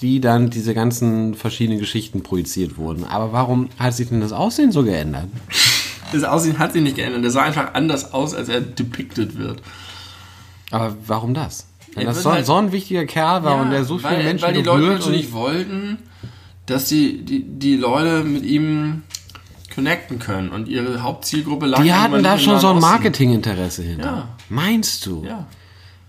[0.01, 3.05] die dann diese ganzen verschiedenen Geschichten projiziert wurden.
[3.05, 5.29] Aber warum hat sich denn das Aussehen so geändert?
[6.11, 7.23] Das Aussehen hat sich nicht geändert.
[7.23, 9.61] Der sah einfach anders aus, als er depicted wird.
[10.71, 11.67] Aber warum das?
[11.93, 14.23] Wenn Er das so, halt- so ein wichtiger Kerl war und der so viele weil,
[14.23, 15.97] Menschen Weil die Leute natürlich und, wollten,
[16.65, 19.03] dass die, die, die Leute mit ihm
[19.73, 20.49] connecten können.
[20.49, 22.79] Und ihre Hauptzielgruppe lag die hatten da nicht schon so ein.
[22.79, 24.05] Marketinginteresse hinter.
[24.05, 24.27] Ja.
[24.49, 25.23] Meinst du?
[25.25, 25.47] Ja.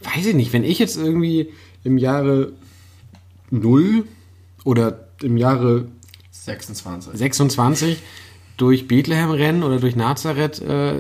[0.03, 1.53] Weiß ich nicht, wenn ich jetzt irgendwie
[1.85, 2.53] im Jahre
[3.51, 4.05] 0
[4.65, 5.87] oder im Jahre
[6.31, 7.13] 26.
[7.17, 7.99] 26
[8.63, 10.95] durch Bethlehem rennen oder durch Nazareth äh,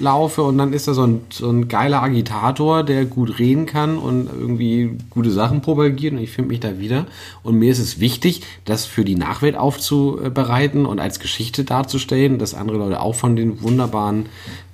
[0.00, 3.98] laufe und dann ist da so ein, so ein geiler Agitator, der gut reden kann
[3.98, 7.06] und irgendwie gute Sachen propagiert und ich finde mich da wieder.
[7.42, 12.54] Und mir ist es wichtig, das für die Nachwelt aufzubereiten und als Geschichte darzustellen, dass
[12.54, 14.26] andere Leute auch von den wunderbaren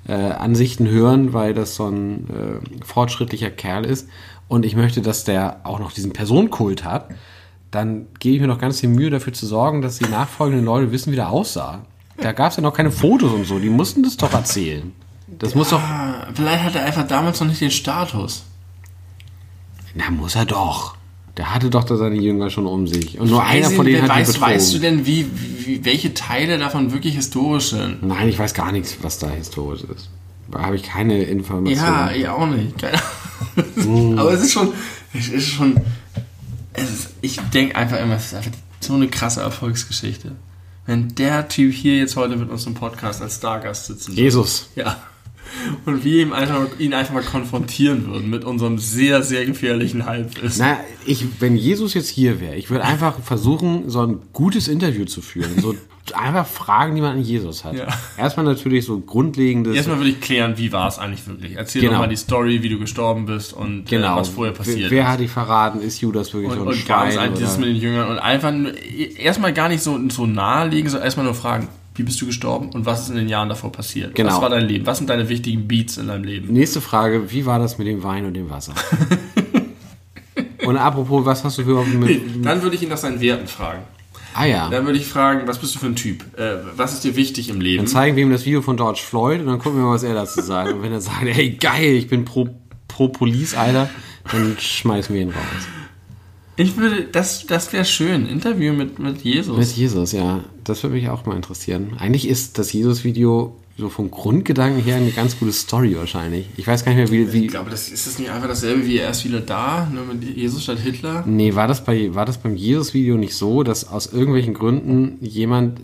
[0.06, 4.10] äh, Ansichten hören, weil das so ein äh, fortschrittlicher Kerl ist.
[4.46, 7.08] Und ich möchte, dass der auch noch diesen Personenkult hat
[7.76, 10.90] dann gebe ich mir noch ganz viel Mühe dafür zu sorgen, dass die nachfolgenden Leute
[10.92, 11.82] wissen, wie der aussah.
[12.18, 14.92] Da gab es ja noch keine Fotos und so, die mussten das doch erzählen.
[15.38, 15.80] Das muss doch.
[16.34, 18.44] Vielleicht hat er einfach damals noch nicht den Status.
[19.94, 20.96] Na, muss er doch.
[21.36, 23.18] Der hatte doch da seine Jünger schon um sich.
[23.20, 24.54] Und nur einer Weiß von ich- denen hat ihn weißt, betrogen.
[24.54, 25.26] weißt du denn, wie,
[25.66, 28.02] wie, welche Teile davon wirklich historisch sind?
[28.02, 30.08] Nein, ich weiß gar nichts, was da historisch ist.
[30.50, 31.76] Da habe ich keine Informationen.
[31.86, 32.78] Ja, ich auch nicht.
[32.78, 32.98] Keine.
[33.76, 34.18] Ahnung.
[34.18, 34.72] Aber es ist schon,
[35.12, 35.78] es ist schon,
[36.82, 38.50] ist, ich denke einfach immer, es ist einfach
[38.80, 40.32] so eine krasse Erfolgsgeschichte.
[40.86, 44.22] Wenn der Typ hier jetzt heute mit uns im Podcast als Stargast sitzen würde.
[44.22, 44.68] Jesus.
[44.76, 45.02] Ja.
[45.84, 50.64] Und wir ihm einfach, ihn einfach mal konfrontieren würden mit unserem sehr, sehr gefährlichen Halbwissen.
[50.66, 55.04] Na, ich, wenn Jesus jetzt hier wäre, ich würde einfach versuchen, so ein gutes Interview
[55.04, 55.60] zu führen.
[55.60, 55.74] So
[56.14, 57.74] einfach Fragen, die man an Jesus hat.
[57.74, 57.86] Ja.
[58.16, 59.74] Erstmal natürlich so grundlegendes.
[59.74, 61.56] Erstmal würde ich klären, wie war es eigentlich wirklich.
[61.56, 61.94] Erzähl Genau.
[61.94, 64.14] doch mal die Story, wie du gestorben bist und genau.
[64.14, 65.08] äh, was vorher passiert Wer ist.
[65.08, 65.80] hat dich verraten?
[65.80, 67.18] Ist Judas wirklich und, so ein und Schwein?
[67.18, 68.72] alt dieses mit den Jüngern und einfach nur,
[69.18, 72.84] erstmal gar nicht so, so nahelegen, sondern erstmal nur fragen, wie bist du gestorben und
[72.84, 74.14] was ist in den Jahren davor passiert?
[74.14, 74.34] Genau.
[74.34, 74.86] Was war dein Leben?
[74.86, 76.52] Was sind deine wichtigen Beats in deinem Leben?
[76.52, 78.74] Nächste Frage, wie war das mit dem Wein und dem Wasser?
[80.66, 83.82] und apropos, was hast du für Nee, dann würde ich ihn nach seinen Werten fragen.
[84.36, 84.68] Ah ja.
[84.68, 86.38] Dann würde ich fragen, was bist du für ein Typ?
[86.38, 87.84] Äh, was ist dir wichtig im Leben?
[87.84, 90.02] Dann zeigen wir ihm das Video von George Floyd und dann gucken wir mal, was
[90.02, 90.72] er dazu sagt.
[90.74, 92.48] Und wenn er sagt, hey geil, ich bin pro,
[92.86, 93.88] pro Police, Alter,
[94.30, 95.66] dann schmeißen wir ihn raus.
[96.56, 98.26] Ich würde, das, das wäre schön.
[98.26, 99.56] Interview mit, mit Jesus.
[99.56, 100.44] Mit Jesus, ja.
[100.64, 101.94] Das würde mich auch mal interessieren.
[101.98, 106.46] Eigentlich ist das Jesus-Video so vom Grundgedanken her eine ganz gute Story wahrscheinlich.
[106.56, 107.36] Ich weiß gar nicht mehr, wie.
[107.36, 110.04] ich wie glaube, das ist das nicht einfach dasselbe wie er ist wieder da, nur
[110.06, 111.24] mit Jesus statt Hitler?
[111.26, 115.80] nee, war das, bei, war das beim Jesus-Video nicht so, dass aus irgendwelchen Gründen jemand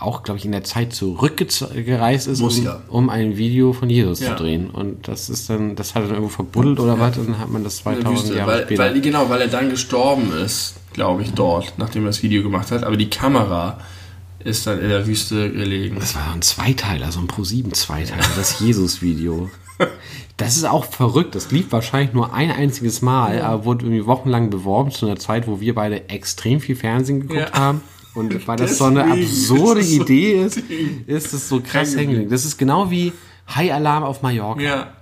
[0.00, 2.80] auch, glaube ich, in der Zeit zurückgereist ist, Muss um, ja.
[2.88, 4.36] um ein Video von Jesus Ja.
[4.36, 4.70] zu drehen.
[4.70, 7.50] Und das ist dann, das hat er dann irgendwo verbuddelt oder was, und dann hat
[7.50, 8.82] man das In der 2000 Wüste, Jahre weil, später.
[8.84, 12.70] weil, genau, weil er dann gestorben ist, glaube ich, dort, nachdem er das Video gemacht
[12.70, 12.84] hat.
[12.84, 13.78] Aber die Kamera
[14.44, 15.96] ist dann in der Wüste gelegen.
[15.98, 19.50] Das war ein Zweiteiler, so ein Pro-7-Zweiteiler, das Jesus-Video.
[20.36, 21.34] Das ist auch verrückt.
[21.34, 25.46] Das lief wahrscheinlich nur ein einziges Mal, aber wurde irgendwie wochenlang beworben zu einer Zeit,
[25.46, 27.58] wo wir beide extrem viel Fernsehen geguckt Ja.
[27.58, 27.80] haben.
[28.14, 30.58] Und weil das so eine Deswegen absurde ist so Idee ist,
[31.06, 32.28] ist es so krass Hängen.
[32.30, 33.12] Das ist genau wie
[33.54, 34.60] High Alarm auf Mallorca.
[34.60, 34.92] Ja.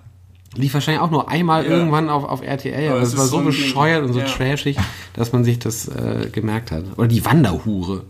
[0.56, 1.70] Lief wahrscheinlich auch nur einmal Ja.
[1.70, 3.50] irgendwann auf, auf RTL, aber Aber es es war so so ein Ding.
[3.52, 4.76] bescheuert und so trashig,
[5.14, 6.84] dass man sich das äh, gemerkt hat.
[6.96, 8.04] Oder die Wanderhure.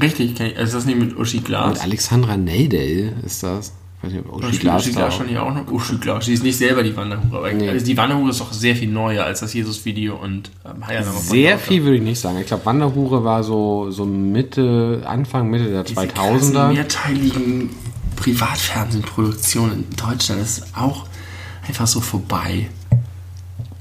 [0.00, 1.74] Richtig, ich, ist das nicht mit Uschi Glas?
[1.74, 3.74] Mit Alexandra Neidel ist das.
[3.98, 5.70] Ich weiß nicht, ob Uschi, Uschi Glas, Uschi Glas schon hier auch noch.
[5.70, 7.68] Uschi Glas, sie ist nicht selber die Wanderhure, aber nee.
[7.68, 10.82] also die Wanderhure ist doch sehr viel neuer als das Jesus-Video und ähm,
[11.20, 12.38] Sehr viel würde ich nicht sagen.
[12.38, 16.68] Ich glaube, Wanderhure war so, so Mitte, Anfang, Mitte der Diese 2000er.
[16.68, 17.70] Die mehrteiligen
[18.16, 21.06] Privatfernsehenproduktionen in Deutschland ist auch
[21.66, 22.68] einfach so vorbei.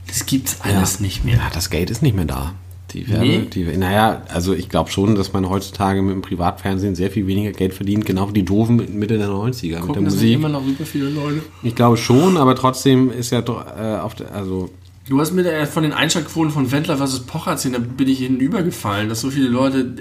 [0.07, 1.01] Das gibt's alles ja.
[1.05, 1.37] nicht mehr.
[1.37, 2.53] Ja, das Geld ist nicht mehr da.
[2.93, 3.47] Die Werbe, nee.
[3.53, 7.51] die, naja, also ich glaube schon, dass man heutzutage mit dem Privatfernsehen sehr viel weniger
[7.51, 10.33] Geld verdient, genau wie die Doofen Mitte der 90er Gucken mit der Musik.
[10.33, 11.41] immer noch super viele Leute.
[11.63, 14.69] Ich glaube schon, aber trotzdem ist ja doch äh, auf der, also
[15.09, 17.21] Du hast mir äh, von den Einschaltquoten von Wendler vs.
[17.21, 19.95] Pocher erzählt, da bin ich hinübergefallen, dass so viele Leute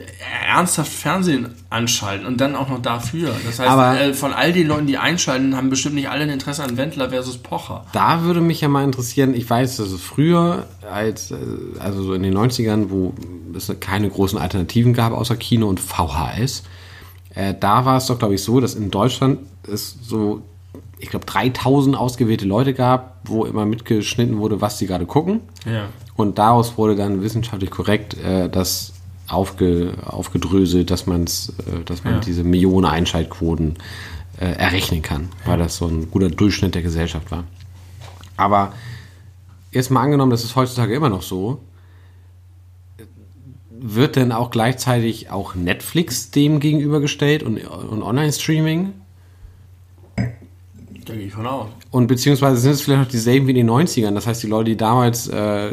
[0.47, 3.35] ernsthaft Fernsehen anschalten und dann auch noch dafür.
[3.47, 6.29] Das heißt, Aber äh, von all den Leuten, die einschalten, haben bestimmt nicht alle ein
[6.29, 7.39] Interesse an Wendler vs.
[7.39, 7.87] Pocher.
[7.93, 11.37] Da würde mich ja mal interessieren, ich weiß, dass es früher, als, äh,
[11.79, 13.15] also so in den 90ern, wo
[13.57, 16.63] es keine großen Alternativen gab außer Kino und VHS,
[17.61, 20.43] da war es doch, glaube ich, so, dass in Deutschland es so
[21.01, 25.41] ich glaube, 3000 ausgewählte Leute gab, wo immer mitgeschnitten wurde, was sie gerade gucken.
[25.65, 25.89] Ja.
[26.15, 28.93] Und daraus wurde dann wissenschaftlich korrekt äh, das
[29.27, 32.21] aufge, aufgedröselt, dass, man's, äh, dass man ja.
[32.21, 33.77] diese Millionen Einschaltquoten
[34.39, 37.45] äh, errechnen kann, weil das so ein guter Durchschnitt der Gesellschaft war.
[38.37, 38.73] Aber
[39.73, 41.61] jetzt mal angenommen, das ist heutzutage immer noch so,
[43.71, 48.93] wird denn auch gleichzeitig auch Netflix dem gegenübergestellt und, und Online-Streaming?
[51.07, 51.69] Da gehe ich von aus.
[51.91, 54.13] Und beziehungsweise sind es vielleicht noch dieselben wie in den 90ern.
[54.15, 55.71] Das heißt, die Leute, die damals äh,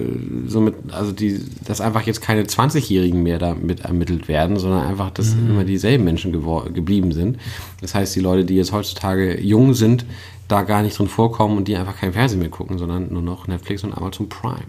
[0.47, 5.11] so mit, also die, dass einfach jetzt keine 20-Jährigen mehr damit ermittelt werden, sondern einfach,
[5.11, 5.49] dass mhm.
[5.51, 7.38] immer dieselben Menschen geblieben sind.
[7.82, 10.05] Das heißt, die Leute, die jetzt heutzutage jung sind,
[10.47, 13.47] da gar nicht drin vorkommen und die einfach kein Fernsehen mehr gucken, sondern nur noch
[13.47, 14.65] Netflix und Amazon Prime.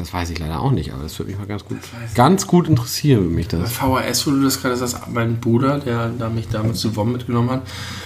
[0.00, 1.76] Das weiß ich leider auch nicht, aber das würde mich mal ganz gut,
[2.14, 3.74] ganz gut interessieren, würde mich das.
[3.74, 7.12] Bei VHS, wo du das gerade sagst, mein Bruder, der da mich damals zu WOM
[7.12, 7.62] mitgenommen hat,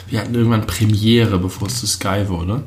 [0.09, 2.64] wir hatten irgendwann Premiere, bevor es zu Sky wurde.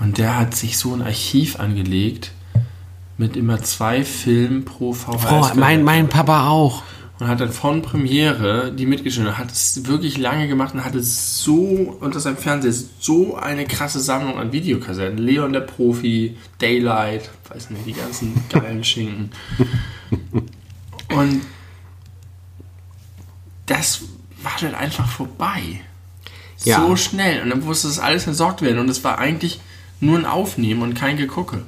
[0.00, 2.32] Und der hat sich so ein Archiv angelegt
[3.18, 5.22] mit immer zwei Filmen pro VHS.
[5.22, 6.82] Frau, mein, mein Papa auch
[7.18, 9.38] und hat dann von Premiere die mitgeschnitten.
[9.38, 14.38] Hat es wirklich lange gemacht und hatte so unter seinem Fernseher so eine krasse Sammlung
[14.38, 15.18] an Videokassetten.
[15.18, 19.30] Leon der Profi, Daylight, weiß nicht, die ganzen geilen Schinken.
[21.08, 21.42] Und
[23.66, 24.02] das
[24.42, 25.80] war dann einfach vorbei.
[26.64, 26.80] Ja.
[26.80, 27.42] So schnell.
[27.42, 28.78] Und dann musste das alles entsorgt werden.
[28.78, 29.60] Und es war eigentlich
[30.00, 31.62] nur ein Aufnehmen und kein Gegucke.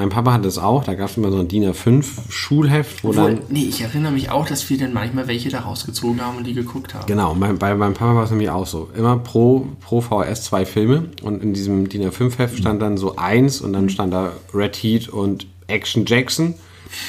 [0.00, 3.10] Mein Papa hat es auch, da gab es immer so ein DIN A5 Schulheft, wo
[3.10, 3.42] Obwohl, dann.
[3.50, 6.54] Nee, ich erinnere mich auch, dass wir dann manchmal welche da rausgezogen haben und die
[6.54, 7.04] geguckt haben.
[7.06, 8.88] Genau, bei, bei meinem Papa war es nämlich auch so.
[8.96, 13.60] Immer pro, pro VHS zwei Filme und in diesem DIN A5-Heft stand dann so eins
[13.60, 16.54] und dann stand da Red Heat und Action Jackson.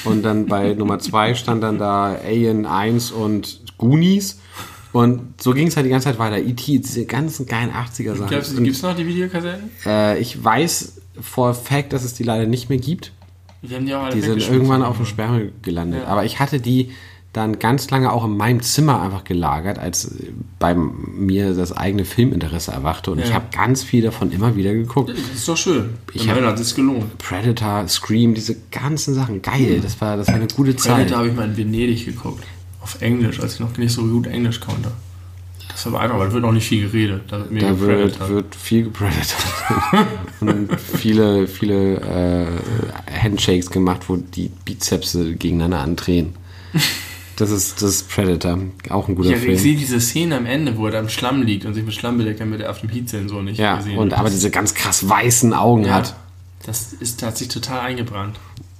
[0.04, 4.38] Und dann bei Nummer zwei stand dann da Alien 1 und Goonies.
[4.92, 6.36] Und so ging es halt die ganze Zeit weiter.
[6.36, 8.28] E.T., diese ganzen geilen 80er-Sachen.
[8.62, 9.70] Gibt es noch die Videokassetten?
[9.86, 13.12] Äh, ich weiß for fact, dass es die leider nicht mehr gibt.
[13.62, 16.02] Die, die, sind irgendwann auf dem Sperrmüll gelandet.
[16.02, 16.08] Ja.
[16.08, 16.90] Aber ich hatte die
[17.32, 20.14] dann ganz lange auch in meinem Zimmer einfach gelagert, als
[20.58, 23.10] bei mir das eigene Filminteresse erwachte.
[23.10, 23.24] Und ja.
[23.24, 25.10] ich habe ganz viel davon immer wieder geguckt.
[25.10, 25.90] Das ist doch schön.
[26.12, 27.16] Ich habe hat es gelohnt.
[27.18, 29.40] Predator, Scream, diese ganzen Sachen.
[29.40, 30.96] Geil, das war, das war eine gute Predator Zeit.
[30.96, 32.44] Predator habe ich mal in Venedig geguckt.
[32.82, 34.90] Auf Englisch, als ich noch nicht so gut Englisch konnte.
[35.72, 37.22] Das ist aber einfach, weil da wird noch nicht viel geredet.
[37.28, 39.36] Da wird, da wird, wird, viel gepredatet.
[40.40, 42.46] und viele, viele äh,
[43.10, 46.34] Handshakes gemacht, wo die Bizepse gegeneinander andrehen.
[47.36, 48.58] Das ist, das ist Predator,
[48.90, 49.54] auch ein guter ja, Film.
[49.54, 51.94] Ich sehe diese Szene am Ende, wo er da im Schlamm liegt und sich mit
[51.94, 55.08] Schlamm bedeckt, damit er auf dem Heat-Sensor nicht ja, gesehen und aber diese ganz krass
[55.08, 56.14] weißen Augen ja, hat.
[56.64, 58.38] Das ist, hat sich total eingebrannt.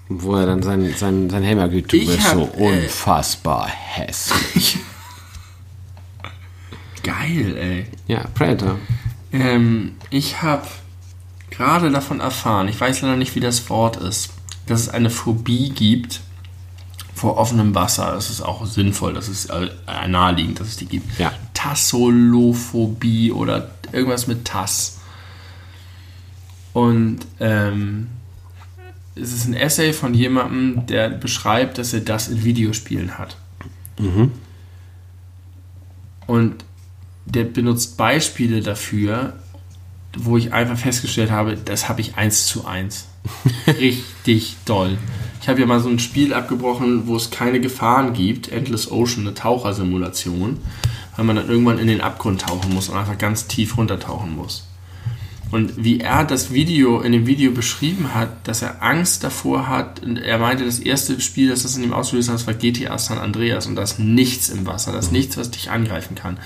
[0.08, 4.78] Wo er dann sein, sein, sein Helm du bist so äh, unfassbar hässlich.
[7.02, 7.86] Geil, ey.
[8.06, 8.78] Ja, Predator.
[9.32, 10.66] Ähm, ich habe
[11.50, 14.30] gerade davon erfahren, ich weiß leider nicht, wie das Wort ist,
[14.66, 16.20] dass es eine Phobie gibt
[17.14, 18.12] vor offenem Wasser.
[18.12, 19.68] Das ist auch sinnvoll, das ist äh,
[20.08, 21.18] naheliegend, dass es die gibt.
[21.18, 21.32] Ja.
[21.54, 25.00] Tassolophobie oder irgendwas mit Tass.
[26.72, 28.08] Und ähm,
[29.14, 33.36] es ist ein Essay von jemandem, der beschreibt, dass er das in Videospielen hat.
[33.98, 34.32] Mhm.
[36.26, 36.64] Und
[37.26, 39.34] der benutzt Beispiele dafür,
[40.16, 43.06] wo ich einfach festgestellt habe, das habe ich eins zu eins.
[43.66, 44.98] Richtig doll.
[45.40, 49.26] Ich habe ja mal so ein Spiel abgebrochen, wo es keine Gefahren gibt, Endless Ocean,
[49.26, 50.58] eine Tauchersimulation,
[51.16, 54.68] weil man dann irgendwann in den Abgrund tauchen muss und einfach ganz tief runtertauchen muss.
[55.52, 60.02] Und wie er das Video in dem Video beschrieben hat, dass er Angst davor hat,
[60.02, 63.18] und er meinte, das erste Spiel, das das in ihm ausgelöst hat, war GTA San
[63.18, 66.38] Andreas und da ist nichts im Wasser, da ist nichts, was dich angreifen kann.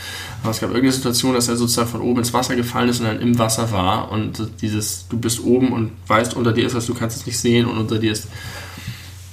[0.42, 3.06] Aber es gab irgendeine Situation, dass er sozusagen von oben ins Wasser gefallen ist und
[3.06, 6.86] dann im Wasser war und dieses, du bist oben und weißt, unter dir ist was,
[6.86, 8.26] du kannst es nicht sehen und unter dir ist.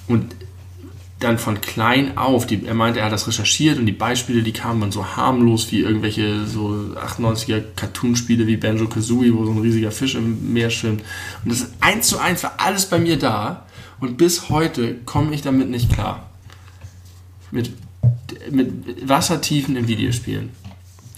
[0.08, 0.36] Und
[1.24, 4.54] dann von klein auf, die, er meinte, er hat das recherchiert und die Beispiele, die
[4.54, 9.60] kamen dann so harmlos wie irgendwelche so 98er Cartoonspiele wie Banjo Kazooie, wo so ein
[9.60, 11.02] riesiger Fisch im Meer schwimmt.
[11.44, 13.66] Und das ist eins zu eins war alles bei mir da
[14.00, 16.30] und bis heute komme ich damit nicht klar.
[17.52, 17.72] Mit,
[18.52, 20.50] mit Wassertiefen in Videospielen.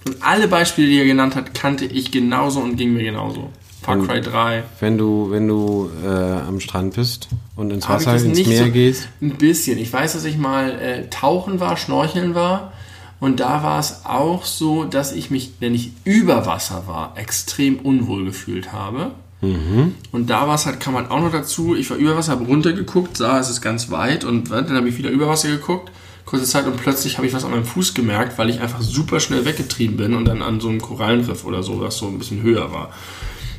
[0.06, 3.52] Und alle Beispiele, die er genannt hat, kannte ich genauso und ging mir genauso.
[3.86, 4.64] Far Cry 3.
[4.80, 9.10] Wenn du, wenn du äh, am Strand bist und ins Wasser, ins Meer so, gehst?
[9.22, 9.78] Ein bisschen.
[9.78, 12.74] Ich weiß, dass ich mal äh, tauchen war, schnorcheln war.
[13.20, 17.78] Und da war es auch so, dass ich mich, wenn ich über Wasser war, extrem
[17.78, 19.12] unwohl gefühlt habe.
[19.42, 19.94] Mhm.
[20.12, 22.46] Und da war es halt, kam halt auch noch dazu, ich war über Wasser, habe
[22.46, 25.92] runtergeguckt, sah, es ist ganz weit und dann habe ich wieder über Wasser geguckt,
[26.26, 29.20] kurze Zeit und plötzlich habe ich was an meinem Fuß gemerkt, weil ich einfach super
[29.20, 32.42] schnell weggetrieben bin und dann an so einem Korallenriff oder so, was so ein bisschen
[32.42, 32.92] höher war.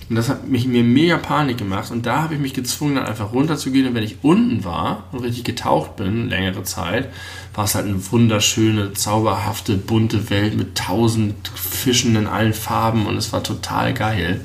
[0.09, 1.91] Und das hat mich, mir mega Panik gemacht.
[1.91, 3.89] Und da habe ich mich gezwungen, dann einfach runterzugehen.
[3.89, 7.09] Und wenn ich unten war und richtig getaucht bin, längere Zeit,
[7.55, 13.07] war es halt eine wunderschöne, zauberhafte, bunte Welt mit tausend Fischen in allen Farben.
[13.07, 14.43] Und es war total geil.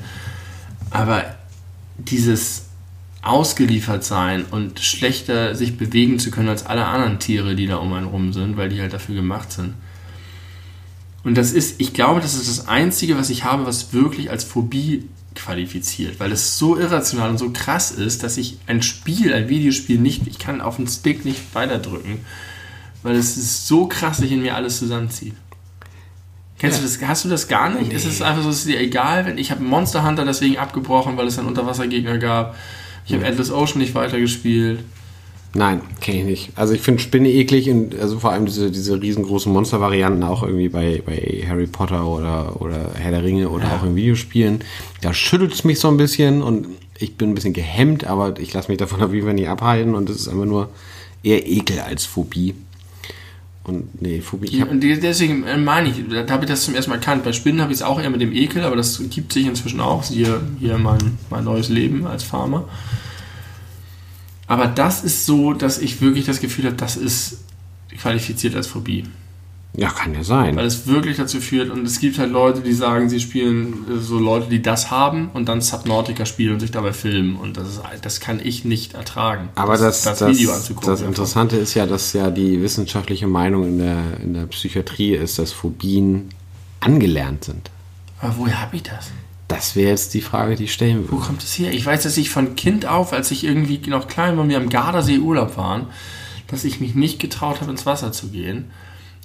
[0.90, 1.24] Aber
[1.96, 2.66] dieses
[3.22, 7.92] ausgeliefert sein und schlechter sich bewegen zu können als alle anderen Tiere, die da um
[7.92, 9.74] einen rum sind, weil die halt dafür gemacht sind.
[11.22, 14.42] Und das ist, ich glaube, das ist das Einzige, was ich habe, was wirklich als
[14.42, 19.48] Phobie qualifiziert, weil es so irrational und so krass ist, dass ich ein Spiel, ein
[19.48, 22.20] Videospiel nicht, ich kann auf den Stick nicht weiterdrücken,
[23.02, 25.34] weil es ist so krass sich in mir alles zusammenzieht.
[26.58, 26.86] Kennst ja.
[26.86, 27.08] du das?
[27.08, 27.88] Hast du das gar nicht?
[27.88, 27.94] Nee.
[27.94, 31.16] Ist es einfach so, es ist dir egal, wenn ich habe Monster Hunter deswegen abgebrochen,
[31.16, 32.56] weil es einen Unterwassergegner gab.
[33.04, 34.84] Ich habe Endless Ocean nicht weitergespielt.
[35.54, 36.50] Nein, kenne ich nicht.
[36.56, 40.70] Also ich finde Spinne eklig und also vor allem diese, diese riesengroßen Monster-Varianten auch irgendwie
[40.70, 43.76] bei, bei Harry Potter oder, oder Herr der Ringe oder ja.
[43.76, 44.60] auch in Videospielen.
[45.02, 46.68] Da schüttelt es mich so ein bisschen und
[46.98, 49.94] ich bin ein bisschen gehemmt, aber ich lasse mich davon auf jeden Fall nicht abhalten
[49.94, 50.70] und das ist einfach nur
[51.22, 52.54] eher Ekel als Phobie.
[53.64, 54.64] Und nee, Phobie.
[54.64, 57.22] Und deswegen äh, meine ich, da habe ich das zum ersten Mal erkannt.
[57.24, 59.80] Bei Spinnen habe ich es auch eher mit dem Ekel, aber das gibt sich inzwischen
[59.80, 60.02] auch.
[60.04, 62.68] Hier, hier mein, mein neues Leben als Farmer.
[64.52, 67.38] Aber das ist so, dass ich wirklich das Gefühl habe, das ist
[67.96, 69.04] qualifiziert als Phobie.
[69.74, 70.56] Ja, kann ja sein.
[70.56, 73.98] Weil es wirklich dazu führt, und es gibt halt Leute, die sagen, sie spielen äh,
[73.98, 77.36] so Leute, die das haben und dann Subnautica spielen und sich dabei filmen.
[77.36, 79.48] Und das, ist, das kann ich nicht ertragen.
[79.54, 80.90] Aber das, das, das Video anzugucken.
[80.90, 85.38] Das Interessante ist ja, dass ja die wissenschaftliche Meinung in der, in der Psychiatrie ist,
[85.38, 86.28] dass Phobien
[86.80, 87.70] angelernt sind.
[88.20, 89.10] Aber woher habe ich das?
[89.52, 91.12] Das wäre jetzt die Frage, die ich stellen würde.
[91.12, 91.74] Wo kommt das her?
[91.74, 94.70] Ich weiß, dass ich von Kind auf, als ich irgendwie noch klein war, wir am
[94.70, 95.88] Gardasee Urlaub waren,
[96.46, 98.70] dass ich mich nicht getraut habe, ins Wasser zu gehen.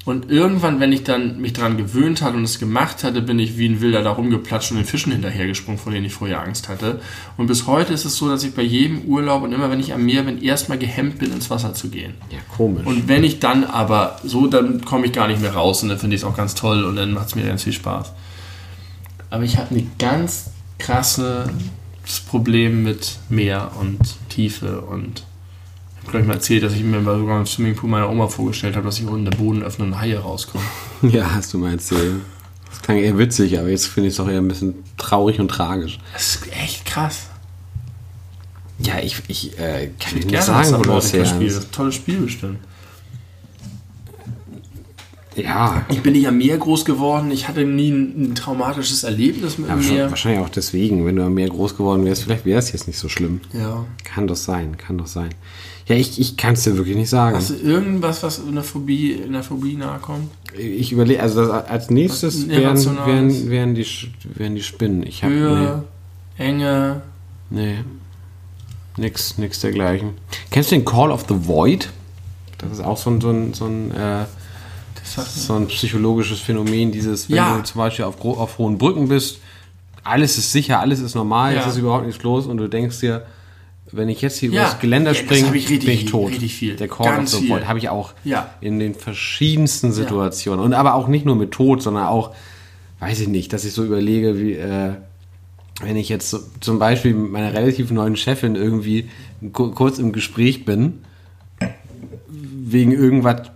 [0.03, 3.57] Und irgendwann, wenn ich dann mich daran gewöhnt hatte und es gemacht hatte, bin ich
[3.57, 6.99] wie ein Wilder da rumgeplatscht und den Fischen hinterhergesprungen, vor denen ich vorher Angst hatte.
[7.37, 9.93] Und bis heute ist es so, dass ich bei jedem Urlaub und immer wenn ich
[9.93, 12.15] am Meer bin, erstmal gehemmt bin, ins Wasser zu gehen.
[12.31, 12.85] Ja, komisch.
[12.85, 15.99] Und wenn ich dann aber so, dann komme ich gar nicht mehr raus und dann
[15.99, 18.11] finde ich es auch ganz toll und dann macht es mir ganz viel Spaß.
[19.29, 21.49] Aber ich habe ein ganz krasses
[22.27, 23.99] Problem mit Meer und
[24.29, 25.23] Tiefe und
[25.89, 28.75] ich habe, glaube ich, mal erzählt, dass ich mir sogar im Swimmingpool meiner Oma vorgestellt
[28.75, 30.65] habe, dass ich unten der Boden öffne und Haie rauskommen.
[31.01, 32.21] Ja, hast du mal erzählt.
[32.69, 35.49] Das klang eher witzig, aber jetzt finde ich es auch eher ein bisschen traurig und
[35.49, 35.99] tragisch.
[36.13, 37.27] Das ist echt krass.
[38.79, 41.71] Ja, ich, ich äh, kann ich nicht sagen, wo das her ist.
[41.71, 42.59] Tolles Spiel bestimmt.
[45.37, 45.85] Ja.
[45.89, 47.29] Ich bin nicht am Meer groß geworden.
[47.31, 50.09] Ich hatte nie ein, ein traumatisches Erlebnis mit dem Meer.
[50.09, 51.05] Wahrscheinlich auch deswegen.
[51.05, 53.41] Wenn du am Meer groß geworden wärst, vielleicht wäre es jetzt nicht so schlimm.
[53.53, 53.85] Ja.
[54.03, 55.29] Kann doch sein, kann doch sein.
[55.87, 57.37] Ja, ich, ich kann es dir wirklich nicht sagen.
[57.37, 60.29] Hast du irgendwas, was in der Phobie, in der Phobie nahe kommt?
[60.57, 63.85] Ich überlege, also als nächstes wären, wären, wären, die,
[64.35, 65.03] wären die Spinnen.
[65.03, 65.83] Ich hab, Höhe,
[66.37, 66.43] nee.
[66.43, 67.01] Enge.
[67.49, 67.75] Nee.
[68.97, 70.15] Nix, nix dergleichen.
[70.49, 71.89] Kennst du den Call of the Void?
[72.57, 74.25] Das ist auch so ein, so ein, so ein äh,
[75.15, 77.57] so ein psychologisches Phänomen, dieses, wenn ja.
[77.57, 79.39] du zum Beispiel auf, auf hohen Brücken bist,
[80.03, 81.61] alles ist sicher, alles ist normal, ja.
[81.61, 83.25] es ist überhaupt nichts los und du denkst dir,
[83.91, 84.61] wenn ich jetzt hier ja.
[84.61, 86.33] übers Geländer springe, bin ich tot.
[86.33, 86.75] viel.
[86.75, 88.13] Der Call of the habe ich auch
[88.61, 90.63] in den verschiedensten Situationen.
[90.63, 92.35] Und aber auch nicht nur mit Tod, sondern auch,
[92.99, 94.93] weiß ich nicht, dass ich so überlege, wie, äh,
[95.81, 99.09] wenn ich jetzt so, zum Beispiel mit meiner relativ neuen Chefin irgendwie
[99.53, 101.05] kurz im Gespräch bin,
[102.29, 103.49] wegen irgendwas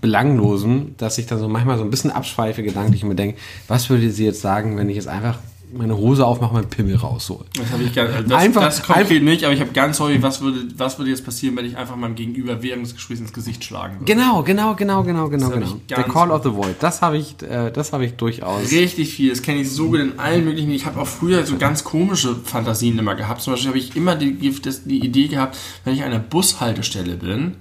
[0.00, 3.38] Belanglosen, dass ich dann so manchmal so ein bisschen abschweife gedanklich und mir denke,
[3.68, 5.38] was würde sie jetzt sagen, wenn ich jetzt einfach
[5.76, 7.44] meine Hose aufmache, mein Pimmel raushole.
[7.58, 10.22] Das habe ich gar, das, Einfach- das konkret einfach- nicht, aber ich habe ganz häufig,
[10.22, 13.32] was würde, was würde jetzt passieren, wenn ich einfach meinem Gegenüber während des Gesprächs ins
[13.32, 14.04] Gesicht schlagen würde?
[14.04, 15.76] Genau, genau, genau, genau, genau, genau.
[15.90, 18.70] Der Call of the Void, das habe ich, äh, das habe ich durchaus.
[18.70, 20.70] Richtig viel, das kenne ich so gut in allen möglichen.
[20.70, 23.42] Ich habe auch früher so ganz komische Fantasien immer gehabt.
[23.42, 27.16] Zum Beispiel habe ich immer die, das, die Idee gehabt, wenn ich an einer Bushaltestelle
[27.16, 27.56] bin,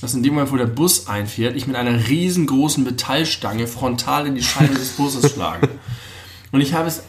[0.00, 4.34] dass in dem Moment, wo der Bus einfährt, ich mit einer riesengroßen Metallstange frontal in
[4.34, 5.68] die Scheibe des Busses schlage.
[6.52, 7.02] Und ich habe es,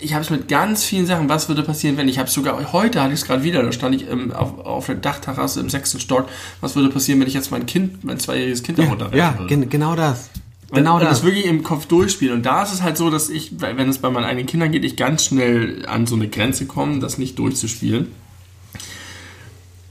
[0.00, 1.28] ich habe es mit ganz vielen Sachen.
[1.28, 3.62] Was würde passieren, wenn ich habe sogar heute hatte ich es gerade wieder.
[3.62, 6.28] Da stand ich ähm, auf, auf der Dachterrasse im sechsten Stock.
[6.60, 9.46] Was würde passieren, wenn ich jetzt mein Kind, mein zweijähriges Kind da runterwerfen Ja, würde?
[9.46, 10.30] gen genau das.
[10.70, 11.20] Genau und, und das.
[11.20, 12.34] das wirklich im Kopf durchspielen.
[12.34, 14.84] Und da ist es halt so, dass ich, wenn es bei meinen eigenen Kindern geht,
[14.84, 18.08] ich ganz schnell an so eine Grenze komme, das nicht durchzuspielen.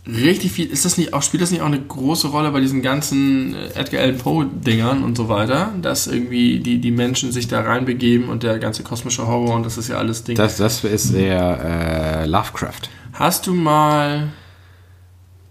[0.08, 2.82] Richtig viel, ist das nicht auch, spielt das nicht auch eine große Rolle bei diesen
[2.82, 7.62] ganzen äh, Edgar Allan Poe-Dingern und so weiter, dass irgendwie die, die Menschen sich da
[7.62, 10.38] reinbegeben und der ganze kosmische Horror und das ist ja alles Ding.
[10.38, 12.90] Das, das ist der äh, Lovecraft.
[13.14, 14.30] Hast du mal.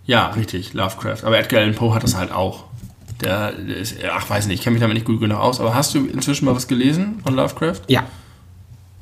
[0.07, 1.25] Ja, richtig, Lovecraft.
[1.25, 2.65] Aber Edgar Allan Poe hat das halt auch.
[3.21, 5.61] Der, der ist, ach, weiß nicht, ich kenne mich damit nicht gut genug aus.
[5.61, 7.83] Aber hast du inzwischen mal was gelesen von Lovecraft?
[7.89, 8.05] Ja.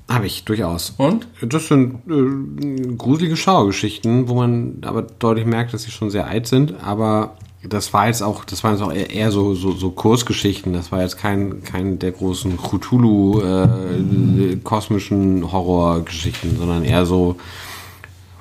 [0.08, 0.94] Habe ich, durchaus.
[0.98, 1.26] Und?
[1.40, 6.46] Das sind äh, gruselige Schauergeschichten, wo man aber deutlich merkt, dass sie schon sehr alt
[6.46, 6.74] sind.
[6.82, 7.36] Aber
[7.66, 10.74] das war jetzt auch, das waren jetzt auch eher, so, so, so Kursgeschichten.
[10.74, 17.36] Das war jetzt kein, kein der großen Cthulhu äh, kosmischen Horrorgeschichten, sondern eher so,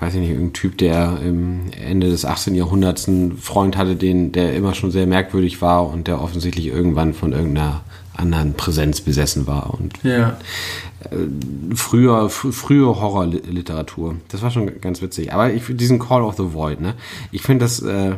[0.04, 2.56] weiß ich nicht, irgendein Typ, der im Ende des 18.
[2.56, 7.14] Jahrhunderts einen Freund hatte, den, der immer schon sehr merkwürdig war und der offensichtlich irgendwann
[7.14, 7.82] von irgendeiner
[8.16, 10.38] anderen Präsenz besessen war und Ja.
[11.76, 14.16] früher, fr frühe Horrorliteratur.
[14.30, 15.34] Das war schon ganz witzig.
[15.34, 16.94] Aber ich diesen Call of the Void, ne?
[17.32, 18.16] Ich finde das, äh,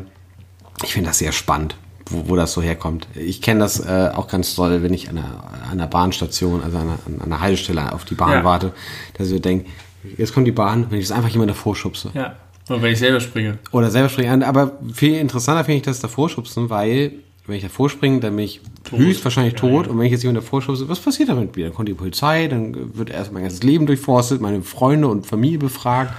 [0.83, 1.77] ich finde das sehr spannend,
[2.09, 3.07] wo, wo das so herkommt.
[3.15, 6.77] Ich kenne das äh, auch ganz toll, wenn ich an einer, an einer Bahnstation, also
[6.77, 8.43] an einer, an einer Haltestelle auf die Bahn Ja.
[8.43, 8.73] warte,
[9.17, 9.69] dass ich so denke,
[10.17, 12.11] jetzt kommt die Bahn, wenn ich das einfach jemand davor schubse.
[12.13, 12.35] Ja.
[12.67, 13.59] Und wenn ich selber springe.
[13.71, 14.41] Oder selber springen.
[14.43, 17.11] Aber viel interessanter finde ich das davor schubsen, weil
[17.45, 18.59] wenn ich davor springe, dann bin ich
[18.89, 19.85] höchstwahrscheinlich Ja, tot.
[19.85, 19.91] ja.
[19.91, 21.55] Und wenn ich jetzt jemand davor schubse, was passiert damit?
[21.55, 25.59] Dann kommt die Polizei, dann wird erst mein ganzes Leben durchforstet, meine Freunde und Familie
[25.59, 26.11] befragt.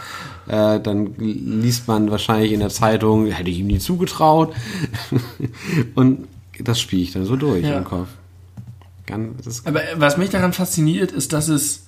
[0.47, 4.55] Äh, dann liest man wahrscheinlich in der Zeitung, hätte ich ihm nie zugetraut.
[5.97, 6.29] und
[6.61, 7.79] das spiele ich dann so durch Ja.
[7.79, 8.09] im Kopf.
[9.07, 11.86] Ganz, Aber was mich daran fasziniert, ist, dass es,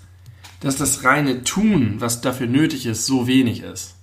[0.60, 3.94] dass das reine Tun, was dafür nötig ist, so wenig ist.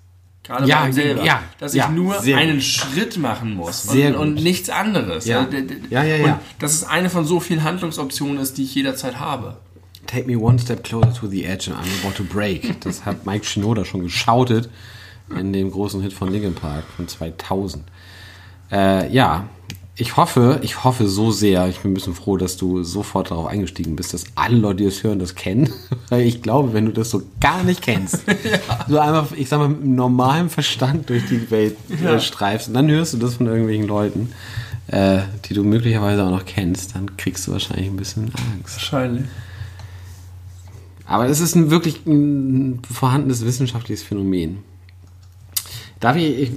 [0.43, 1.23] Gerade Ja, bei selber.
[1.23, 2.63] ja, dass ja, ich nur sehr einen gut.
[2.63, 5.25] Schritt machen muss und, und nichts anderes.
[5.25, 5.47] Ja.
[5.89, 6.25] Ja, ja, ja.
[6.33, 9.57] Und dass es eine von so vielen Handlungsoptionen ist, die ich jederzeit habe.
[10.05, 12.79] Take me one step closer to the edge and I'm about to break.
[12.81, 14.69] Das hat Mike Shinoda schon geschautet
[15.35, 17.83] in dem großen Hit von Linkin Park von 2000.
[18.71, 19.49] Äh, ja,
[19.97, 23.47] ich hoffe, ich hoffe so sehr, ich bin ein bisschen froh, dass du sofort darauf
[23.47, 25.69] eingestiegen bist, dass alle Leute, die das hören, das kennen.
[26.09, 28.19] Weil ich glaube, wenn du das so gar nicht kennst,
[28.89, 32.15] so einfach, ich sag mal, mit einem normalen Verstand durch die Welt Ja.
[32.15, 34.31] äh, streifst und dann hörst du das von irgendwelchen Leuten,
[34.87, 38.75] äh, die du möglicherweise auch noch kennst, dann kriegst du wahrscheinlich ein bisschen Angst.
[38.75, 39.25] Wahrscheinlich.
[41.07, 44.57] Aber es ist ein wirklich ein vorhandenes wissenschaftliches Phänomen.
[46.05, 46.51] Darf ich, ich,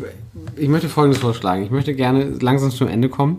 [0.58, 1.62] ich möchte Folgendes vorschlagen.
[1.62, 3.38] Ich möchte gerne langsam zum Ende kommen.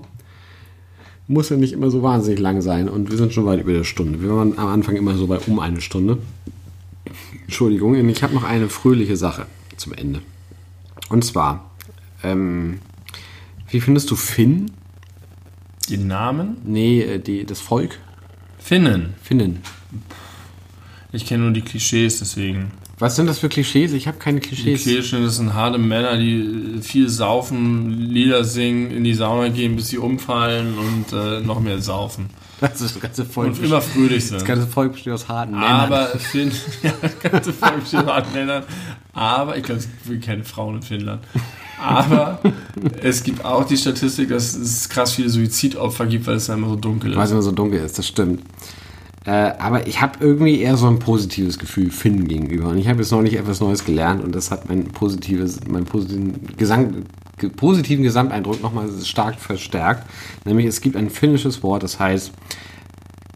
[1.27, 2.90] Muss ja nicht immer so wahnsinnig lang sein.
[2.90, 4.19] Und wir sind schon weit über der Stunde.
[4.19, 6.18] Wir waren am Anfang immer so bei um eine Stunde.
[7.44, 9.45] Entschuldigung, und ich habe noch eine fröhliche Sache
[9.77, 10.23] zum Ende.
[11.10, 11.69] Und zwar,
[12.23, 12.80] ähm,
[13.69, 14.72] wie findest du Finn?
[15.91, 16.57] Den Namen?
[16.65, 17.99] Nee, äh, die, das Volk?
[18.57, 19.14] Finnen.
[19.22, 19.60] Finnen.
[21.11, 22.72] Ich kenne nur die Klischees, deswegen.
[23.00, 23.94] Was sind das für Klischees?
[23.94, 24.84] Ich habe keine Die Klischees.
[24.84, 29.88] Klischees, das sind harte Männer, die viel saufen, Lieder singen, in die Sauna gehen, bis
[29.88, 32.30] sie umfallen und äh, noch mehr saufen.
[32.60, 34.46] Das, ist das ganze Volk Und immer fröhlich Das sind.
[34.46, 35.66] ganze Volk besteht aus harten Männern.
[35.70, 36.52] Aber Finn,
[36.84, 38.64] ja, das ganze Volk besteht aus harten Männern.
[39.14, 41.22] Aber, ich glaube, es gibt keine Frauen in Finnland.
[41.82, 42.42] Aber
[43.02, 46.76] es gibt auch die Statistik, dass es krass viele Suizidopfer gibt, weil es immer so
[46.76, 47.32] dunkel Weil es ist.
[47.32, 48.42] immer so dunkel ist, das stimmt.
[49.26, 52.70] Äh, aber ich habe irgendwie eher so ein positives Gefühl Finn gegenüber.
[52.70, 56.56] Und ich habe jetzt neulich etwas Neues gelernt und das hat mein positives, meinen positiven,
[56.56, 57.04] Gesang,
[57.38, 60.10] ge- positiven Gesamteindruck nochmal stark verstärkt.
[60.46, 62.32] Nämlich es gibt ein finnisches Wort, das heißt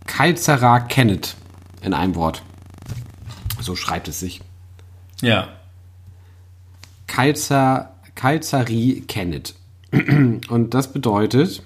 [0.06, 1.36] Kaltsara Kennet
[1.82, 2.44] in einem Wort.
[3.60, 4.42] So schreibt es sich.
[5.22, 5.50] Ja.
[7.08, 9.56] Kaltsar, Kaltsari Kennet.
[9.92, 11.62] Und das bedeutet,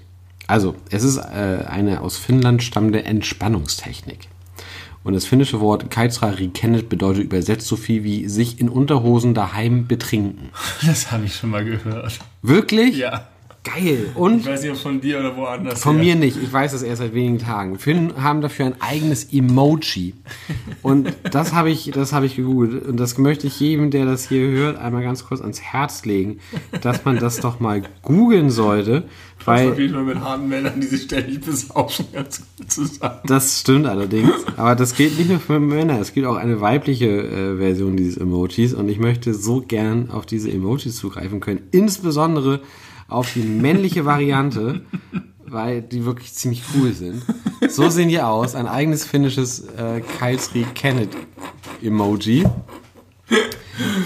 [0.48, 4.30] also es ist äh, eine aus Finnland stammende Entspannungstechnik.
[5.04, 9.88] Und das finnische Wort Kaltsari Kennet bedeutet übersetzt so viel wie sich in Unterhosen daheim
[9.88, 10.50] betrinken.
[10.86, 12.20] Das habe ich schon mal gehört.
[12.42, 12.98] Wirklich?
[12.98, 13.28] Ja.
[13.76, 14.10] Geil.
[14.16, 15.82] Und Ich weiß nicht, ob von dir oder woanders.
[15.82, 16.16] von her.
[16.16, 16.38] mir nicht.
[16.42, 17.78] Ich weiß das erst seit wenigen Tagen.
[17.80, 20.14] Finn haben dafür ein eigenes Emoji.
[20.82, 22.86] Und das habe ich, das habe ich gegoogelt.
[22.86, 26.40] Und das möchte ich jedem, der das hier hört, einmal ganz kurz ans Herz legen,
[26.82, 29.04] dass man das doch mal googeln sollte.
[29.40, 33.20] Auf Weil jeden Fall mit harten Männern, die sich ständig besaufen, ganz gut zusammen.
[33.26, 34.32] das stimmt allerdings.
[34.58, 36.00] Aber das gilt nicht nur für Männer.
[36.00, 38.74] Es gibt auch eine weibliche äh, Version dieses Emojis.
[38.74, 41.62] Und ich möchte so gern auf diese Emojis zugreifen können.
[41.72, 42.62] Insbesondere
[43.08, 44.82] auf die männliche Variante,
[45.46, 47.24] weil die wirklich ziemlich cool sind.
[47.70, 48.54] So sehen die aus.
[48.56, 51.16] Ein eigenes finnisches äh, Kaisri Kenneth
[51.82, 52.46] Emoji.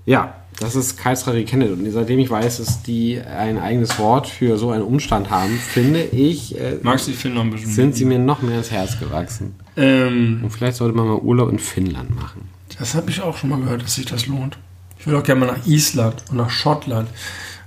[0.05, 1.71] Ja, das ist Karlsruhe Kenneth.
[1.71, 6.01] Und seitdem ich weiß, dass die ein eigenes Wort für so einen Umstand haben, finde
[6.03, 7.71] ich, äh, Magst du die Film noch ein bisschen?
[7.71, 9.55] sind sie mir noch mehr ins Herz gewachsen.
[9.75, 12.47] Ähm, Und vielleicht sollte man mal Urlaub in Finnland machen.
[12.79, 14.57] das habe ich auch schon mal gehört, dass sich das lohnt.
[14.99, 17.09] Ich würde auch gerne mal nach Island und nach Schottland.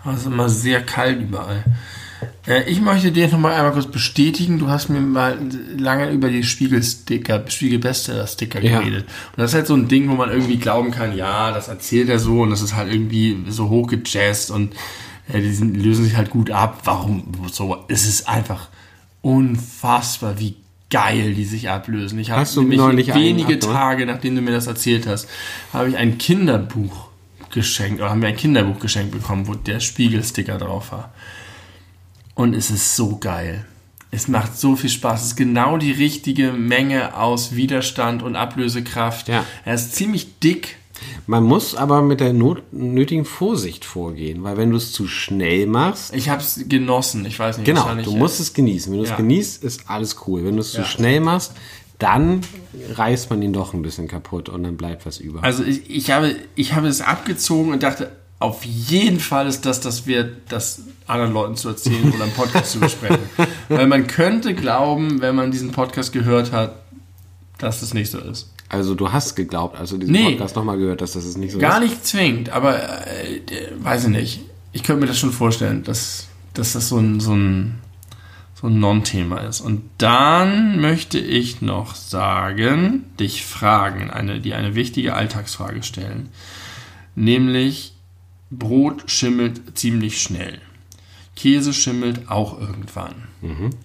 [0.04, 1.64] Aber es ist immer sehr kalt überall.
[2.46, 5.38] Äh, ich möchte dir noch mal einmal kurz bestätigen, du hast mir mal
[5.78, 8.80] lange über die Spiegelsticker, Spiegelbestseller-Sticker Ja.
[8.80, 9.04] geredet.
[9.04, 12.08] Und das ist halt so ein Ding, wo man irgendwie glauben kann, ja, das erzählt
[12.08, 14.74] er so und das ist halt irgendwie so hochgejazzt und
[15.32, 16.80] äh, die sind, lösen sich halt gut ab.
[16.84, 17.84] Warum so?
[17.88, 18.68] Es ist einfach
[19.22, 20.56] unfassbar, wie
[20.90, 22.18] geil die sich ablösen.
[22.18, 23.64] Ich habe Hast du nämlich neulich wenige gehabt?
[23.74, 25.28] Tage, nachdem du mir das erzählt hast,
[25.72, 27.08] habe ich ein Kinderbuch
[27.50, 31.12] geschenkt oder haben wir ein Kinderbuch geschenkt bekommen, wo der Spiegelsticker drauf war.
[32.34, 33.64] Und es ist so geil.
[34.10, 35.22] Es macht so viel Spaß.
[35.22, 39.28] Es ist genau die richtige Menge aus Widerstand und Ablösekraft.
[39.28, 39.44] Ja.
[39.64, 40.76] Er ist ziemlich dick.
[41.26, 45.66] Man muss aber mit der not nötigen Vorsicht vorgehen, weil wenn du es zu schnell
[45.66, 47.26] machst, Ich habe es genossen.
[47.26, 47.66] Ich weiß nicht.
[47.66, 48.92] genau, du musst es genießen.
[48.92, 49.16] Wenn du es Ja.
[49.16, 50.44] genießt, ist alles cool.
[50.44, 50.84] Wenn du es zu Ja.
[50.84, 51.52] schnell machst,
[51.98, 52.40] dann
[52.92, 55.42] reißt man ihn doch ein bisschen kaputt und dann bleibt was über.
[55.42, 58.10] Also ich, ich, habe, ich habe es abgezogen und dachte,
[58.44, 62.72] auf jeden Fall ist das das wert, das anderen Leuten zu erzählen oder im Podcast
[62.72, 63.18] zu besprechen.
[63.68, 66.76] Weil man könnte glauben, wenn man diesen Podcast gehört hat,
[67.58, 68.50] dass das nicht so ist.
[68.68, 70.30] Also du hast geglaubt, als du diesen Nee.
[70.32, 71.88] Podcast nochmal gehört hast, dass es nicht so Gar ist.
[71.90, 73.40] nicht zwingend, aber äh,
[73.78, 74.40] weiß ich nicht.
[74.72, 77.78] Ich könnte mir das schon vorstellen, dass, dass das so ein, so ein,
[78.60, 79.60] so ein Non-Thema ist.
[79.60, 86.30] Und dann möchte ich noch sagen, dich fragen, eine, die eine wichtige Alltagsfrage stellen.
[87.14, 87.93] Nämlich,
[88.50, 90.60] Brot schimmelt ziemlich schnell.
[91.36, 93.14] Käse schimmelt auch irgendwann.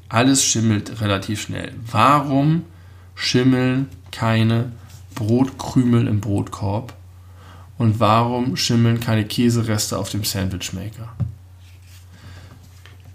[0.07, 1.73] Alles schimmelt relativ schnell.
[1.91, 2.63] Warum
[3.15, 4.71] schimmeln keine
[5.15, 6.93] Brotkrümel im Brotkorb?
[7.77, 11.15] Und warum schimmeln keine Käsereste auf dem Sandwichmaker?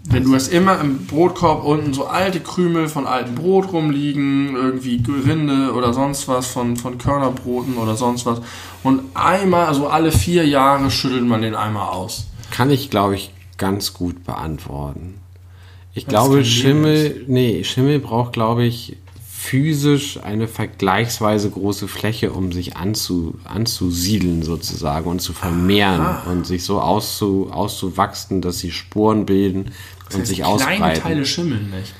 [0.07, 5.01] Wenn du hast immer im Brotkorb unten so alte Krümel von altem Brot rumliegen, irgendwie
[5.07, 8.41] Rinde oder sonst was von, von Körnerbroten oder sonst was.
[8.83, 12.27] Und einmal, also alle vier Jahre schüttelt man den einmal aus.
[12.51, 15.15] Kann ich, glaube ich, ganz gut beantworten.
[15.93, 18.97] Ich kein glaube, Schimmel, nee, Schimmel braucht, glaube ich,
[19.45, 26.63] physisch eine vergleichsweise große Fläche, um sich anzu, anzusiedeln sozusagen und zu vermehren und sich
[26.63, 29.71] so auszu, auszuwachsen, dass sie Sporen bilden
[30.15, 31.01] und sich Kleine ausbreiten.
[31.01, 31.93] Teile schimmeln nicht.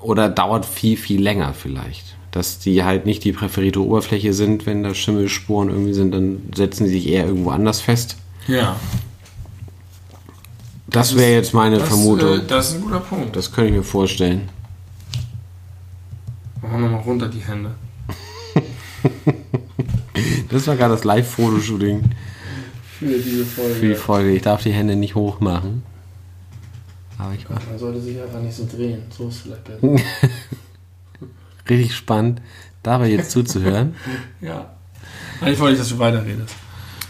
[0.00, 2.16] Oder dauert viel, viel länger vielleicht.
[2.30, 6.86] Dass die halt nicht die präferierte Oberfläche sind, wenn da Schimmelsporen irgendwie sind, dann setzen
[6.86, 8.16] sie sich eher irgendwo anders fest.
[8.48, 8.76] Ja.
[10.88, 12.40] Das wäre jetzt meine Das, Vermutung.
[12.40, 13.36] Äh, das ist ein guter Punkt.
[13.36, 14.48] Das könnte ich mir vorstellen.
[16.62, 17.74] Machen wir mal runter die Hände.
[20.50, 22.02] Das war gerade das Live-Fotoshooting
[22.98, 23.74] Für diese Folge.
[23.74, 24.30] für die Folge.
[24.32, 25.82] Ich darf die Hände nicht hoch machen.
[27.22, 29.02] Aber ich Man sollte sich einfach nicht so drehen.
[29.16, 29.96] So ist vielleicht besser.
[31.68, 32.42] richtig spannend,
[32.82, 33.94] dabei jetzt zuzuhören.
[34.40, 34.74] ja.
[35.40, 36.54] Eigentlich wollte ich, dass du weiterredest.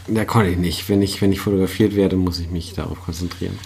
[0.09, 0.89] Da konnte ich nicht.
[0.89, 3.56] Wenn ich, wenn ich fotografiert werde, muss ich mich darauf konzentrieren.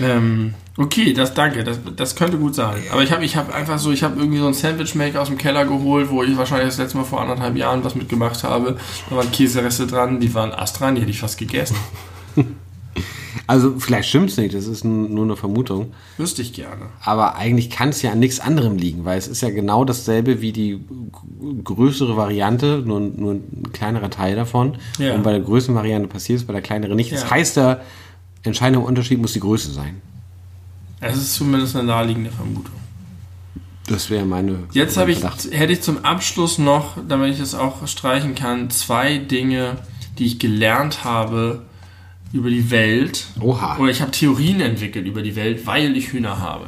[0.00, 1.62] Ähm, okay, das danke.
[1.62, 2.82] Das, das könnte gut sein.
[2.90, 5.38] Aber ich habe ich hab einfach so, ich habe irgendwie so ein Sandwich-Maker aus dem
[5.38, 8.76] Keller geholt, wo ich wahrscheinlich das letzte Mal vor anderthalb Jahren was mitgemacht habe.
[9.08, 11.76] Da waren Käsereste dran, die waren astrein, die hätte ich fast gegessen.
[13.46, 15.92] Also vielleicht stimmt es nicht, das ist nur eine Vermutung.
[16.18, 16.86] Wüsste ich gerne.
[17.02, 20.40] Aber eigentlich kann es ja an nichts anderem liegen, weil es ist ja genau dasselbe
[20.40, 20.80] wie die
[21.64, 24.76] größere Variante, nur, nur ein kleinerer Teil davon.
[24.98, 25.14] Ja.
[25.14, 27.12] Und bei der größeren Variante passiert es, bei der kleineren nicht.
[27.12, 27.30] Das Ja.
[27.30, 27.82] heißt, der
[28.42, 30.00] entscheidende Unterschied muss die Größe sein.
[31.00, 32.72] Es ist zumindest eine naheliegende Vermutung.
[33.86, 34.60] Das wäre meine.
[34.72, 39.18] Jetzt habe ich, hätte ich zum Abschluss noch, damit ich es auch streichen kann, zwei
[39.18, 39.76] Dinge,
[40.18, 41.62] die ich gelernt habe
[42.34, 43.26] über die Welt.
[43.40, 43.78] Oha.
[43.78, 46.66] Oder ich habe Theorien entwickelt über die Welt, weil ich Hühner habe.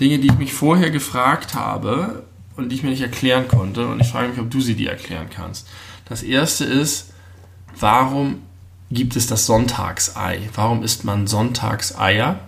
[0.00, 2.24] Dinge, die ich mich vorher gefragt habe
[2.56, 3.86] und die ich mir nicht erklären konnte.
[3.86, 5.68] Und ich frage mich, ob du sie dir erklären kannst.
[6.06, 7.10] Das erste ist,
[7.78, 8.38] warum
[8.90, 10.48] gibt es das Sonntagsei?
[10.54, 12.40] Warum isst man Sonntagseier?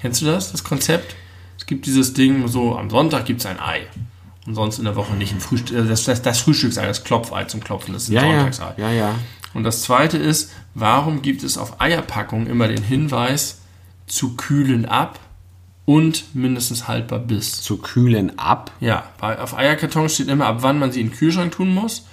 [0.00, 1.16] Kennst du das, das Konzept?
[1.58, 3.80] Es gibt dieses Ding, so am Sonntag gibt es ein Ei.
[4.46, 5.76] Und sonst in der Woche nicht ein Frühstück.
[5.76, 8.74] äh, Das, das, das Frühstücksei, das Klopfei zum Klopfen, das ist ein Ja, ja, Sonntagsei.
[8.76, 9.14] ja, ja.
[9.54, 13.58] Und das zweite ist, warum gibt es auf Eierpackungen immer den Hinweis
[14.06, 15.18] zu kühlen ab
[15.84, 17.60] und mindestens haltbar bis?
[17.62, 18.70] Zu kühlen ab.
[18.80, 22.06] Ja, bei, auf Eierkartons steht immer, ab wann man sie in den Kühlschrank tun muss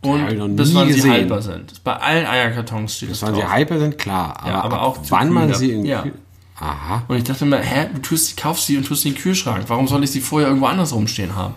[0.00, 1.10] und bis wann sie gesehen.
[1.12, 1.82] haltbar sind.
[1.84, 3.50] Bei allen Eierkartons steht Das das waren sie drauf.
[3.52, 4.38] halber sind, klar.
[4.40, 6.04] Aber, Ja, aber ab auch wann man sie in ja.
[6.60, 7.02] Aha.
[7.08, 9.64] Und ich dachte mir, hä, du tust, kaufst sie und tust sie in den Kühlschrank.
[9.66, 11.54] Warum soll ich sie vorher irgendwo anders rumstehen haben?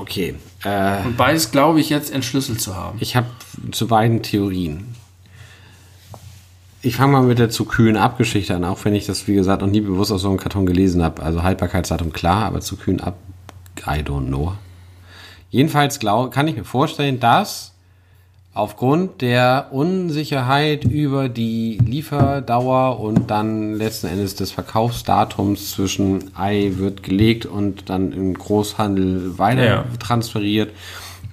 [0.00, 0.34] Okay.
[0.64, 2.98] Äh, Und beides glaube ich jetzt entschlüsselt zu haben.
[3.00, 3.26] ich habe
[3.72, 4.94] zu beiden Theorien.
[6.82, 9.62] Ich fange mal mit der zu kühlen Ab-Geschichte an, auch wenn ich das, wie gesagt,
[9.62, 11.22] noch nie bewusst aus so einem Karton gelesen habe.
[11.22, 13.16] Also Haltbarkeitsdatum klar, aber zu kühlen ab,
[13.86, 14.52] I don't know.
[15.50, 17.73] Jedenfalls glaub, kann ich mir vorstellen, dass
[18.54, 27.02] aufgrund der Unsicherheit über die Lieferdauer und dann letzten Endes des Verkaufsdatums zwischen Ei wird
[27.02, 29.84] gelegt und dann im Großhandel weiter Ja.
[29.98, 30.70] transferiert,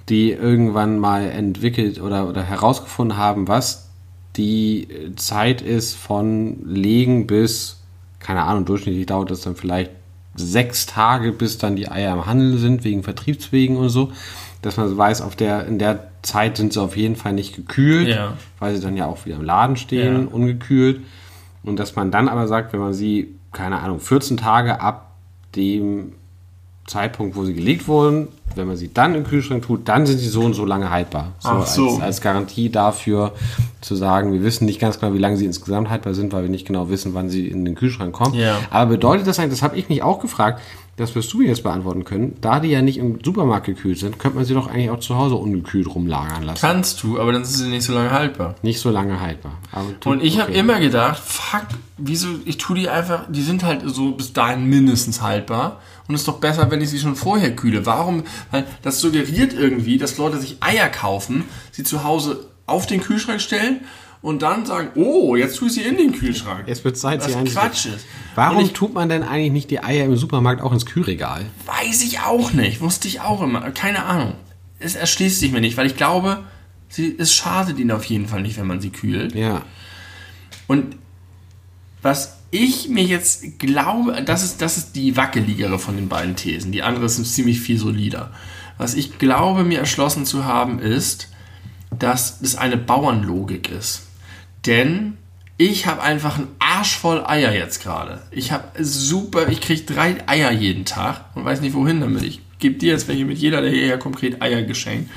[0.08, 3.88] die irgendwann mal entwickelt oder, oder herausgefunden haben, was
[4.36, 7.78] die Zeit ist von Legen bis,
[8.18, 9.90] keine Ahnung, durchschnittlich dauert das dann vielleicht
[10.34, 14.10] sechs Tage, bis dann die Eier im Handel sind, wegen Vertriebswegen und so.
[14.62, 18.08] Dass man weiß, auf der, in der Zeit sind sie auf jeden Fall nicht gekühlt,
[18.08, 18.34] Ja.
[18.60, 20.34] weil sie dann ja auch wieder im Laden stehen, Ja.
[20.34, 21.00] ungekühlt.
[21.64, 25.10] Und dass man dann aber sagt, wenn man sie, keine Ahnung, 14 Tage ab
[25.56, 26.12] dem
[26.86, 30.28] Zeitpunkt, wo sie gelegt wurden, wenn man sie dann im Kühlschrank tut, dann sind sie
[30.28, 31.32] so und so lange haltbar.
[31.38, 31.88] So, Ach so.
[31.94, 33.32] Als, als Garantie dafür
[33.80, 36.50] zu sagen, wir wissen nicht ganz genau, wie lange sie insgesamt haltbar sind, weil wir
[36.50, 38.34] nicht genau wissen, wann sie in den Kühlschrank kommen.
[38.34, 38.58] Ja.
[38.70, 40.60] Aber bedeutet das eigentlich, das habe ich mich auch gefragt,
[41.02, 44.18] das wirst du mir jetzt beantworten können, da die ja nicht im Supermarkt gekühlt sind,
[44.18, 46.60] könnte man sie doch eigentlich auch zu Hause ungekühlt rumlagern lassen.
[46.60, 48.54] Kannst du, aber dann sind sie nicht so lange haltbar.
[48.62, 49.58] Nicht so lange haltbar.
[50.00, 50.60] Du- Und ich habe okay.
[50.60, 51.66] immer gedacht, fuck,
[51.98, 55.80] wieso, ich tue die einfach, die sind halt so bis dahin mindestens haltbar.
[56.08, 57.86] Und es ist doch besser, wenn ich sie schon vorher kühle.
[57.86, 58.24] Warum?
[58.50, 63.40] Weil das suggeriert irgendwie, dass Leute sich Eier kaufen, sie zu Hause auf den Kühlschrank
[63.40, 63.80] stellen
[64.22, 66.64] und dann sagen, oh, jetzt tue ich sie in den Kühlschrank.
[66.66, 67.32] Es wird Zeit, sie.
[67.32, 68.06] Quatsch ist.
[68.36, 71.44] Warum ich tut man denn eigentlich nicht die Eier im Supermarkt auch ins Kühlregal?
[71.66, 74.34] weiß ich auch nicht, wusste ich auch immer, keine Ahnung.
[74.78, 76.44] Es erschließt sich mir nicht, weil ich glaube,
[76.88, 79.34] sie, es schadet ihnen auf jeden Fall nicht, wenn man sie kühlt.
[79.34, 79.62] Ja.
[80.68, 80.96] Und
[82.00, 86.70] was ich mir jetzt glaube, das ist, das ist die wackeligere von den beiden Thesen.
[86.70, 88.32] Die andere ist ziemlich viel solider.
[88.78, 91.28] Was ich glaube, mir erschlossen zu haben, ist,
[91.90, 94.02] dass es eine Bauernlogik ist.
[94.66, 95.16] Denn
[95.58, 98.22] ich habe einfach einen Arsch voll Eier jetzt gerade.
[98.30, 102.22] Ich habe super, ich kriege drei Eier jeden Tag und weiß nicht wohin damit.
[102.22, 105.10] Ich gebe dir jetzt welche mit jeder, der hierher konkret Eier geschenkt.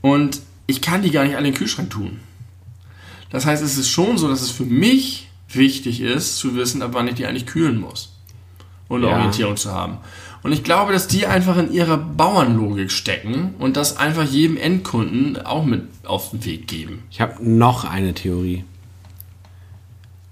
[0.00, 2.20] Und ich kann die gar nicht alle in den Kühlschrank tun.
[3.30, 6.90] Das heißt, es ist schon so, dass es für mich wichtig ist, zu wissen, ab
[6.92, 8.12] wann ich die eigentlich kühlen muss.
[8.88, 9.16] Und eine Ja.
[9.16, 9.98] Orientierung zu haben.
[10.42, 15.40] Und ich glaube, dass die einfach in ihrer Bauernlogik stecken und das einfach jedem Endkunden
[15.44, 17.04] auch mit auf den Weg geben.
[17.10, 18.64] Ich habe noch eine Theorie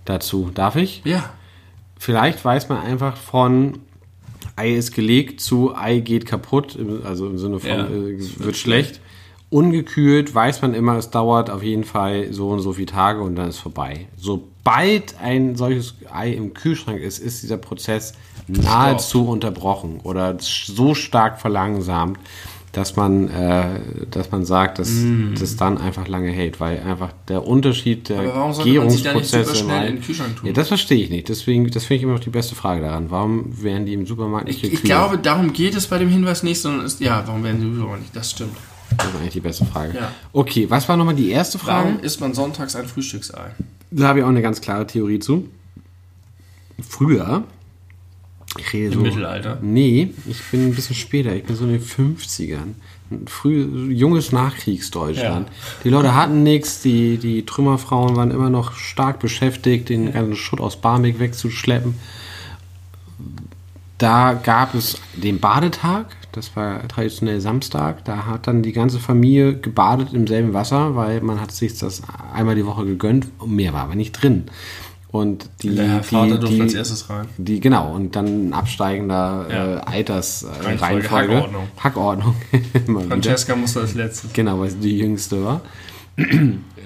[0.05, 0.51] dazu.
[0.53, 1.03] Darf ich?
[1.05, 1.31] Ja.
[1.99, 3.79] Vielleicht weiß man einfach von
[4.57, 9.01] Ei ist gelegt zu Ei geht kaputt, also im Sinne von Ja, äh, wird schlecht.
[9.49, 13.37] Ungekühlt weiß man immer, es dauert auf jeden Fall so und so viele Tage und
[13.37, 14.07] dann ist vorbei.
[14.17, 18.15] Sobald ein solches Ei im Kühlschrank ist, ist dieser Prozess
[18.53, 22.19] nahezu unterbrochen oder so stark verlangsamt,
[22.73, 23.81] dass man, äh,
[24.13, 24.93] dass man sagt, dass
[25.39, 28.63] das dann einfach lange hält, weil einfach der Unterschied der Mm.
[28.63, 30.47] Gärungsprozesse im schnell Ei- in den Kühlschrank tun?
[30.47, 31.29] ja, das verstehe ich nicht.
[31.29, 33.11] Deswegen, das finde ich immer noch die beste Frage daran.
[33.11, 34.85] Warum werden die im Supermarkt nicht Ich, ich gekühlt?
[34.93, 38.01] glaube, darum geht es bei dem Hinweis nicht, sondern ist, ja, warum werden sie überhaupt
[38.03, 38.15] nicht?
[38.15, 38.57] Das stimmt.
[38.97, 39.97] Das ist eigentlich die beste Frage.
[39.97, 40.13] Ja.
[40.33, 41.89] Okay, was war nochmal die erste Frage?
[41.89, 43.51] Warum isst man sonntags ein Frühstücksei?
[43.91, 45.49] Da habe ich auch eine ganz klare Theorie zu.
[46.89, 47.45] Früher,
[48.59, 49.01] ich rede Im so.
[49.01, 49.59] Mittelalter?
[49.63, 51.35] Nee, ich bin ein bisschen später.
[51.35, 52.75] Ich bin so in den 50ern.
[53.11, 55.49] Ein Früh, junges Nachkriegsdeutschland.
[55.49, 55.55] Ja.
[55.85, 60.61] Die Leute hatten nichts, die, die Trümmerfrauen waren immer noch stark beschäftigt, den ganzen Schutt
[60.61, 61.95] aus Barmbek wegzuschleppen.
[63.99, 68.05] Da gab es den Badetag, das war traditionell Samstag.
[68.05, 72.03] Da hat dann die ganze Familie gebadet im selben Wasser, weil man hat sich das
[72.33, 74.45] einmal die Woche gegönnt und mehr war aber nicht drin.
[75.13, 77.27] Und die, Der Herr Vater die, durfte die, als erstes rein.
[77.37, 79.77] die, genau, und dann absteigender Ja.
[79.77, 81.35] äh, Alters äh, Reihenfolge, Reihenfolge.
[81.35, 81.63] Hackordnung.
[81.79, 82.35] Hackordnung.
[82.87, 83.01] Wieder.
[83.03, 84.33] Francesca musste als letztes.
[84.33, 85.63] Genau, weil sie die jüngste war.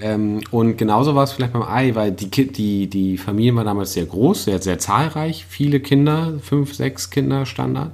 [0.02, 3.92] ähm, und genauso war es vielleicht beim Ei, weil die, die, die Familie war damals
[3.92, 7.92] sehr groß, sehr, sehr zahlreich, viele Kinder, fünf, sechs Kinder Standard,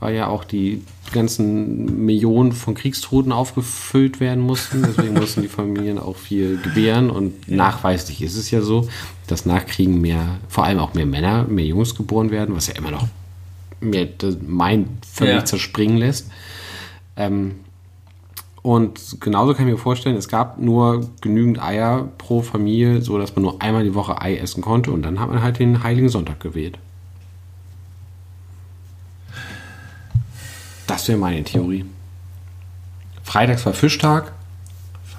[0.00, 0.82] weil ja auch die
[1.12, 4.82] ganzen Millionen von Kriegstoten aufgefüllt werden mussten.
[4.86, 8.88] Deswegen mussten die Familien auch viel gebären und nachweislich ist es ja so,
[9.30, 12.74] dass nach Kriegen mehr, vor allem auch mehr Männer, mehr Jungs geboren werden, was ja
[12.74, 13.06] immer noch
[13.80, 14.08] mir
[14.46, 15.44] mein völlig Ja.
[15.44, 16.30] zerspringen lässt.
[17.16, 17.56] Ähm,
[18.62, 23.34] und genauso kann ich mir vorstellen, es gab nur genügend Eier pro Familie, so dass
[23.34, 26.10] man nur einmal die Woche Ei essen konnte und dann hat man halt den Heiligen
[26.10, 26.78] Sonntag gewählt.
[30.86, 31.84] Das wäre meine Theorie.
[33.22, 34.32] Freitags war Fischtag.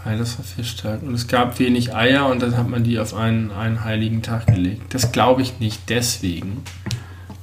[0.04, 1.04] War Fischtag.
[1.04, 4.48] Und es gab wenig Eier und dann hat man die auf einen, einen heiligen Tag
[4.48, 4.94] gelegt.
[4.94, 6.64] Das glaube ich nicht deswegen.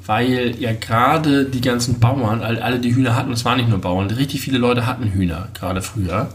[0.07, 3.69] Weil ja gerade die ganzen Bauern, all- alle die Hühner hatten, und es waren nicht
[3.69, 6.31] nur Bauern, richtig viele Leute hatten Hühner, gerade früher.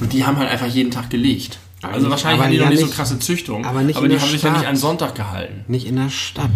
[0.00, 1.58] Und die haben halt einfach jeden Tag gelegt.
[1.82, 4.08] Aber Also wahrscheinlich aber haben die noch ja nicht so krasse Züchtung, aber nicht in
[4.08, 4.58] die haben sich ja Stadt.
[4.58, 5.64] nicht an Sonntag gehalten.
[5.68, 6.50] Nicht in der Stadt.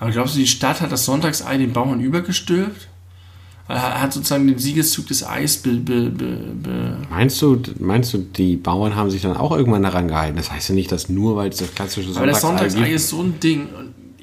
[0.00, 2.88] Aber glaubst du, die Stadt hat das Sonntagsei den Bauern übergestülpt?
[3.66, 8.56] Er hat sozusagen den Siegeszug des Eis be, be, be, Meinst du, meinst du, die
[8.56, 10.36] Bauern haben sich dann auch irgendwann daran gehalten?
[10.36, 13.08] Das heißt ja nicht, dass nur, weil es das klassische Aber das Sonntagsei Sonntagsei ist
[13.08, 13.68] so ein Ding.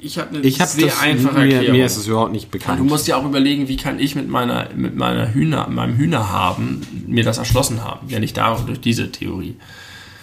[0.00, 1.76] Ich habe eine Ich habe sehr das, einfache mir, Erklärung.
[1.76, 2.78] mir ist es überhaupt nicht bekannt.
[2.78, 6.30] du musst dir auch überlegen, wie kann ich mit meiner, mit meiner Hühner, meinem Hühner
[6.30, 8.08] haben, mir das erschlossen haben.
[8.08, 9.56] Ja, nicht da durch diese Theorie.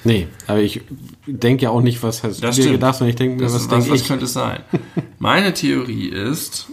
[0.06, 0.82] Nee, aber ich
[1.28, 3.70] denke ja auch nicht, was hast Das du dir gedacht, sondern ich denke mir, was
[3.70, 4.08] was, was ich?
[4.08, 4.62] könnte es sein?
[5.20, 6.68] Meine Theorie ist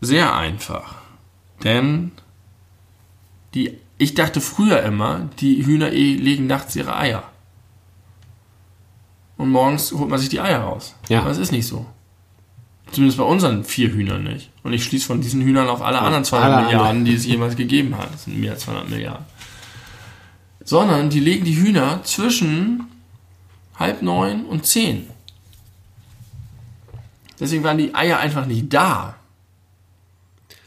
[0.00, 0.99] sehr einfach.
[1.64, 2.12] Denn
[3.54, 7.24] die, ich dachte früher immer, die Hühner eh legen nachts ihre Eier.
[9.36, 10.94] Und morgens holt man sich die Eier raus.
[11.08, 11.20] Ja.
[11.20, 11.86] Aber das ist nicht so.
[12.92, 14.50] Zumindest bei unseren vier Hühnern nicht.
[14.62, 17.04] Und ich schließe von diesen Hühnern auf alle anderen 200 alle Milliarden, anderen.
[17.06, 18.12] die es jemals gegeben hat.
[18.12, 19.24] Das sind mehr als 200 Milliarden.
[20.64, 22.86] Sondern die legen die Hühner zwischen
[23.78, 25.08] halb neun und zehn.
[27.38, 29.16] Deswegen waren die Eier einfach nicht da.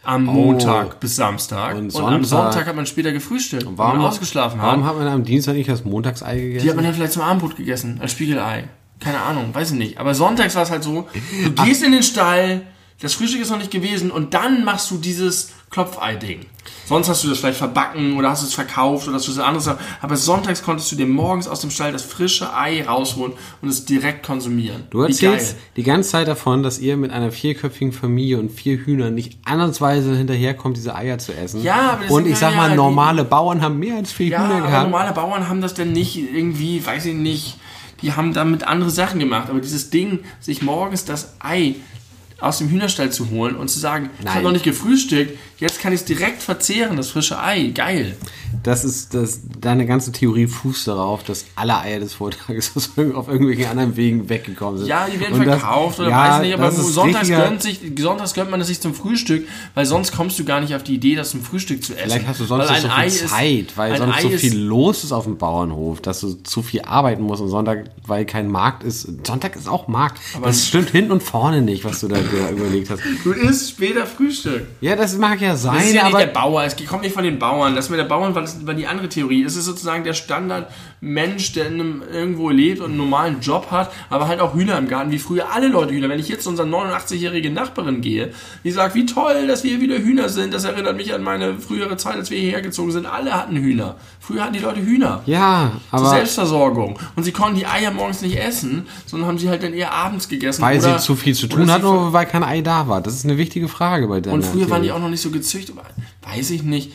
[0.06, 1.76] Am Montag bis Samstag.
[1.76, 1.78] Oh.
[1.80, 4.68] Und Und, am Sonntag- Sonntag hat man später gefrühstückt, weil Warum, man ausgeschlafen hat.
[4.70, 6.64] warum hat man am Dienstag nicht das Montagsei gegessen?
[6.64, 8.66] Die hat man dann vielleicht zum Abendbrot gegessen, als Spiegelei.
[9.00, 9.98] Keine Ahnung, weiß ich nicht.
[9.98, 11.08] Aber sonntags war es halt so,
[11.44, 12.62] du gehst in den Stall,
[13.02, 16.42] das Frühstück ist noch nicht gewesen und dann machst du dieses Klopfei-Ding.
[16.86, 19.70] Sonst hast du das vielleicht verbacken oder hast es verkauft oder hast du es anderes.
[20.02, 23.84] Aber sonntags konntest du dir morgens aus dem Stall das frische Ei rausholen und es
[23.86, 24.84] direkt konsumieren.
[24.92, 29.14] Du erzählst die ganze Zeit davon, dass ihr mit einer vierköpfigen Familie und vier Hühnern
[29.16, 31.64] nicht andersweise hinterherkommt, diese Eier zu essen.
[31.64, 34.28] Ja, aber das Und ich sag ja- mal, die- normale Bauern haben mehr als vier
[34.28, 34.84] Ja, Hühner aber gehabt.
[34.92, 37.58] normale Bauern haben das denn nicht irgendwie, weiß ich nicht,
[38.02, 39.50] die haben damit andere Sachen gemacht.
[39.50, 41.76] Aber dieses Ding, sich morgens das Ei
[42.42, 44.34] aus dem Hühnerstall zu holen und zu sagen, ich Nein.
[44.34, 48.16] habe noch nicht gefrühstückt, jetzt kann ich es direkt verzehren, das frische Ei, geil.
[48.62, 53.66] Das ist, das, deine ganze Theorie fußt darauf, dass alle Eier des irg- auf irgendwelchen
[53.66, 54.88] anderen Wegen weggekommen sind.
[54.88, 57.80] Ja, die werden Und das- verkauft oder ja, weiß nicht, aber das sonntags gönnt, sich,
[57.98, 60.94] sonntags gönnt man es sich zum Frühstück, weil sonst kommst du gar nicht auf die
[60.96, 62.04] Idee, das zum Frühstück zu essen.
[62.12, 64.58] Vielleicht hast du sonst nicht so viel Ei ist- Zeit, weil sonst Ei so viel
[64.60, 68.50] los ist auf dem Bauernhof, dass du zu viel arbeiten musst und Sonntag, weil kein
[68.50, 69.08] Markt ist.
[69.26, 70.20] Sonntag ist auch Markt.
[70.42, 73.02] das stimmt hinten und vorne nicht, was du da dir überlegt hast.
[73.24, 74.68] Du isst später Frühstück.
[74.80, 77.24] Ja, das mag ja sein, Das ist ja nicht der Bauer, es kommt nicht von
[77.24, 77.76] den Bauern.
[77.76, 79.44] Das mit der Bauern war, das war die andere Theorie.
[79.44, 83.92] Es ist sozusagen der Standardmensch, der in einem, irgendwo lebt und einen normalen Job hat,
[84.10, 86.10] aber halt auch Hühner im Garten, wie früher alle Leute Hühner.
[86.10, 89.98] Wenn ich jetzt zu unserer 89-jährige Nachbarin gehe, die sagt, wie toll, dass wir wieder
[89.98, 93.06] Hühner sind, das erinnert mich an meine frühere Zeit, als wir hierher gezogen sind.
[93.06, 93.96] Alle hatten Hühner.
[94.20, 95.22] Früher hatten die Leute Hühner.
[95.26, 96.98] ja, Zur aber Selbstversorgung.
[97.16, 100.30] Und sie konnten die Eier morgens nicht essen, sondern haben sie halt dann eher abends
[100.30, 100.62] gegessen.
[100.62, 103.02] weil oder, sie zu viel zu tun hatten oder weil kein Ei da war.
[103.02, 105.30] Das ist eine wichtige Frage bei deiner und früher waren die auch noch nicht so
[105.44, 105.76] gezüchtet.
[106.22, 106.92] Weiß ich nicht.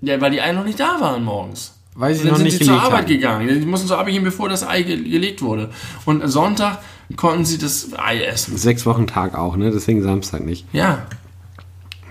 [0.00, 1.74] Ja, weil die Eier noch nicht da waren morgens.
[1.94, 3.06] Weil sie dann noch sind nicht sie zur Arbeit haben.
[3.06, 3.48] gegangen.
[3.60, 5.70] Die mussten zur Arbeit gehen, bevor das Ei ge gelegt wurde.
[6.04, 6.80] Und Sonntag
[7.16, 8.56] konnten sie das Ei essen.
[8.56, 9.70] Sechs Wochen Tag auch, ne?
[9.70, 10.66] Deswegen Samstag nicht.
[10.72, 11.06] Ja.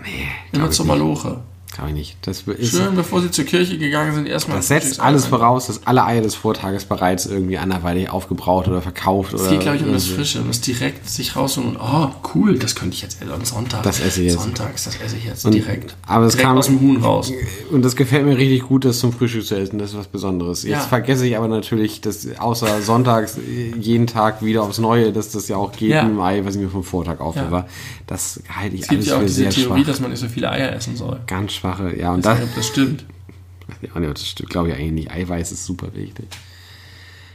[0.04, 0.86] Nee, Immer zur.
[0.86, 1.42] Maloche.
[1.74, 2.18] Glaube ich nicht.
[2.22, 4.58] Das ist, Schön, bevor sie zur Kirche gegangen sind, erstmal.
[4.58, 9.34] das setzt alles voraus, dass alle Eier des Vortages bereits irgendwie anderweitig aufgebraucht oder verkauft.
[9.34, 10.06] Es oder geht, glaube ich, um das.
[10.06, 13.44] Frische, um das direkt sich rausholen und, oh, cool, das könnte ich jetzt essen am
[13.44, 13.82] Sonntag.
[13.82, 14.42] Das esse ich jetzt.
[14.44, 15.96] Sonntags, das esse ich jetzt Und- direkt.
[16.06, 17.32] aber es direkt kam- aus dem Huhn raus.
[17.72, 19.80] Und das gefällt mir richtig gut, das zum Frühstück zu essen.
[19.80, 20.62] Das ist was Besonderes.
[20.62, 20.80] Jetzt Ja.
[20.82, 25.48] vergesse ich aber natürlich, dass außer sonntags äh, jeden Tag wieder aufs Neue, dass das
[25.48, 26.04] ja auch geht Ja.
[26.04, 27.66] mit dem Ei, was ich mir vom Vortag aufbewahre.
[27.66, 27.70] Ja.
[28.06, 29.88] Das halte ich Es gibt alles ja auch für diese sehr Theorie, schwach.
[29.88, 31.20] dass man nicht so viele Eier essen soll.
[31.26, 32.14] Ganz schwache, ja.
[32.14, 33.06] Und das, das stimmt.
[33.82, 35.12] ja, nee, das glaube ich eigentlich nicht.
[35.12, 36.26] Eiweiß ist super wichtig.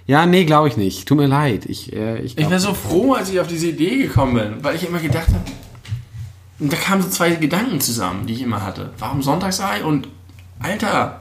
[0.06, 1.06] Ja, nee, glaube ich nicht.
[1.06, 1.66] Tut mir leid.
[1.66, 4.76] Ich, äh, ich, Ich wäre so froh, als ich auf diese Idee gekommen bin, weil
[4.76, 5.44] ich immer gedacht habe,
[6.60, 8.90] und da kamen so zwei Gedanken zusammen, die ich immer hatte.
[8.98, 10.08] Warum Sonntagsei und
[10.58, 11.20] Alter,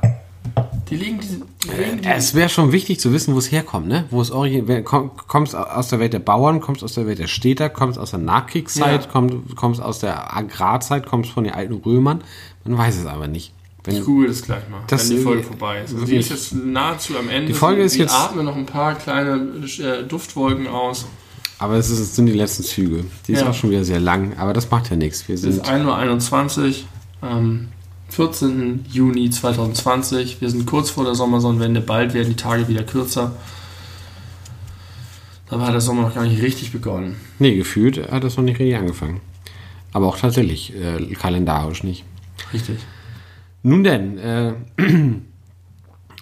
[0.90, 1.42] die legen diese.
[1.66, 4.06] Die legen die, es wäre schon wichtig zu wissen, wo es herkommt, ne?
[4.10, 7.28] Wo es origin komm, kommst aus der Welt der Bauern, kommst aus der Welt der
[7.28, 9.12] Städter, kommst aus der Nachkriegszeit, Ja.
[9.12, 12.22] kommst, kommst aus der Agrarzeit, kommst von den alten Römern.
[12.64, 13.54] Man weiß es aber nicht.
[13.84, 15.94] Wenn, ich google das gleich mal, Das wenn die ist Folge vorbei ist.
[15.94, 17.48] Also die ist jetzt nahezu am Ende.
[17.48, 19.36] Die Folge ist sie jetzt- atmen noch ein paar kleine
[19.80, 21.06] äh, Duftwolken aus.
[21.60, 23.06] aber es, ist, es sind die letzten Züge.
[23.28, 23.50] Die ist Ja.
[23.50, 25.28] auch schon wieder sehr lang, aber das macht ja nichts.
[25.30, 26.84] Wir Es ist sind 1.21
[27.22, 27.68] Uhr am
[28.10, 28.86] 14.
[28.90, 30.42] Juni 2020.
[30.42, 31.82] Wir sind kurz vor der Sommersonnenwende.
[31.82, 33.36] Bald werden die Tage wieder kürzer.
[35.50, 37.16] Dabei hat der Sommer noch gar nicht richtig begonnen.
[37.40, 39.22] nee gefühlt hat das noch nicht richtig angefangen.
[39.94, 42.04] Aber auch tatsächlich äh, kalendarisch nicht.
[42.54, 42.80] Richtig.
[43.64, 44.54] Nun denn, äh,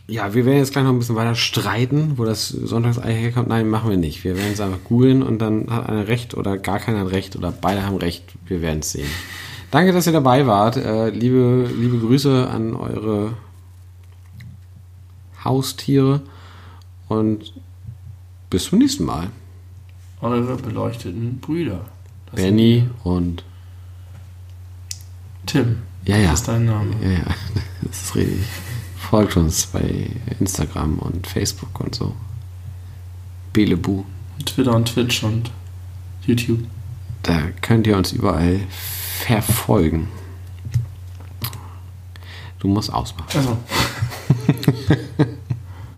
[0.08, 3.50] ja, wir werden jetzt gleich noch ein bisschen weiter streiten, wo das Sonntagsei herkommt.
[3.50, 4.24] Nein, machen wir nicht.
[4.24, 7.36] Wir werden es einfach googeln und dann hat einer recht oder gar keiner hat recht
[7.36, 8.24] oder beide haben recht.
[8.46, 9.10] Wir werden es sehen.
[9.72, 10.78] Danke, dass ihr dabei wart.
[10.78, 13.34] Äh, liebe, liebe Grüße an eure
[15.44, 16.22] Haustiere
[17.08, 17.54] und
[18.50, 19.30] bis zum nächsten Mal.
[20.22, 21.82] Eure beleuchteten Brüder.
[22.32, 23.44] Das Benny und
[25.46, 25.78] Tim.
[26.06, 26.32] ja, ja.
[26.32, 26.92] Das ist dein Name.
[27.04, 27.26] Ja, ja,
[27.82, 28.46] das ist richtig.
[28.98, 30.10] Folgt uns bei
[30.40, 32.16] Instagram und Facebook und so.
[33.54, 34.04] Belebu.
[34.46, 35.52] Twitter und Twitch und
[36.26, 36.64] YouTube.
[37.24, 38.62] Da könnt ihr uns überall
[39.16, 40.08] verfolgen.
[42.60, 43.38] Du musst ausmachen.
[43.38, 43.58] Also.